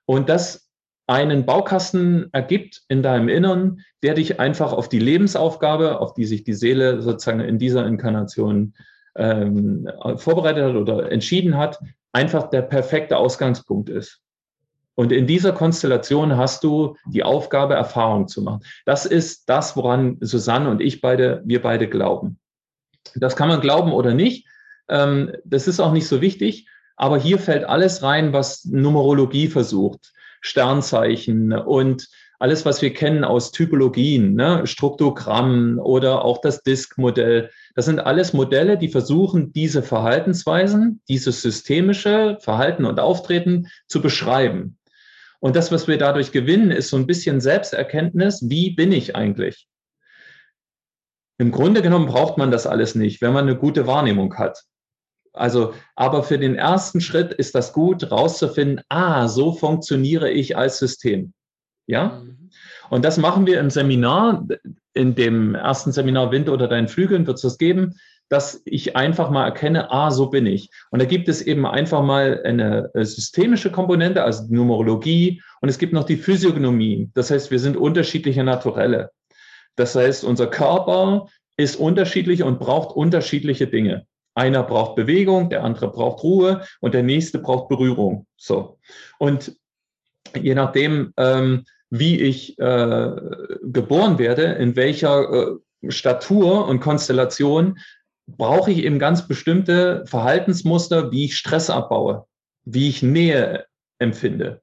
Und 0.05 0.29
das 0.29 0.69
einen 1.07 1.45
Baukasten 1.45 2.29
ergibt 2.33 2.83
in 2.89 3.01
deinem 3.01 3.29
Innern, 3.29 3.79
der 4.03 4.13
dich 4.13 4.39
einfach 4.39 4.73
auf 4.73 4.89
die 4.89 4.99
Lebensaufgabe, 4.99 5.99
auf 5.99 6.13
die 6.13 6.25
sich 6.25 6.43
die 6.43 6.53
Seele 6.53 7.01
sozusagen 7.01 7.39
in 7.39 7.59
dieser 7.59 7.85
Inkarnation 7.87 8.73
ähm, 9.15 9.89
vorbereitet 10.17 10.63
hat 10.65 10.75
oder 10.75 11.11
entschieden 11.11 11.57
hat, 11.57 11.79
einfach 12.17 12.49
der 12.49 12.63
perfekte 12.63 13.15
Ausgangspunkt 13.15 13.89
ist. 13.89 14.21
Und 14.95 15.11
in 15.11 15.27
dieser 15.27 15.51
Konstellation 15.51 16.35
hast 16.35 16.63
du 16.63 16.95
die 17.05 17.21
Aufgabe, 17.21 17.75
Erfahrung 17.75 18.27
zu 18.27 18.41
machen. 18.41 18.63
Das 18.85 19.05
ist 19.05 19.47
das, 19.47 19.77
woran 19.77 20.17
Susanne 20.21 20.67
und 20.71 20.81
ich 20.81 20.99
beide, 20.99 21.43
wir 21.45 21.61
beide 21.61 21.87
glauben. 21.87 22.39
Das 23.13 23.35
kann 23.35 23.49
man 23.49 23.61
glauben 23.61 23.93
oder 23.93 24.15
nicht. 24.15 24.47
Ähm, 24.89 25.31
das 25.45 25.67
ist 25.67 25.79
auch 25.79 25.91
nicht 25.93 26.07
so 26.07 26.19
wichtig. 26.19 26.67
Aber 26.95 27.19
hier 27.19 27.37
fällt 27.37 27.65
alles 27.65 28.01
rein, 28.01 28.33
was 28.33 28.65
Numerologie 28.65 29.47
versucht. 29.47 30.13
Sternzeichen 30.41 31.53
und 31.53 32.07
alles, 32.39 32.65
was 32.65 32.81
wir 32.81 32.93
kennen 32.93 33.23
aus 33.23 33.51
Typologien, 33.51 34.33
ne? 34.33 34.65
Struktogramm 34.65 35.79
oder 35.79 36.25
auch 36.25 36.39
das 36.41 36.63
Disk-Modell. 36.63 37.51
Das 37.77 37.85
sind 37.85 37.99
alles 37.99 38.33
Modelle, 38.33 38.79
die 38.79 38.87
versuchen, 38.87 39.53
diese 39.53 39.83
Verhaltensweisen, 39.83 40.99
dieses 41.07 41.43
systemische 41.43 42.39
Verhalten 42.41 42.85
und 42.85 42.99
Auftreten 42.99 43.67
zu 43.87 44.01
beschreiben. 44.01 44.79
Und 45.39 45.55
das, 45.55 45.71
was 45.71 45.87
wir 45.87 45.99
dadurch 45.99 46.31
gewinnen, 46.31 46.71
ist 46.71 46.89
so 46.89 46.97
ein 46.97 47.05
bisschen 47.05 47.39
Selbsterkenntnis. 47.39 48.49
Wie 48.49 48.71
bin 48.71 48.91
ich 48.91 49.15
eigentlich? 49.15 49.67
Im 51.37 51.51
Grunde 51.51 51.83
genommen 51.83 52.07
braucht 52.07 52.39
man 52.39 52.49
das 52.49 52.65
alles 52.65 52.95
nicht, 52.95 53.21
wenn 53.21 53.31
man 53.31 53.47
eine 53.47 53.55
gute 53.55 53.85
Wahrnehmung 53.85 54.33
hat. 54.39 54.63
Also, 55.33 55.75
aber 55.95 56.23
für 56.23 56.39
den 56.39 56.55
ersten 56.55 56.99
Schritt 56.99 57.31
ist 57.31 57.53
das 57.53 57.73
gut, 57.73 58.09
rauszufinden, 58.09 58.83
ah, 58.89 59.27
so 59.27 59.53
funktioniere 59.53 60.31
ich 60.31 60.57
als 60.57 60.79
System. 60.79 61.31
Ja? 61.85 62.23
Mhm. 62.23 62.49
Und 62.89 63.05
das 63.05 63.17
machen 63.17 63.45
wir 63.45 63.59
im 63.59 63.69
Seminar, 63.69 64.47
in 64.97 65.15
dem 65.15 65.55
ersten 65.55 65.91
Seminar 65.91 66.31
Wind 66.31 66.49
oder 66.49 66.67
deinen 66.67 66.87
Flügeln 66.87 67.27
wird 67.27 67.37
es 67.37 67.43
das 67.43 67.57
geben, 67.57 67.95
dass 68.29 68.61
ich 68.65 68.95
einfach 68.95 69.29
mal 69.29 69.45
erkenne, 69.45 69.91
ah, 69.91 70.11
so 70.11 70.27
bin 70.27 70.45
ich. 70.45 70.69
Und 70.91 70.99
da 71.01 71.05
gibt 71.05 71.29
es 71.29 71.41
eben 71.41 71.65
einfach 71.65 72.03
mal 72.03 72.41
eine 72.43 72.89
äh, 72.93 73.05
systemische 73.05 73.71
Komponente, 73.71 74.23
also 74.23 74.43
Numerologie, 74.49 75.41
und 75.61 75.69
es 75.69 75.77
gibt 75.77 75.93
noch 75.93 76.03
die 76.03 76.17
Physiognomie. 76.17 77.09
Das 77.13 77.31
heißt, 77.31 77.51
wir 77.51 77.59
sind 77.59 77.77
unterschiedliche 77.77 78.43
Naturelle. 78.43 79.11
Das 79.75 79.95
heißt, 79.95 80.23
unser 80.23 80.47
Körper 80.47 81.27
ist 81.55 81.77
unterschiedlich 81.77 82.43
und 82.43 82.59
braucht 82.59 82.95
unterschiedliche 82.95 83.67
Dinge. 83.67 84.05
Einer 84.35 84.63
braucht 84.63 84.95
Bewegung, 84.95 85.49
der 85.49 85.63
andere 85.63 85.91
braucht 85.91 86.23
Ruhe 86.23 86.63
und 86.81 86.93
der 86.93 87.03
nächste 87.03 87.39
braucht 87.39 87.69
Berührung. 87.69 88.27
So. 88.35 88.77
Und 89.17 89.55
je 90.35 90.53
nachdem, 90.53 91.13
ähm, 91.17 91.63
wie 91.89 92.19
ich 92.19 92.57
äh, 92.59 93.11
geboren 93.63 94.19
werde, 94.19 94.43
in 94.43 94.75
welcher 94.75 95.31
äh, 95.31 95.91
Statur 95.91 96.67
und 96.67 96.79
Konstellation, 96.79 97.77
brauche 98.27 98.71
ich 98.71 98.79
eben 98.79 98.99
ganz 98.99 99.27
bestimmte 99.27 100.03
Verhaltensmuster, 100.05 101.11
wie 101.11 101.25
ich 101.25 101.37
Stress 101.37 101.69
abbaue, 101.69 102.25
wie 102.65 102.89
ich 102.89 103.01
Nähe 103.01 103.65
empfinde, 103.99 104.61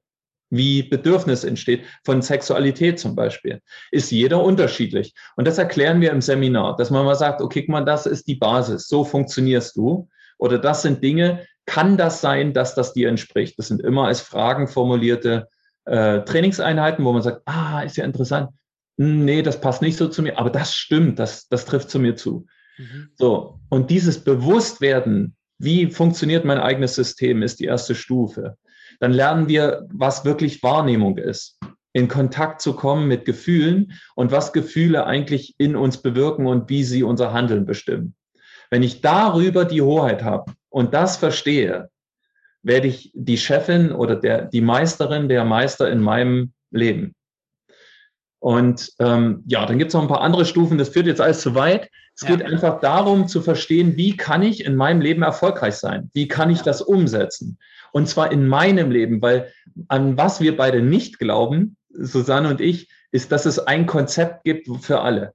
wie 0.51 0.83
Bedürfnis 0.83 1.43
entsteht, 1.43 1.83
von 2.03 2.21
Sexualität 2.21 2.99
zum 2.99 3.15
Beispiel, 3.15 3.61
ist 3.91 4.11
jeder 4.11 4.43
unterschiedlich. 4.43 5.15
Und 5.35 5.47
das 5.47 5.57
erklären 5.57 5.99
wir 5.99 6.11
im 6.11 6.21
Seminar, 6.21 6.75
dass 6.75 6.91
man 6.91 7.05
mal 7.05 7.15
sagt, 7.15 7.41
okay, 7.41 7.61
guck 7.61 7.69
mal, 7.69 7.85
das 7.85 8.05
ist 8.05 8.27
die 8.27 8.35
Basis, 8.35 8.87
so 8.87 9.03
funktionierst 9.03 9.75
du. 9.75 10.07
Oder 10.37 10.59
das 10.59 10.83
sind 10.83 11.03
Dinge, 11.03 11.47
kann 11.65 11.97
das 11.97 12.21
sein, 12.21 12.53
dass 12.53 12.75
das 12.75 12.93
dir 12.93 13.09
entspricht? 13.09 13.57
Das 13.57 13.69
sind 13.69 13.81
immer 13.81 14.05
als 14.05 14.21
Fragen 14.21 14.67
formulierte 14.67 15.47
äh, 15.85 16.21
Trainingseinheiten, 16.21 17.03
wo 17.05 17.13
man 17.13 17.21
sagt, 17.21 17.41
ah, 17.45 17.81
ist 17.81 17.97
ja 17.97 18.05
interessant. 18.05 18.49
Hm, 18.97 19.25
nee, 19.25 19.41
das 19.41 19.61
passt 19.61 19.81
nicht 19.81 19.97
so 19.97 20.07
zu 20.07 20.21
mir, 20.21 20.37
aber 20.37 20.49
das 20.49 20.75
stimmt, 20.75 21.19
das, 21.19 21.47
das 21.47 21.65
trifft 21.65 21.89
zu 21.89 21.99
mir 21.99 22.15
zu. 22.15 22.45
Mhm. 22.77 23.09
So. 23.15 23.59
Und 23.69 23.89
dieses 23.89 24.23
Bewusstwerden, 24.23 25.35
wie 25.59 25.87
funktioniert 25.87 26.45
mein 26.45 26.59
eigenes 26.59 26.95
System, 26.95 27.41
ist 27.41 27.59
die 27.59 27.65
erste 27.65 27.95
Stufe 27.95 28.57
dann 28.99 29.13
lernen 29.13 29.47
wir, 29.47 29.87
was 29.91 30.25
wirklich 30.25 30.63
Wahrnehmung 30.63 31.17
ist, 31.17 31.59
in 31.93 32.07
Kontakt 32.07 32.61
zu 32.61 32.73
kommen 32.73 33.07
mit 33.07 33.25
Gefühlen 33.25 33.93
und 34.15 34.31
was 34.31 34.53
Gefühle 34.53 35.05
eigentlich 35.05 35.55
in 35.57 35.75
uns 35.75 36.01
bewirken 36.01 36.45
und 36.45 36.69
wie 36.69 36.83
sie 36.83 37.03
unser 37.03 37.33
Handeln 37.33 37.65
bestimmen. 37.65 38.15
Wenn 38.69 38.83
ich 38.83 39.01
darüber 39.01 39.63
die 39.65 39.81
Hoheit 39.81 40.23
habe 40.23 40.53
und 40.69 40.93
das 40.93 41.17
verstehe, 41.17 41.89
werde 42.65 42.87
ich 42.87 43.11
die 43.13 43.37
Chefin 43.37 43.91
oder 43.91 44.15
der, 44.15 44.45
die 44.45 44.61
Meisterin, 44.61 45.29
der 45.29 45.45
Meister 45.45 45.89
in 45.89 46.01
meinem 46.01 46.51
Leben. 46.71 47.13
Und 48.39 48.91
ähm, 48.99 49.43
ja, 49.47 49.65
dann 49.65 49.77
gibt 49.77 49.89
es 49.89 49.93
noch 49.93 50.01
ein 50.01 50.07
paar 50.07 50.21
andere 50.21 50.45
Stufen, 50.45 50.77
das 50.77 50.89
führt 50.89 51.07
jetzt 51.07 51.21
alles 51.21 51.41
zu 51.41 51.55
weit. 51.55 51.89
Es 52.15 52.21
ja. 52.21 52.35
geht 52.35 52.45
einfach 52.45 52.79
darum 52.79 53.27
zu 53.27 53.41
verstehen, 53.41 53.97
wie 53.97 54.17
kann 54.17 54.41
ich 54.41 54.65
in 54.65 54.75
meinem 54.75 55.01
Leben 55.01 55.21
erfolgreich 55.21 55.75
sein? 55.75 56.09
Wie 56.13 56.27
kann 56.27 56.49
ich 56.49 56.61
das 56.61 56.81
umsetzen? 56.81 57.57
Und 57.91 58.09
zwar 58.09 58.31
in 58.31 58.47
meinem 58.47 58.91
Leben, 58.91 59.21
weil 59.21 59.51
an 59.87 60.17
was 60.17 60.41
wir 60.41 60.57
beide 60.57 60.81
nicht 60.81 61.19
glauben, 61.19 61.77
Susanne 61.89 62.49
und 62.49 62.61
ich, 62.61 62.89
ist, 63.11 63.31
dass 63.31 63.45
es 63.45 63.59
ein 63.59 63.85
Konzept 63.85 64.43
gibt 64.43 64.67
für 64.83 65.01
alle. 65.01 65.33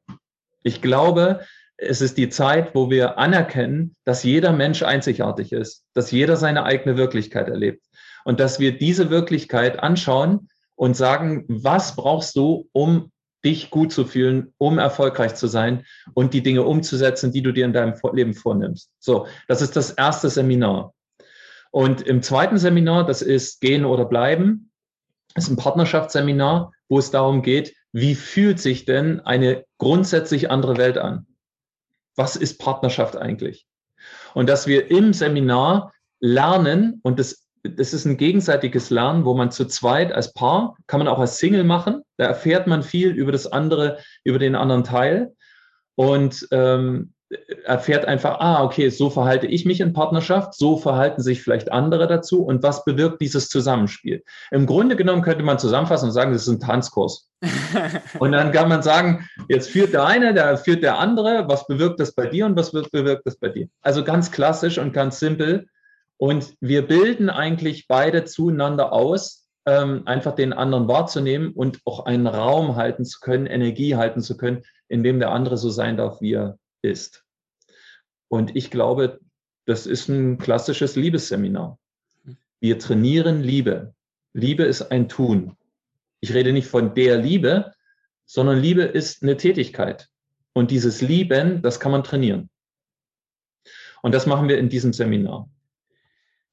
Ich 0.62 0.82
glaube, 0.82 1.40
es 1.80 2.00
ist 2.00 2.18
die 2.18 2.28
Zeit, 2.28 2.74
wo 2.74 2.90
wir 2.90 3.18
anerkennen, 3.18 3.96
dass 4.04 4.22
jeder 4.22 4.52
Mensch 4.52 4.82
einzigartig 4.82 5.52
ist, 5.52 5.84
dass 5.94 6.10
jeder 6.10 6.36
seine 6.36 6.64
eigene 6.64 6.96
Wirklichkeit 6.96 7.48
erlebt 7.48 7.84
und 8.24 8.38
dass 8.38 8.60
wir 8.60 8.76
diese 8.76 9.10
Wirklichkeit 9.10 9.82
anschauen 9.82 10.48
und 10.76 10.96
sagen, 10.96 11.44
was 11.48 11.96
brauchst 11.96 12.36
du, 12.36 12.68
um 12.72 13.10
dich 13.44 13.70
gut 13.70 13.92
zu 13.92 14.04
fühlen, 14.04 14.52
um 14.58 14.78
erfolgreich 14.78 15.34
zu 15.34 15.46
sein 15.46 15.86
und 16.12 16.34
die 16.34 16.42
Dinge 16.42 16.62
umzusetzen, 16.62 17.32
die 17.32 17.42
du 17.42 17.52
dir 17.52 17.64
in 17.64 17.72
deinem 17.72 17.94
Leben 18.12 18.34
vornimmst. 18.34 18.90
So, 18.98 19.26
das 19.48 19.62
ist 19.62 19.76
das 19.76 19.92
erste 19.92 20.28
Seminar. 20.28 20.92
Und 21.70 22.02
im 22.02 22.22
zweiten 22.22 22.58
Seminar, 22.58 23.06
das 23.06 23.22
ist 23.22 23.62
Gehen 23.62 23.86
oder 23.86 24.04
Bleiben, 24.04 24.70
ist 25.36 25.48
ein 25.48 25.56
Partnerschaftsseminar, 25.56 26.72
wo 26.88 26.98
es 26.98 27.10
darum 27.10 27.40
geht, 27.42 27.74
wie 27.92 28.14
fühlt 28.14 28.60
sich 28.60 28.84
denn 28.84 29.20
eine 29.20 29.64
grundsätzlich 29.78 30.50
andere 30.50 30.76
Welt 30.76 30.98
an? 30.98 31.26
Was 32.16 32.36
ist 32.36 32.58
Partnerschaft 32.58 33.16
eigentlich? 33.16 33.66
Und 34.34 34.48
dass 34.48 34.66
wir 34.66 34.90
im 34.90 35.12
Seminar 35.12 35.92
lernen, 36.20 37.00
und 37.02 37.18
das, 37.18 37.46
das 37.62 37.92
ist 37.92 38.04
ein 38.04 38.16
gegenseitiges 38.16 38.90
Lernen, 38.90 39.24
wo 39.24 39.34
man 39.34 39.50
zu 39.50 39.66
zweit 39.66 40.12
als 40.12 40.32
Paar, 40.32 40.76
kann 40.86 41.00
man 41.00 41.08
auch 41.08 41.18
als 41.18 41.38
Single 41.38 41.64
machen, 41.64 42.02
da 42.16 42.26
erfährt 42.26 42.66
man 42.66 42.82
viel 42.82 43.10
über 43.10 43.32
das 43.32 43.46
andere, 43.46 43.98
über 44.24 44.38
den 44.38 44.54
anderen 44.54 44.84
Teil. 44.84 45.34
Und 45.94 46.46
ähm, 46.50 47.12
erfährt 47.64 48.06
einfach, 48.06 48.40
ah, 48.40 48.64
okay, 48.64 48.88
so 48.88 49.08
verhalte 49.08 49.46
ich 49.46 49.64
mich 49.64 49.80
in 49.80 49.92
Partnerschaft, 49.92 50.54
so 50.54 50.76
verhalten 50.76 51.22
sich 51.22 51.42
vielleicht 51.42 51.70
andere 51.70 52.08
dazu 52.08 52.42
und 52.42 52.62
was 52.62 52.84
bewirkt 52.84 53.20
dieses 53.20 53.48
Zusammenspiel? 53.48 54.24
Im 54.50 54.66
Grunde 54.66 54.96
genommen 54.96 55.22
könnte 55.22 55.44
man 55.44 55.58
zusammenfassen 55.58 56.06
und 56.06 56.12
sagen, 56.12 56.32
das 56.32 56.42
ist 56.42 56.48
ein 56.48 56.60
Tanzkurs. 56.60 57.30
und 58.18 58.32
dann 58.32 58.52
kann 58.52 58.68
man 58.68 58.82
sagen, 58.82 59.28
jetzt 59.48 59.70
führt 59.70 59.92
der 59.92 60.04
eine, 60.04 60.34
der 60.34 60.56
führt 60.58 60.82
der 60.82 60.98
andere, 60.98 61.48
was 61.48 61.66
bewirkt 61.66 62.00
das 62.00 62.12
bei 62.12 62.26
dir 62.26 62.46
und 62.46 62.56
was 62.56 62.72
bewirkt 62.72 63.26
das 63.26 63.36
bei 63.36 63.48
dir? 63.48 63.68
Also 63.80 64.02
ganz 64.04 64.30
klassisch 64.32 64.78
und 64.78 64.92
ganz 64.92 65.20
simpel. 65.20 65.68
Und 66.16 66.54
wir 66.60 66.86
bilden 66.86 67.30
eigentlich 67.30 67.86
beide 67.88 68.24
zueinander 68.24 68.92
aus, 68.92 69.48
ähm, 69.66 70.02
einfach 70.06 70.34
den 70.34 70.52
anderen 70.52 70.88
wahrzunehmen 70.88 71.52
und 71.52 71.78
auch 71.84 72.06
einen 72.06 72.26
Raum 72.26 72.76
halten 72.76 73.04
zu 73.04 73.20
können, 73.20 73.46
Energie 73.46 73.96
halten 73.96 74.20
zu 74.20 74.36
können, 74.36 74.62
in 74.88 75.02
dem 75.02 75.20
der 75.20 75.30
andere 75.30 75.56
so 75.56 75.70
sein 75.70 75.96
darf, 75.96 76.20
wie 76.20 76.34
er 76.34 76.58
ist. 76.82 77.24
Und 78.28 78.56
ich 78.56 78.70
glaube, 78.70 79.20
das 79.66 79.86
ist 79.86 80.08
ein 80.08 80.38
klassisches 80.38 80.96
Liebesseminar. 80.96 81.78
Wir 82.60 82.78
trainieren 82.78 83.42
Liebe. 83.42 83.94
Liebe 84.32 84.64
ist 84.64 84.82
ein 84.82 85.08
Tun. 85.08 85.56
Ich 86.20 86.34
rede 86.34 86.52
nicht 86.52 86.68
von 86.68 86.94
der 86.94 87.16
Liebe, 87.16 87.72
sondern 88.26 88.58
Liebe 88.58 88.82
ist 88.82 89.22
eine 89.22 89.36
Tätigkeit. 89.36 90.08
Und 90.52 90.70
dieses 90.70 91.00
Lieben, 91.00 91.62
das 91.62 91.80
kann 91.80 91.92
man 91.92 92.04
trainieren. 92.04 92.50
Und 94.02 94.14
das 94.14 94.26
machen 94.26 94.48
wir 94.48 94.58
in 94.58 94.68
diesem 94.68 94.92
Seminar. 94.92 95.48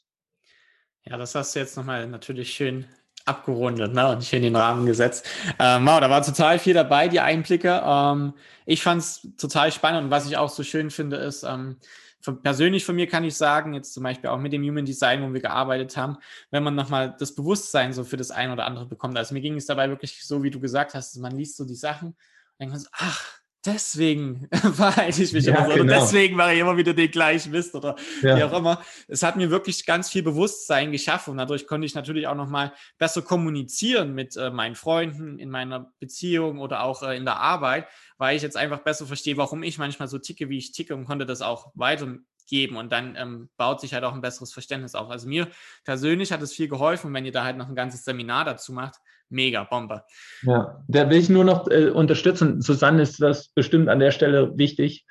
Ja, 1.05 1.17
das 1.17 1.35
hast 1.35 1.57
du 1.57 1.59
jetzt 1.59 1.77
nochmal 1.77 2.07
natürlich 2.07 2.55
schön 2.55 2.85
abgerundet 3.25 3.93
ne? 3.93 4.09
und 4.11 4.25
schön 4.25 4.43
den 4.43 4.55
Rahmen 4.55 4.87
gesetzt. 4.87 5.27
Ähm, 5.59 5.85
wow, 5.85 5.99
da 5.99 6.09
war 6.09 6.23
total 6.23 6.61
viel 6.61 6.75
dabei, 6.75 7.09
die 7.09 7.19
Einblicke. 7.19 7.83
Ähm, 7.85 8.35
ich 8.65 8.81
fand 8.81 9.01
es 9.01 9.27
total 9.37 9.73
spannend 9.73 10.05
und 10.05 10.11
was 10.13 10.27
ich 10.27 10.37
auch 10.37 10.51
so 10.51 10.63
schön 10.63 10.93
finde, 10.93 11.17
ist, 11.17 11.43
ähm, 11.43 11.79
von, 12.25 12.43
persönlich 12.43 12.85
von 12.85 12.97
mir 12.97 13.07
kann 13.07 13.25
ich 13.25 13.37
sagen, 13.37 13.75
jetzt 13.75 13.93
zum 13.93 14.03
Beispiel 14.03 14.31
auch 14.31 14.39
mit 14.39 14.53
dem 14.53 14.63
Human 14.63 14.85
Design, 14.85 15.23
wo 15.23 15.33
wir 15.33 15.41
gearbeitet 15.41 15.97
haben, 15.97 16.17
wenn 16.51 16.63
man 16.63 16.75
nochmal 16.75 17.15
das 17.19 17.35
Bewusstsein 17.35 17.93
so 17.93 18.05
für 18.05 18.17
das 18.17 18.31
eine 18.31 18.53
oder 18.53 18.67
andere 18.67 18.87
bekommt. 18.87 19.17
Also 19.17 19.35
mir 19.35 19.41
ging 19.41 19.57
es 19.57 19.67
dabei 19.67 19.89
wirklich 19.89 20.25
so, 20.25 20.43
wie 20.43 20.51
du 20.51 20.61
gesagt 20.61 20.95
hast, 20.95 21.17
man 21.19 21.37
liest 21.37 21.57
so 21.57 21.65
die 21.65 21.75
Sachen 21.75 22.17
denkt 22.59 22.73
man 22.73 22.81
so, 22.81 22.89
ach, 22.93 23.41
deswegen 23.65 24.49
verhalte 24.53 25.23
ich 25.23 25.33
mich 25.33 25.47
ja, 25.47 25.57
immer 25.57 25.67
so. 25.67 25.73
Genau. 25.73 25.85
Oder 25.85 26.01
deswegen 26.01 26.37
mache 26.37 26.55
ich 26.55 26.61
immer 26.61 26.77
wieder 26.77 26.95
den 26.95 27.11
gleichen 27.11 27.53
Mist 27.53 27.75
oder 27.75 27.97
ja. 28.23 28.37
wie 28.37 28.43
auch 28.45 28.53
immer. 28.53 28.83
Es 29.09 29.23
hat 29.23 29.37
mir 29.37 29.51
wirklich 29.51 29.87
ganz 29.87 30.11
viel 30.11 30.23
Bewusstsein 30.23 30.93
geschaffen 30.93 31.33
und 31.33 31.39
dadurch 31.39 31.67
konnte 31.67 31.87
ich 31.87 31.95
natürlich 31.95 32.27
auch 32.27 32.35
nochmal 32.35 32.73
besser 32.99 33.23
kommunizieren 33.23 34.15
mit 34.15 34.37
äh, 34.37 34.51
meinen 34.51 34.75
Freunden 34.75 35.39
in 35.39 35.51
meiner 35.51 35.93
Beziehung 35.99 36.61
oder 36.61 36.83
auch 36.83 37.03
äh, 37.03 37.17
in 37.17 37.25
der 37.25 37.41
Arbeit, 37.41 37.87
weil 38.19 38.37
ich 38.37 38.43
jetzt 38.43 38.57
einfach 38.57 38.81
besser 38.81 39.07
verstehe, 39.07 39.37
warum 39.37 39.63
ich 39.63 39.79
manchmal 39.79 40.09
so 40.09 40.19
ticke, 40.19 40.49
wie 40.49 40.59
ich 40.59 40.73
ticke 40.73 40.95
und 40.95 41.07
konnte 41.07 41.27
das 41.27 41.43
auch 41.43 41.73
weitergeben 41.75 42.77
und 42.77 42.93
dann 42.93 43.17
ähm, 43.17 43.49
baut 43.57 43.81
sich 43.81 43.95
halt 43.95 44.05
auch 44.05 44.15
ein 44.15 44.21
besseres 44.21 44.53
Verständnis 44.53 44.95
auf. 44.95 45.11
Also 45.11 45.29
mir 45.29 45.49
persönlich 45.85 46.33
hat 46.33 46.43
es 46.43 46.53
viel 46.53 46.69
geholfen, 46.69 47.13
wenn 47.15 47.25
ihr 47.25 47.33
da 47.33 47.45
halt 47.45 47.57
noch 47.57 47.69
ein 47.69 47.77
ganzes 47.77 48.05
Seminar 48.05 48.45
dazu 48.45 48.73
macht, 48.73 48.97
mega 49.31 49.65
Bombe. 49.65 50.03
Ja, 50.43 50.83
da 50.89 51.11
will 51.11 51.19
ich 51.19 51.29
nur 51.29 51.45
noch 51.45 51.69
äh, 51.69 51.91
unterstützen. 51.91 52.61
Susanne 52.61 53.03
ist 53.03 53.21
das 53.21 53.49
bestimmt 53.49 53.89
an 53.89 53.99
der 53.99 54.11
Stelle 54.11 54.57
wichtig. 54.57 55.05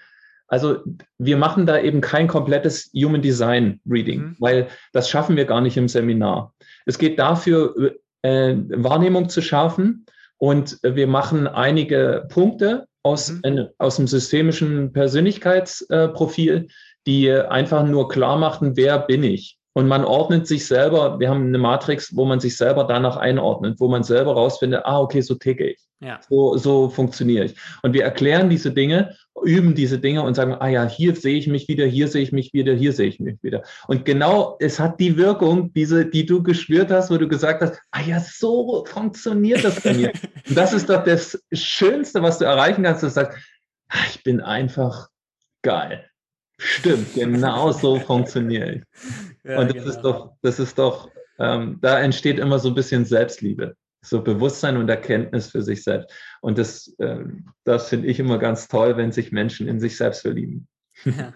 Also 0.48 0.84
wir 1.18 1.38
machen 1.38 1.66
da 1.66 1.80
eben 1.80 2.02
kein 2.02 2.28
komplettes 2.28 2.92
Human 2.94 3.22
Design 3.22 3.80
Reading, 3.86 4.20
mhm. 4.20 4.36
weil 4.40 4.68
das 4.92 5.10
schaffen 5.10 5.36
wir 5.36 5.46
gar 5.46 5.62
nicht 5.62 5.78
im 5.78 5.88
Seminar. 5.88 6.54
Es 6.86 6.98
geht 6.98 7.18
dafür, 7.18 7.96
äh, 8.22 8.56
Wahrnehmung 8.70 9.30
zu 9.30 9.42
schaffen 9.42 10.06
und 10.38 10.78
wir 10.84 11.08
machen 11.08 11.48
einige 11.48 12.26
Punkte 12.30 12.88
aus, 13.04 13.32
mhm. 13.32 13.42
äh, 13.44 13.66
aus 13.78 13.96
dem 13.96 14.08
systemischen 14.08 14.94
Persönlichkeitsprofil, 14.94 16.68
die 17.08 17.32
einfach 17.32 17.84
nur 17.86 18.08
klar 18.08 18.38
machen, 18.38 18.76
wer 18.76 19.00
bin 19.00 19.24
ich. 19.24 19.58
Und 19.74 19.88
man 19.88 20.06
ordnet 20.06 20.48
sich 20.48 20.68
selber, 20.68 21.20
wir 21.20 21.30
haben 21.30 21.48
eine 21.48 21.58
Matrix, 21.58 22.16
wo 22.16 22.26
man 22.26 22.40
sich 22.40 22.56
selber 22.58 22.84
danach 22.84 23.18
einordnet, 23.18 23.80
wo 23.80 23.88
man 23.88 24.04
selber 24.04 24.34
rausfindet, 24.34 24.82
ah, 24.86 25.00
okay, 25.00 25.22
so 25.22 25.34
ticke 25.34 25.72
ich. 25.72 25.80
Ja. 26.00 26.20
So, 26.30 26.58
so 26.58 26.90
funktioniere 26.90 27.46
ich. 27.46 27.56
Und 27.82 27.94
wir 27.94 28.04
erklären 28.04 28.50
diese 28.50 28.72
Dinge, 28.72 29.16
üben 29.44 29.74
diese 29.74 30.00
Dinge 30.00 30.22
und 30.22 30.36
sagen, 30.36 30.56
ah 30.60 30.68
ja, 30.68 30.86
hier 30.86 31.16
sehe 31.16 31.38
ich 31.38 31.48
mich 31.48 31.68
wieder, 31.68 31.86
hier 31.86 32.08
sehe 32.08 32.22
ich 32.22 32.32
mich 32.32 32.54
wieder, 32.54 32.74
hier 32.74 32.94
sehe 32.94 33.08
ich 33.08 33.20
mich 33.20 33.42
wieder. 33.42 33.64
Und 33.88 34.06
genau, 34.06 34.58
es 34.60 34.80
hat 34.80 35.00
die 35.00 35.18
Wirkung, 35.18 35.74
diese, 35.74 36.06
die 36.06 36.26
du 36.26 36.44
gespürt 36.44 36.92
hast, 36.92 37.10
wo 37.10 37.18
du 37.18 37.28
gesagt 37.28 37.62
hast, 37.62 37.80
ah 37.92 38.02
ja, 38.02 38.20
so 38.20 38.86
funktioniert 38.86 39.64
das 39.64 39.82
bei 39.82 39.94
mir. 39.94 40.12
und 40.48 40.58
das 40.58 40.74
ist 40.74 40.90
doch 40.90 41.04
das 41.04 41.42
Schönste, 41.52 42.22
was 42.22 42.38
du 42.38 42.46
erreichen 42.46 42.84
kannst, 42.84 43.02
dass 43.02 43.14
du 43.16 43.22
sagst, 43.22 43.40
ah, 43.90 44.04
ich 44.10 44.22
bin 44.24 44.40
einfach 44.40 45.08
geil. 45.64 46.06
Stimmt, 46.66 47.14
genau 47.14 47.72
so 47.72 48.00
funktioniere 48.00 48.76
ich. 48.76 48.84
Ja, 49.44 49.60
und 49.60 49.68
das 49.68 49.84
genau. 49.84 49.90
ist 49.90 50.02
doch, 50.02 50.34
das 50.42 50.60
ist 50.60 50.80
doch, 50.80 51.10
ähm, 51.40 51.80
da 51.82 52.00
entsteht 52.00 52.40
immer 52.40 52.60
so 52.60 52.70
ein 52.70 52.76
bisschen 52.76 53.06
Selbstliebe, 53.06 53.76
so 54.02 54.22
Bewusstsein 54.22 54.78
und 54.78 54.90
Erkenntnis 54.90 55.50
für 55.50 55.62
sich 55.62 55.84
selbst. 55.84 56.14
Und 56.42 56.58
das, 56.58 56.96
ähm, 57.00 57.50
das 57.66 57.90
finde 57.90 58.08
ich 58.08 58.20
immer 58.20 58.38
ganz 58.38 58.68
toll, 58.68 58.96
wenn 58.98 59.12
sich 59.12 59.32
Menschen 59.32 59.68
in 59.68 59.80
sich 59.80 59.98
selbst 59.98 60.22
verlieben. 60.22 60.68
Ja. 61.04 61.34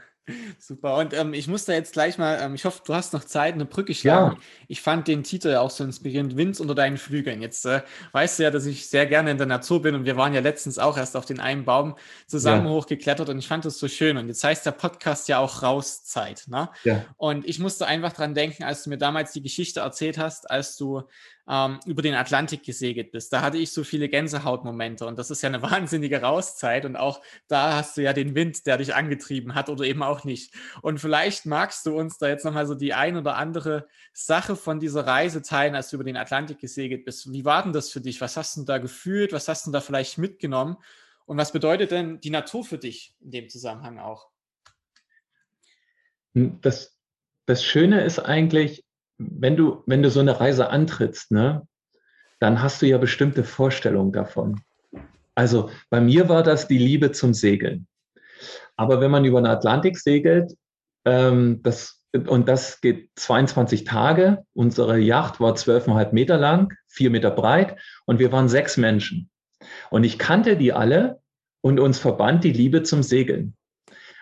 Super. 0.59 0.97
Und 0.97 1.13
ähm, 1.13 1.33
ich 1.33 1.47
muss 1.47 1.65
da 1.65 1.73
jetzt 1.73 1.93
gleich 1.93 2.17
mal, 2.17 2.39
ähm, 2.41 2.55
ich 2.55 2.65
hoffe, 2.65 2.81
du 2.85 2.93
hast 2.93 3.13
noch 3.13 3.23
Zeit, 3.23 3.53
eine 3.53 3.65
Brücke 3.65 3.93
schlagen. 3.93 4.35
Ja. 4.35 4.41
Ich 4.67 4.81
fand 4.81 5.07
den 5.07 5.23
Titel 5.23 5.55
auch 5.55 5.69
so 5.69 5.83
inspirierend, 5.83 6.35
Wind 6.35 6.59
unter 6.59 6.75
deinen 6.75 6.97
Flügeln. 6.97 7.41
Jetzt 7.41 7.65
äh, 7.65 7.81
weißt 8.11 8.39
du 8.39 8.43
ja, 8.43 8.51
dass 8.51 8.65
ich 8.65 8.89
sehr 8.89 9.05
gerne 9.05 9.31
in 9.31 9.37
der 9.37 9.47
Natur 9.47 9.81
bin 9.81 9.95
und 9.95 10.05
wir 10.05 10.17
waren 10.17 10.33
ja 10.33 10.41
letztens 10.41 10.79
auch 10.79 10.97
erst 10.97 11.15
auf 11.15 11.25
den 11.25 11.39
einen 11.39 11.65
Baum 11.65 11.95
zusammen 12.25 12.65
ja. 12.65 12.71
hochgeklettert 12.71 13.29
und 13.29 13.39
ich 13.39 13.47
fand 13.47 13.65
das 13.65 13.79
so 13.79 13.87
schön. 13.87 14.17
Und 14.17 14.27
jetzt 14.27 14.43
heißt 14.43 14.65
der 14.65 14.71
Podcast 14.71 15.27
ja 15.29 15.39
auch 15.39 15.63
Rauszeit. 15.63 16.45
Ne? 16.47 16.69
Ja. 16.83 17.05
Und 17.17 17.47
ich 17.47 17.59
musste 17.59 17.87
einfach 17.87 18.13
dran 18.13 18.33
denken, 18.33 18.63
als 18.63 18.83
du 18.83 18.89
mir 18.89 18.97
damals 18.97 19.31
die 19.31 19.41
Geschichte 19.41 19.79
erzählt 19.79 20.17
hast, 20.17 20.49
als 20.49 20.75
du 20.77 21.03
ähm, 21.49 21.79
über 21.85 22.01
den 22.01 22.13
Atlantik 22.13 22.63
gesegelt 22.63 23.11
bist. 23.11 23.31
Da 23.31 23.41
hatte 23.41 23.57
ich 23.57 23.71
so 23.71 23.83
viele 23.83 24.09
Gänsehautmomente 24.09 25.05
und 25.05 25.17
das 25.17 25.31
ist 25.31 25.41
ja 25.41 25.49
eine 25.49 25.61
wahnsinnige 25.61 26.21
Rauszeit 26.21 26.85
und 26.85 26.95
auch 26.95 27.21
da 27.47 27.75
hast 27.75 27.97
du 27.97 28.03
ja 28.03 28.13
den 28.13 28.35
Wind, 28.35 28.65
der 28.65 28.77
dich 28.77 28.93
angetrieben 28.93 29.55
hat 29.55 29.69
oder 29.69 29.85
eben 29.85 30.03
auch 30.03 30.23
nicht. 30.23 30.53
Und 30.81 30.99
vielleicht 30.99 31.45
magst 31.45 31.85
du 31.85 31.97
uns 31.97 32.17
da 32.17 32.27
jetzt 32.27 32.45
nochmal 32.45 32.67
so 32.67 32.75
die 32.75 32.93
ein 32.93 33.17
oder 33.17 33.35
andere 33.35 33.87
Sache 34.13 34.55
von 34.55 34.79
dieser 34.79 35.05
Reise 35.05 35.41
teilen, 35.41 35.75
als 35.75 35.89
du 35.89 35.95
über 35.95 36.03
den 36.03 36.17
Atlantik 36.17 36.59
gesegelt 36.59 37.05
bist. 37.05 37.31
Wie 37.31 37.45
war 37.45 37.63
denn 37.63 37.73
das 37.73 37.89
für 37.89 38.01
dich? 38.01 38.19
Was 38.21 38.37
hast 38.37 38.57
du 38.57 38.63
da 38.63 38.77
gefühlt? 38.77 39.31
Was 39.31 39.47
hast 39.47 39.67
du 39.67 39.71
da 39.71 39.81
vielleicht 39.81 40.17
mitgenommen? 40.17 40.77
Und 41.25 41.37
was 41.37 41.51
bedeutet 41.51 41.91
denn 41.91 42.19
die 42.21 42.29
Natur 42.29 42.63
für 42.63 42.77
dich 42.77 43.13
in 43.19 43.31
dem 43.31 43.49
Zusammenhang 43.49 43.99
auch? 43.99 44.29
Das, 46.33 46.97
das 47.45 47.63
Schöne 47.63 48.03
ist 48.03 48.19
eigentlich, 48.19 48.86
wenn 49.17 49.55
du, 49.55 49.83
wenn 49.85 50.03
du 50.03 50.09
so 50.09 50.19
eine 50.19 50.39
Reise 50.39 50.69
antrittst, 50.69 51.31
ne, 51.31 51.67
dann 52.39 52.61
hast 52.61 52.81
du 52.81 52.85
ja 52.85 52.97
bestimmte 52.97 53.43
Vorstellungen 53.43 54.11
davon. 54.11 54.61
Also 55.35 55.69
bei 55.89 56.01
mir 56.01 56.29
war 56.29 56.43
das 56.43 56.67
die 56.67 56.77
Liebe 56.77 57.11
zum 57.11 57.33
Segeln. 57.33 57.87
Aber 58.75 59.01
wenn 59.01 59.11
man 59.11 59.25
über 59.25 59.41
den 59.41 59.47
Atlantik 59.47 59.97
segelt, 59.97 60.53
ähm, 61.05 61.61
das, 61.63 62.01
und 62.13 62.47
das 62.47 62.81
geht 62.81 63.09
22 63.15 63.83
Tage, 63.83 64.43
unsere 64.53 64.99
Yacht 64.99 65.39
war 65.39 65.53
12,5 65.53 66.13
Meter 66.13 66.37
lang, 66.37 66.73
vier 66.87 67.09
Meter 67.09 67.31
breit 67.31 67.77
und 68.05 68.19
wir 68.19 68.31
waren 68.31 68.49
sechs 68.49 68.77
Menschen. 68.77 69.29
Und 69.89 70.03
ich 70.03 70.19
kannte 70.19 70.57
die 70.57 70.73
alle 70.73 71.19
und 71.61 71.79
uns 71.79 71.99
verband 71.99 72.43
die 72.43 72.53
Liebe 72.53 72.83
zum 72.83 73.03
Segeln. 73.03 73.55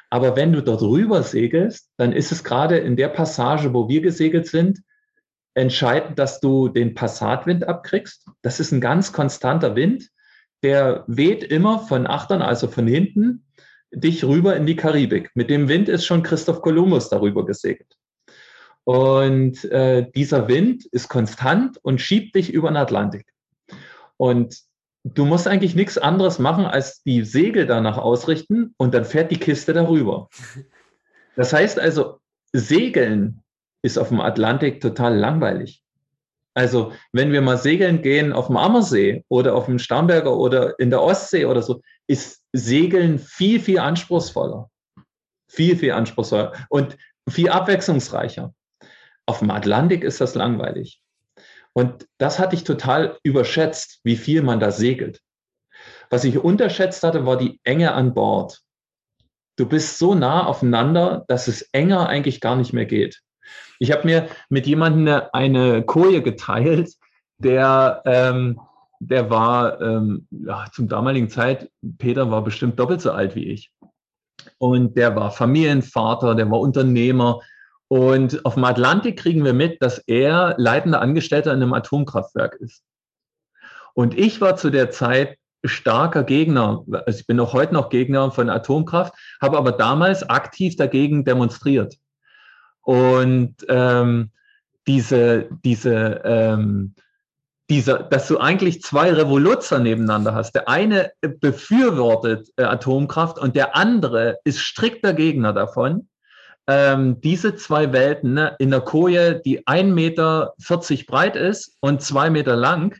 Aber 0.09 0.35
wenn 0.35 0.53
du 0.53 0.61
dort 0.61 0.81
rüber 0.81 1.23
segelst, 1.23 1.89
dann 1.97 2.11
ist 2.11 2.31
es 2.31 2.43
gerade 2.43 2.77
in 2.77 2.95
der 2.95 3.09
Passage, 3.09 3.73
wo 3.73 3.89
wir 3.89 4.01
gesegelt 4.01 4.47
sind, 4.47 4.81
entscheidend, 5.55 6.19
dass 6.19 6.39
du 6.39 6.67
den 6.69 6.93
Passatwind 6.93 7.67
abkriegst. 7.67 8.27
Das 8.41 8.59
ist 8.59 8.71
ein 8.71 8.81
ganz 8.81 9.13
konstanter 9.13 9.75
Wind, 9.75 10.09
der 10.63 11.03
weht 11.07 11.43
immer 11.43 11.79
von 11.79 12.07
Achtern, 12.07 12.41
also 12.41 12.67
von 12.67 12.87
hinten, 12.87 13.45
dich 13.91 14.23
rüber 14.23 14.55
in 14.55 14.65
die 14.65 14.75
Karibik. 14.75 15.31
Mit 15.33 15.49
dem 15.49 15.67
Wind 15.69 15.89
ist 15.89 16.05
schon 16.05 16.23
Christoph 16.23 16.61
Kolumbus 16.61 17.09
darüber 17.09 17.45
gesegelt. 17.45 17.97
Und 18.83 19.63
äh, 19.65 20.09
dieser 20.15 20.47
Wind 20.47 20.85
ist 20.85 21.07
konstant 21.07 21.77
und 21.81 22.01
schiebt 22.01 22.35
dich 22.35 22.53
über 22.53 22.69
den 22.69 22.77
Atlantik. 22.77 23.25
Und 24.17 24.59
du 25.05 25.25
musst 25.25 25.47
eigentlich 25.47 25.75
nichts 25.75 25.97
anderes 25.97 26.39
machen, 26.39 26.65
als 26.65 27.03
die 27.03 27.23
Segel 27.23 27.67
danach 27.67 27.97
ausrichten 27.97 28.73
und 28.77 28.93
dann 28.93 29.05
fährt 29.05 29.31
die 29.31 29.39
Kiste 29.39 29.73
darüber. 29.73 30.29
Das 31.37 31.51
heißt 31.51 31.81
also, 31.81 32.21
Segeln 32.53 33.43
ist 33.81 33.97
auf 33.97 34.07
dem 34.07 34.21
Atlantik 34.21 34.79
total 34.79 35.17
langweilig. 35.17 35.83
Also, 36.53 36.93
wenn 37.11 37.33
wir 37.33 37.41
mal 37.41 37.57
segeln 37.57 38.01
gehen 38.01 38.31
auf 38.31 38.47
dem 38.47 38.55
Ammersee 38.55 39.25
oder 39.27 39.53
auf 39.53 39.65
dem 39.65 39.77
Starnberger 39.77 40.33
oder 40.37 40.79
in 40.79 40.91
der 40.91 41.01
Ostsee 41.01 41.43
oder 41.43 41.61
so, 41.61 41.81
ist 42.07 42.41
Segeln 42.53 43.19
viel, 43.19 43.59
viel 43.59 43.79
anspruchsvoller. 43.79 44.69
Viel, 45.49 45.75
viel 45.75 45.91
anspruchsvoller 45.91 46.53
und 46.69 46.97
viel 47.27 47.49
abwechslungsreicher. 47.49 48.53
Auf 49.25 49.39
dem 49.39 49.51
Atlantik 49.51 50.05
ist 50.05 50.21
das 50.21 50.35
langweilig. 50.35 51.01
Und 51.77 52.07
das 52.17 52.39
hatte 52.39 52.55
ich 52.55 52.63
total 52.63 53.17
überschätzt, 53.23 53.99
wie 54.03 54.15
viel 54.15 54.41
man 54.41 54.61
da 54.61 54.71
segelt. 54.71 55.19
Was 56.09 56.23
ich 56.23 56.37
unterschätzt 56.37 57.03
hatte, 57.03 57.25
war 57.25 57.35
die 57.35 57.59
Enge 57.63 57.93
an 57.93 58.13
Bord. 58.13 58.61
Du 59.57 59.67
bist 59.67 59.97
so 59.97 60.15
nah 60.15 60.45
aufeinander, 60.45 61.25
dass 61.27 61.49
es 61.49 61.63
enger 61.73 62.07
eigentlich 62.07 62.39
gar 62.39 62.55
nicht 62.55 62.71
mehr 62.71 62.85
geht. 62.85 63.21
Ich 63.79 63.91
habe 63.91 64.05
mir 64.05 64.29
mit 64.47 64.67
jemandem 64.67 65.21
eine, 65.33 65.83
Koje 65.83 66.21
geteilt, 66.21 66.93
der, 67.39 68.01
ähm, 68.05 68.59
der 68.99 69.29
war 69.29 69.81
ähm, 69.81 70.27
ja, 70.31 70.65
zum 70.71 70.87
damaligen 70.87 71.29
Zeit, 71.29 71.69
Peter 71.97 72.31
war 72.31 72.41
bestimmt 72.41 72.79
doppelt 72.79 73.01
so 73.01 73.11
alt 73.11 73.35
wie 73.35 73.49
ich. 73.49 73.71
Und 74.57 74.95
der 74.95 75.13
war 75.17 75.31
Familienvater, 75.31 76.35
der 76.35 76.49
war 76.49 76.61
Unternehmer, 76.61 77.41
und 77.87 78.45
auf 78.45 78.55
dem 78.55 78.63
Atlantik 78.63 79.17
kriegen 79.17 79.43
wir 79.43 79.53
mit, 79.53 79.81
dass 79.81 79.99
er 79.99 80.55
leitender 80.57 81.01
Angestellter 81.01 81.53
in 81.53 81.61
einem 81.61 81.73
Atomkraftwerk 81.73 82.55
ist. 82.55 82.83
Und 83.93 84.17
ich 84.17 84.41
war 84.41 84.55
zu 84.55 84.69
der 84.69 84.91
Zeit 84.91 85.37
starker 85.63 86.23
Gegner, 86.23 86.83
also 87.05 87.19
ich 87.19 87.27
bin 87.27 87.39
auch 87.39 87.53
heute 87.53 87.73
noch 87.73 87.89
Gegner 87.89 88.31
von 88.31 88.49
Atomkraft, 88.49 89.13
habe 89.41 89.57
aber 89.57 89.71
damals 89.71 90.29
aktiv 90.29 90.75
dagegen 90.75 91.25
demonstriert. 91.25 91.95
Und 92.81 93.55
ähm, 93.67 94.31
diese, 94.87 95.49
diese, 95.63 96.21
ähm, 96.23 96.93
dieser, 97.69 98.03
dass 98.03 98.27
du 98.27 98.37
eigentlich 98.37 98.81
zwei 98.83 99.11
Revoluzer 99.11 99.79
nebeneinander 99.79 100.35
hast. 100.35 100.53
Der 100.53 100.69
eine 100.69 101.11
befürwortet 101.21 102.49
äh, 102.57 102.63
Atomkraft 102.63 103.39
und 103.39 103.55
der 103.55 103.75
andere 103.75 104.37
ist 104.43 104.59
strikter 104.59 105.13
Gegner 105.13 105.53
davon. 105.53 106.07
Ähm, 106.67 107.21
diese 107.21 107.55
zwei 107.55 107.93
Welten 107.93 108.33
ne, 108.33 108.55
in 108.57 108.71
der 108.71 108.81
Koje, 108.81 109.41
die 109.45 109.65
1,40 109.67 109.93
Meter 109.93 110.53
breit 111.07 111.35
ist 111.35 111.77
und 111.79 112.01
zwei 112.01 112.29
Meter 112.29 112.55
lang, 112.55 112.97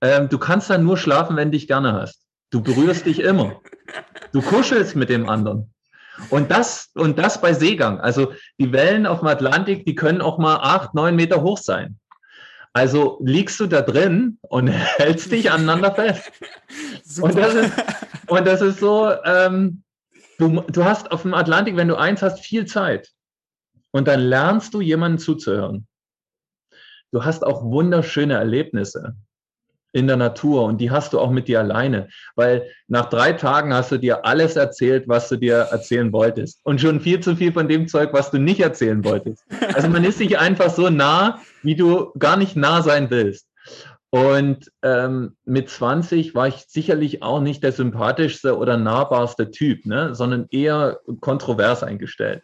ähm, 0.00 0.28
du 0.28 0.38
kannst 0.38 0.70
dann 0.70 0.84
nur 0.84 0.96
schlafen, 0.96 1.36
wenn 1.36 1.52
dich 1.52 1.68
gerne 1.68 1.92
hast. 1.92 2.22
Du 2.50 2.62
berührst 2.62 3.06
dich 3.06 3.20
immer. 3.20 3.60
Du 4.32 4.42
kuschelst 4.42 4.96
mit 4.96 5.10
dem 5.10 5.28
anderen. 5.28 5.72
Und 6.30 6.50
das, 6.50 6.90
und 6.94 7.18
das 7.18 7.40
bei 7.40 7.52
Seegang. 7.52 8.00
Also 8.00 8.32
die 8.58 8.72
Wellen 8.72 9.06
auf 9.06 9.20
dem 9.20 9.28
Atlantik, 9.28 9.84
die 9.86 9.94
können 9.94 10.20
auch 10.20 10.38
mal 10.38 10.56
acht, 10.56 10.94
neun 10.94 11.16
Meter 11.16 11.42
hoch 11.42 11.58
sein. 11.58 11.98
Also 12.72 13.18
liegst 13.22 13.58
du 13.60 13.66
da 13.66 13.82
drin 13.82 14.38
und 14.42 14.68
hältst 14.98 15.30
dich 15.32 15.50
aneinander 15.50 15.94
fest. 15.94 16.30
Und 17.20 17.36
das, 17.36 17.54
ist, 17.54 17.72
und 18.26 18.46
das 18.46 18.60
ist 18.60 18.80
so, 18.80 19.12
ähm, 19.24 19.82
du, 20.38 20.62
du 20.62 20.84
hast 20.84 21.12
auf 21.12 21.22
dem 21.22 21.34
Atlantik, 21.34 21.76
wenn 21.76 21.88
du 21.88 21.96
eins 21.96 22.22
hast, 22.22 22.40
viel 22.40 22.66
Zeit. 22.66 23.10
Und 23.90 24.08
dann 24.08 24.20
lernst 24.20 24.74
du 24.74 24.80
jemanden 24.80 25.18
zuzuhören. 25.18 25.86
Du 27.10 27.24
hast 27.24 27.44
auch 27.44 27.62
wunderschöne 27.64 28.34
Erlebnisse 28.34 29.16
in 29.92 30.06
der 30.06 30.16
Natur 30.16 30.64
und 30.64 30.80
die 30.80 30.90
hast 30.90 31.14
du 31.14 31.18
auch 31.18 31.30
mit 31.30 31.48
dir 31.48 31.60
alleine, 31.60 32.08
weil 32.36 32.70
nach 32.88 33.06
drei 33.06 33.32
Tagen 33.32 33.72
hast 33.72 33.90
du 33.90 33.96
dir 33.96 34.26
alles 34.26 34.56
erzählt, 34.56 35.08
was 35.08 35.30
du 35.30 35.36
dir 35.36 35.56
erzählen 35.56 36.12
wolltest 36.12 36.60
und 36.64 36.80
schon 36.80 37.00
viel 37.00 37.20
zu 37.20 37.34
viel 37.34 37.52
von 37.52 37.68
dem 37.68 37.88
Zeug, 37.88 38.12
was 38.12 38.30
du 38.30 38.38
nicht 38.38 38.60
erzählen 38.60 39.02
wolltest. 39.02 39.42
Also 39.74 39.88
man 39.88 40.04
ist 40.04 40.18
sich 40.18 40.38
einfach 40.38 40.68
so 40.68 40.90
nah, 40.90 41.40
wie 41.62 41.74
du 41.74 42.12
gar 42.18 42.36
nicht 42.36 42.54
nah 42.54 42.82
sein 42.82 43.10
willst. 43.10 43.47
Und 44.10 44.72
ähm, 44.82 45.36
mit 45.44 45.68
20 45.68 46.34
war 46.34 46.48
ich 46.48 46.64
sicherlich 46.68 47.22
auch 47.22 47.40
nicht 47.40 47.62
der 47.62 47.72
sympathischste 47.72 48.56
oder 48.56 48.78
nahbarste 48.78 49.50
Typ, 49.50 49.84
ne, 49.84 50.14
sondern 50.14 50.46
eher 50.50 51.00
kontrovers 51.20 51.82
eingestellt 51.82 52.42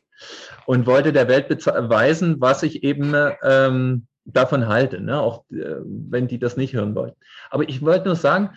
und 0.66 0.86
wollte 0.86 1.12
der 1.12 1.28
Welt 1.28 1.48
beweisen, 1.48 2.36
was 2.40 2.62
ich 2.62 2.84
eben 2.84 3.14
ähm, 3.42 4.06
davon 4.24 4.68
halte, 4.68 5.00
ne? 5.00 5.20
auch 5.20 5.44
äh, 5.50 5.76
wenn 5.84 6.28
die 6.28 6.38
das 6.38 6.56
nicht 6.56 6.74
hören 6.74 6.94
wollen. 6.94 7.12
Aber 7.50 7.68
ich 7.68 7.82
wollte 7.82 8.06
nur 8.06 8.16
sagen, 8.16 8.50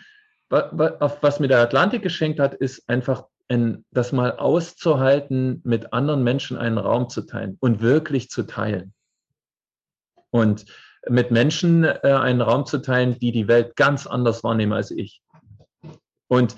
was 0.50 1.40
mir 1.40 1.48
der 1.48 1.60
Atlantik 1.60 2.02
geschenkt 2.02 2.40
hat, 2.40 2.54
ist 2.54 2.88
einfach 2.88 3.24
ein, 3.48 3.84
das 3.90 4.12
mal 4.12 4.32
auszuhalten, 4.32 5.60
mit 5.64 5.92
anderen 5.92 6.22
Menschen 6.22 6.56
einen 6.56 6.78
Raum 6.78 7.10
zu 7.10 7.22
teilen 7.22 7.58
und 7.60 7.82
wirklich 7.82 8.30
zu 8.30 8.44
teilen. 8.44 8.94
Und 10.30 10.64
mit 11.08 11.30
Menschen 11.30 11.84
äh, 11.84 11.98
einen 12.02 12.40
Raum 12.40 12.66
zu 12.66 12.78
teilen, 12.78 13.18
die 13.18 13.32
die 13.32 13.48
Welt 13.48 13.76
ganz 13.76 14.06
anders 14.06 14.42
wahrnehmen 14.44 14.72
als 14.72 14.90
ich. 14.90 15.22
Und 16.28 16.56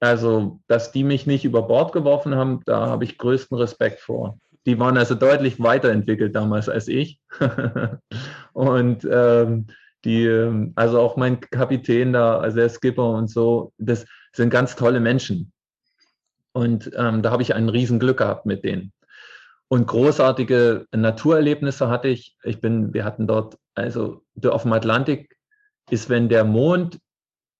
also, 0.00 0.60
dass 0.68 0.92
die 0.92 1.04
mich 1.04 1.26
nicht 1.26 1.44
über 1.44 1.62
Bord 1.62 1.92
geworfen 1.92 2.36
haben, 2.36 2.60
da 2.66 2.86
habe 2.86 3.04
ich 3.04 3.18
größten 3.18 3.58
Respekt 3.58 4.00
vor 4.00 4.38
die 4.68 4.78
waren 4.78 4.98
also 4.98 5.14
deutlich 5.14 5.60
weiterentwickelt 5.60 6.36
damals 6.36 6.68
als 6.68 6.88
ich. 6.88 7.20
und 8.52 9.08
ähm, 9.10 9.66
die, 10.04 10.26
ähm, 10.26 10.74
also 10.76 11.00
auch 11.00 11.16
mein 11.16 11.40
Kapitän 11.40 12.12
da, 12.12 12.38
also 12.38 12.58
der 12.58 12.68
Skipper 12.68 13.08
und 13.08 13.30
so, 13.30 13.72
das 13.78 14.04
sind 14.34 14.50
ganz 14.50 14.76
tolle 14.76 15.00
Menschen. 15.00 15.52
Und 16.52 16.90
ähm, 16.94 17.22
da 17.22 17.30
habe 17.30 17.42
ich 17.42 17.54
ein 17.54 17.70
Riesenglück 17.70 18.18
gehabt 18.18 18.44
mit 18.44 18.62
denen. 18.62 18.92
Und 19.68 19.86
großartige 19.86 20.86
Naturerlebnisse 20.92 21.88
hatte 21.88 22.08
ich. 22.08 22.36
Ich 22.42 22.60
bin, 22.60 22.94
wir 22.94 23.04
hatten 23.04 23.26
dort, 23.26 23.58
also 23.74 24.22
auf 24.44 24.62
dem 24.62 24.72
Atlantik 24.72 25.36
ist, 25.90 26.08
wenn 26.08 26.28
der 26.28 26.44
Mond 26.44 26.98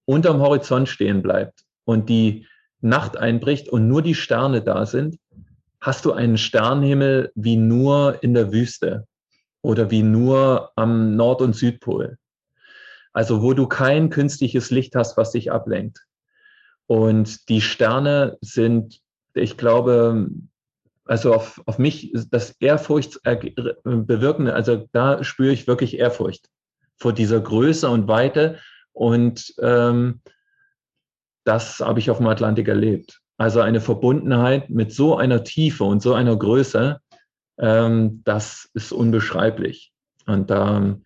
unterm 0.07 0.41
Horizont 0.41 0.89
stehen 0.89 1.23
bleibt 1.23 1.65
und 1.85 2.09
die 2.09 2.47
Nacht 2.81 3.17
einbricht 3.17 3.69
und 3.69 3.89
nur 3.89 4.03
die 4.03 4.15
Sterne 4.15 4.63
da 4.63 4.87
sind, 4.87 5.19
hast 5.81 6.05
du 6.05 6.13
einen 6.13 6.39
Sternenhimmel 6.39 7.31
wie 7.35 7.57
nur 7.57 8.23
in 8.23 8.35
der 8.35 8.53
Wüste 8.53 9.07
oder 9.63 9.91
wie 9.91 10.03
nur 10.03 10.73
am 10.77 11.15
Nord- 11.17 11.43
und 11.43 11.55
Südpol. 11.55 12.17
Also 13.13 13.43
wo 13.43 13.53
du 13.53 13.67
kein 13.67 14.11
künstliches 14.11 14.71
Licht 14.71 14.95
hast, 14.95 15.17
was 15.17 15.33
dich 15.33 15.53
ablenkt. 15.53 16.05
Und 16.87 17.49
die 17.49 17.61
Sterne 17.61 18.39
sind, 18.41 19.01
ich 19.35 19.57
glaube, 19.57 20.29
also 21.09 21.35
auf, 21.35 21.61
auf 21.67 21.79
mich 21.79 22.13
das 22.31 22.51
Ehrfurcht 22.61 23.21
bewirken, 23.23 24.49
also 24.49 24.89
da 24.93 25.25
spüre 25.25 25.53
ich 25.53 25.67
wirklich 25.67 25.99
Ehrfurcht 25.99 26.49
vor 26.97 27.13
dieser 27.13 27.41
Größe 27.41 27.89
und 27.89 28.09
Weite. 28.09 28.59
Und 28.93 29.55
ähm, 29.61 30.21
das 31.45 31.81
habe 31.81 31.99
ich 31.99 32.11
auf 32.11 32.19
dem 32.19 32.27
Atlantik 32.27 32.69
erlebt. 32.69 33.21
Also 33.39 33.61
eine 33.61 33.81
Verbundenheit 33.81 34.69
mit 34.69 34.93
so 34.93 35.17
einer 35.17 35.45
Tiefe 35.45 35.85
und 35.85 36.03
so 36.03 36.13
einer 36.13 36.37
Größe, 36.37 37.01
ähm, 37.59 38.23
das 38.25 38.69
ist 38.75 38.93
unbeschreiblich. 38.93 39.93
Und 40.27 40.51
da, 40.51 40.97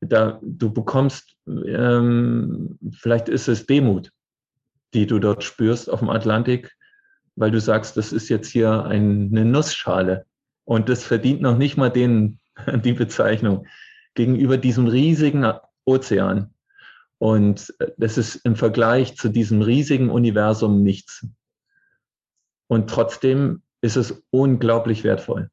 da 0.00 0.38
du 0.42 0.72
bekommst, 0.72 1.34
ähm, 1.46 2.78
vielleicht 2.92 3.28
ist 3.28 3.48
es 3.48 3.66
Demut, 3.66 4.12
die 4.94 5.06
du 5.06 5.18
dort 5.18 5.42
spürst 5.42 5.90
auf 5.90 6.00
dem 6.00 6.10
Atlantik, 6.10 6.76
weil 7.42 7.50
du 7.50 7.60
sagst, 7.60 7.96
das 7.96 8.12
ist 8.12 8.28
jetzt 8.28 8.46
hier 8.46 8.84
eine 8.84 9.44
Nussschale 9.44 10.26
und 10.64 10.88
das 10.88 11.02
verdient 11.02 11.42
noch 11.42 11.58
nicht 11.58 11.76
mal 11.76 11.90
den, 11.90 12.38
die 12.84 12.92
Bezeichnung 12.92 13.66
gegenüber 14.14 14.58
diesem 14.58 14.86
riesigen 14.86 15.52
Ozean. 15.84 16.54
Und 17.18 17.74
das 17.96 18.16
ist 18.16 18.36
im 18.44 18.54
Vergleich 18.54 19.16
zu 19.16 19.28
diesem 19.28 19.60
riesigen 19.60 20.08
Universum 20.08 20.84
nichts. 20.84 21.26
Und 22.68 22.88
trotzdem 22.88 23.62
ist 23.80 23.96
es 23.96 24.22
unglaublich 24.30 25.02
wertvoll. 25.02 25.50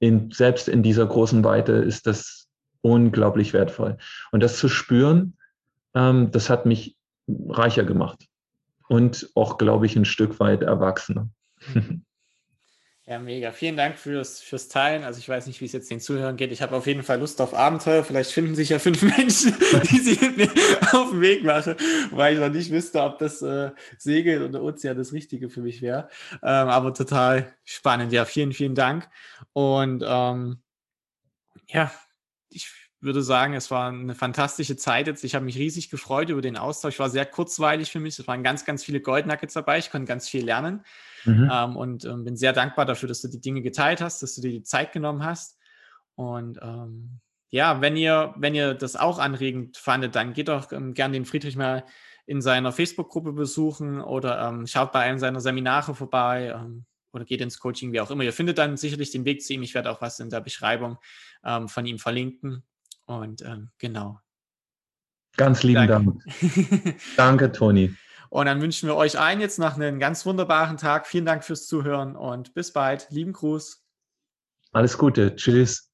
In, 0.00 0.32
selbst 0.32 0.68
in 0.68 0.82
dieser 0.82 1.06
großen 1.06 1.44
Weite 1.44 1.74
ist 1.74 2.08
das 2.08 2.48
unglaublich 2.80 3.52
wertvoll. 3.52 3.98
Und 4.32 4.42
das 4.42 4.58
zu 4.58 4.68
spüren, 4.68 5.36
ähm, 5.94 6.32
das 6.32 6.50
hat 6.50 6.66
mich 6.66 6.96
reicher 7.28 7.84
gemacht 7.84 8.26
und 8.88 9.30
auch, 9.34 9.58
glaube 9.58 9.86
ich, 9.86 9.96
ein 9.96 10.04
Stück 10.04 10.40
weit 10.40 10.62
erwachsener. 10.62 11.28
Ja, 13.08 13.20
mega. 13.20 13.52
Vielen 13.52 13.76
Dank 13.76 13.98
fürs, 13.98 14.40
fürs 14.40 14.66
Teilen. 14.66 15.04
Also 15.04 15.20
ich 15.20 15.28
weiß 15.28 15.46
nicht, 15.46 15.60
wie 15.60 15.64
es 15.64 15.72
jetzt 15.72 15.88
den 15.92 16.00
Zuhörern 16.00 16.36
geht. 16.36 16.50
Ich 16.50 16.60
habe 16.60 16.74
auf 16.74 16.88
jeden 16.88 17.04
Fall 17.04 17.20
Lust 17.20 17.40
auf 17.40 17.54
Abenteuer. 17.54 18.02
Vielleicht 18.02 18.32
finden 18.32 18.56
sich 18.56 18.70
ja 18.70 18.80
fünf 18.80 19.00
Menschen, 19.16 19.54
die 19.92 19.98
sich 19.98 20.20
mit 20.20 20.36
mir 20.36 20.50
auf 20.92 21.10
den 21.10 21.20
Weg 21.20 21.44
machen, 21.44 21.76
weil 22.10 22.34
ich 22.34 22.40
noch 22.40 22.48
nicht 22.48 22.72
wüsste, 22.72 23.00
ob 23.00 23.20
das 23.20 23.42
äh, 23.42 23.70
Segeln 23.96 24.42
oder 24.42 24.60
Ozean 24.60 24.96
das 24.96 25.12
Richtige 25.12 25.48
für 25.50 25.60
mich 25.60 25.82
wäre. 25.82 26.08
Ähm, 26.42 26.68
aber 26.68 26.92
total 26.94 27.54
spannend. 27.64 28.12
Ja, 28.12 28.24
vielen, 28.24 28.52
vielen 28.52 28.74
Dank. 28.74 29.08
Und 29.52 30.02
ähm, 30.04 30.60
ja, 31.68 31.92
ich 32.48 32.85
würde 33.06 33.22
sagen, 33.22 33.54
es 33.54 33.70
war 33.70 33.88
eine 33.88 34.14
fantastische 34.14 34.76
Zeit 34.76 35.06
jetzt. 35.06 35.24
Ich 35.24 35.34
habe 35.34 35.44
mich 35.44 35.56
riesig 35.56 35.88
gefreut 35.88 36.28
über 36.28 36.42
den 36.42 36.58
Austausch. 36.58 36.98
War 36.98 37.08
sehr 37.08 37.24
kurzweilig 37.24 37.90
für 37.90 38.00
mich. 38.00 38.18
Es 38.18 38.26
waren 38.26 38.42
ganz, 38.42 38.66
ganz 38.66 38.84
viele 38.84 39.00
Goldnuggets 39.00 39.54
dabei. 39.54 39.78
Ich 39.78 39.90
konnte 39.90 40.06
ganz 40.06 40.28
viel 40.28 40.44
lernen. 40.44 40.84
Mhm. 41.24 41.50
Ähm, 41.50 41.76
und 41.76 42.04
ähm, 42.04 42.24
bin 42.24 42.36
sehr 42.36 42.52
dankbar 42.52 42.84
dafür, 42.84 43.08
dass 43.08 43.22
du 43.22 43.28
die 43.28 43.40
Dinge 43.40 43.62
geteilt 43.62 44.02
hast, 44.02 44.22
dass 44.22 44.34
du 44.34 44.42
dir 44.42 44.50
die 44.50 44.62
Zeit 44.62 44.92
genommen 44.92 45.24
hast. 45.24 45.58
Und 46.14 46.58
ähm, 46.62 47.20
ja, 47.50 47.80
wenn 47.80 47.96
ihr, 47.96 48.34
wenn 48.36 48.54
ihr 48.54 48.74
das 48.74 48.96
auch 48.96 49.18
anregend 49.18 49.76
fandet, 49.76 50.14
dann 50.14 50.32
geht 50.32 50.48
doch 50.48 50.72
ähm, 50.72 50.94
gern 50.94 51.12
den 51.12 51.24
Friedrich 51.24 51.56
mal 51.56 51.84
in 52.26 52.42
seiner 52.42 52.72
Facebook-Gruppe 52.72 53.32
besuchen 53.32 54.00
oder 54.00 54.48
ähm, 54.48 54.66
schaut 54.66 54.92
bei 54.92 55.00
einem 55.00 55.18
seiner 55.18 55.40
Seminare 55.40 55.94
vorbei 55.94 56.52
ähm, 56.54 56.84
oder 57.12 57.24
geht 57.24 57.40
ins 57.40 57.58
Coaching, 57.58 57.92
wie 57.92 58.00
auch 58.00 58.10
immer. 58.10 58.24
Ihr 58.24 58.32
findet 58.32 58.58
dann 58.58 58.76
sicherlich 58.76 59.10
den 59.10 59.24
Weg 59.24 59.42
zu 59.42 59.52
ihm. 59.52 59.62
Ich 59.62 59.74
werde 59.74 59.90
auch 59.90 60.00
was 60.00 60.18
in 60.18 60.28
der 60.28 60.40
Beschreibung 60.40 60.98
ähm, 61.44 61.68
von 61.68 61.86
ihm 61.86 61.98
verlinken. 61.98 62.64
Und 63.06 63.42
ähm, 63.42 63.70
genau. 63.78 64.20
Ganz 65.36 65.62
lieben 65.62 65.86
Dank. 65.86 66.22
Dank. 66.40 67.00
Danke, 67.16 67.52
Toni. 67.52 67.94
Und 68.30 68.46
dann 68.46 68.60
wünschen 68.60 68.88
wir 68.88 68.96
euch 68.96 69.18
allen 69.18 69.40
jetzt 69.40 69.58
noch 69.58 69.74
einen 69.74 69.98
ganz 69.98 70.26
wunderbaren 70.26 70.76
Tag. 70.76 71.06
Vielen 71.06 71.26
Dank 71.26 71.44
fürs 71.44 71.66
Zuhören 71.66 72.16
und 72.16 72.54
bis 72.54 72.72
bald. 72.72 73.06
Lieben 73.10 73.32
Gruß. 73.32 73.82
Alles 74.72 74.98
Gute. 74.98 75.36
Tschüss. 75.36 75.84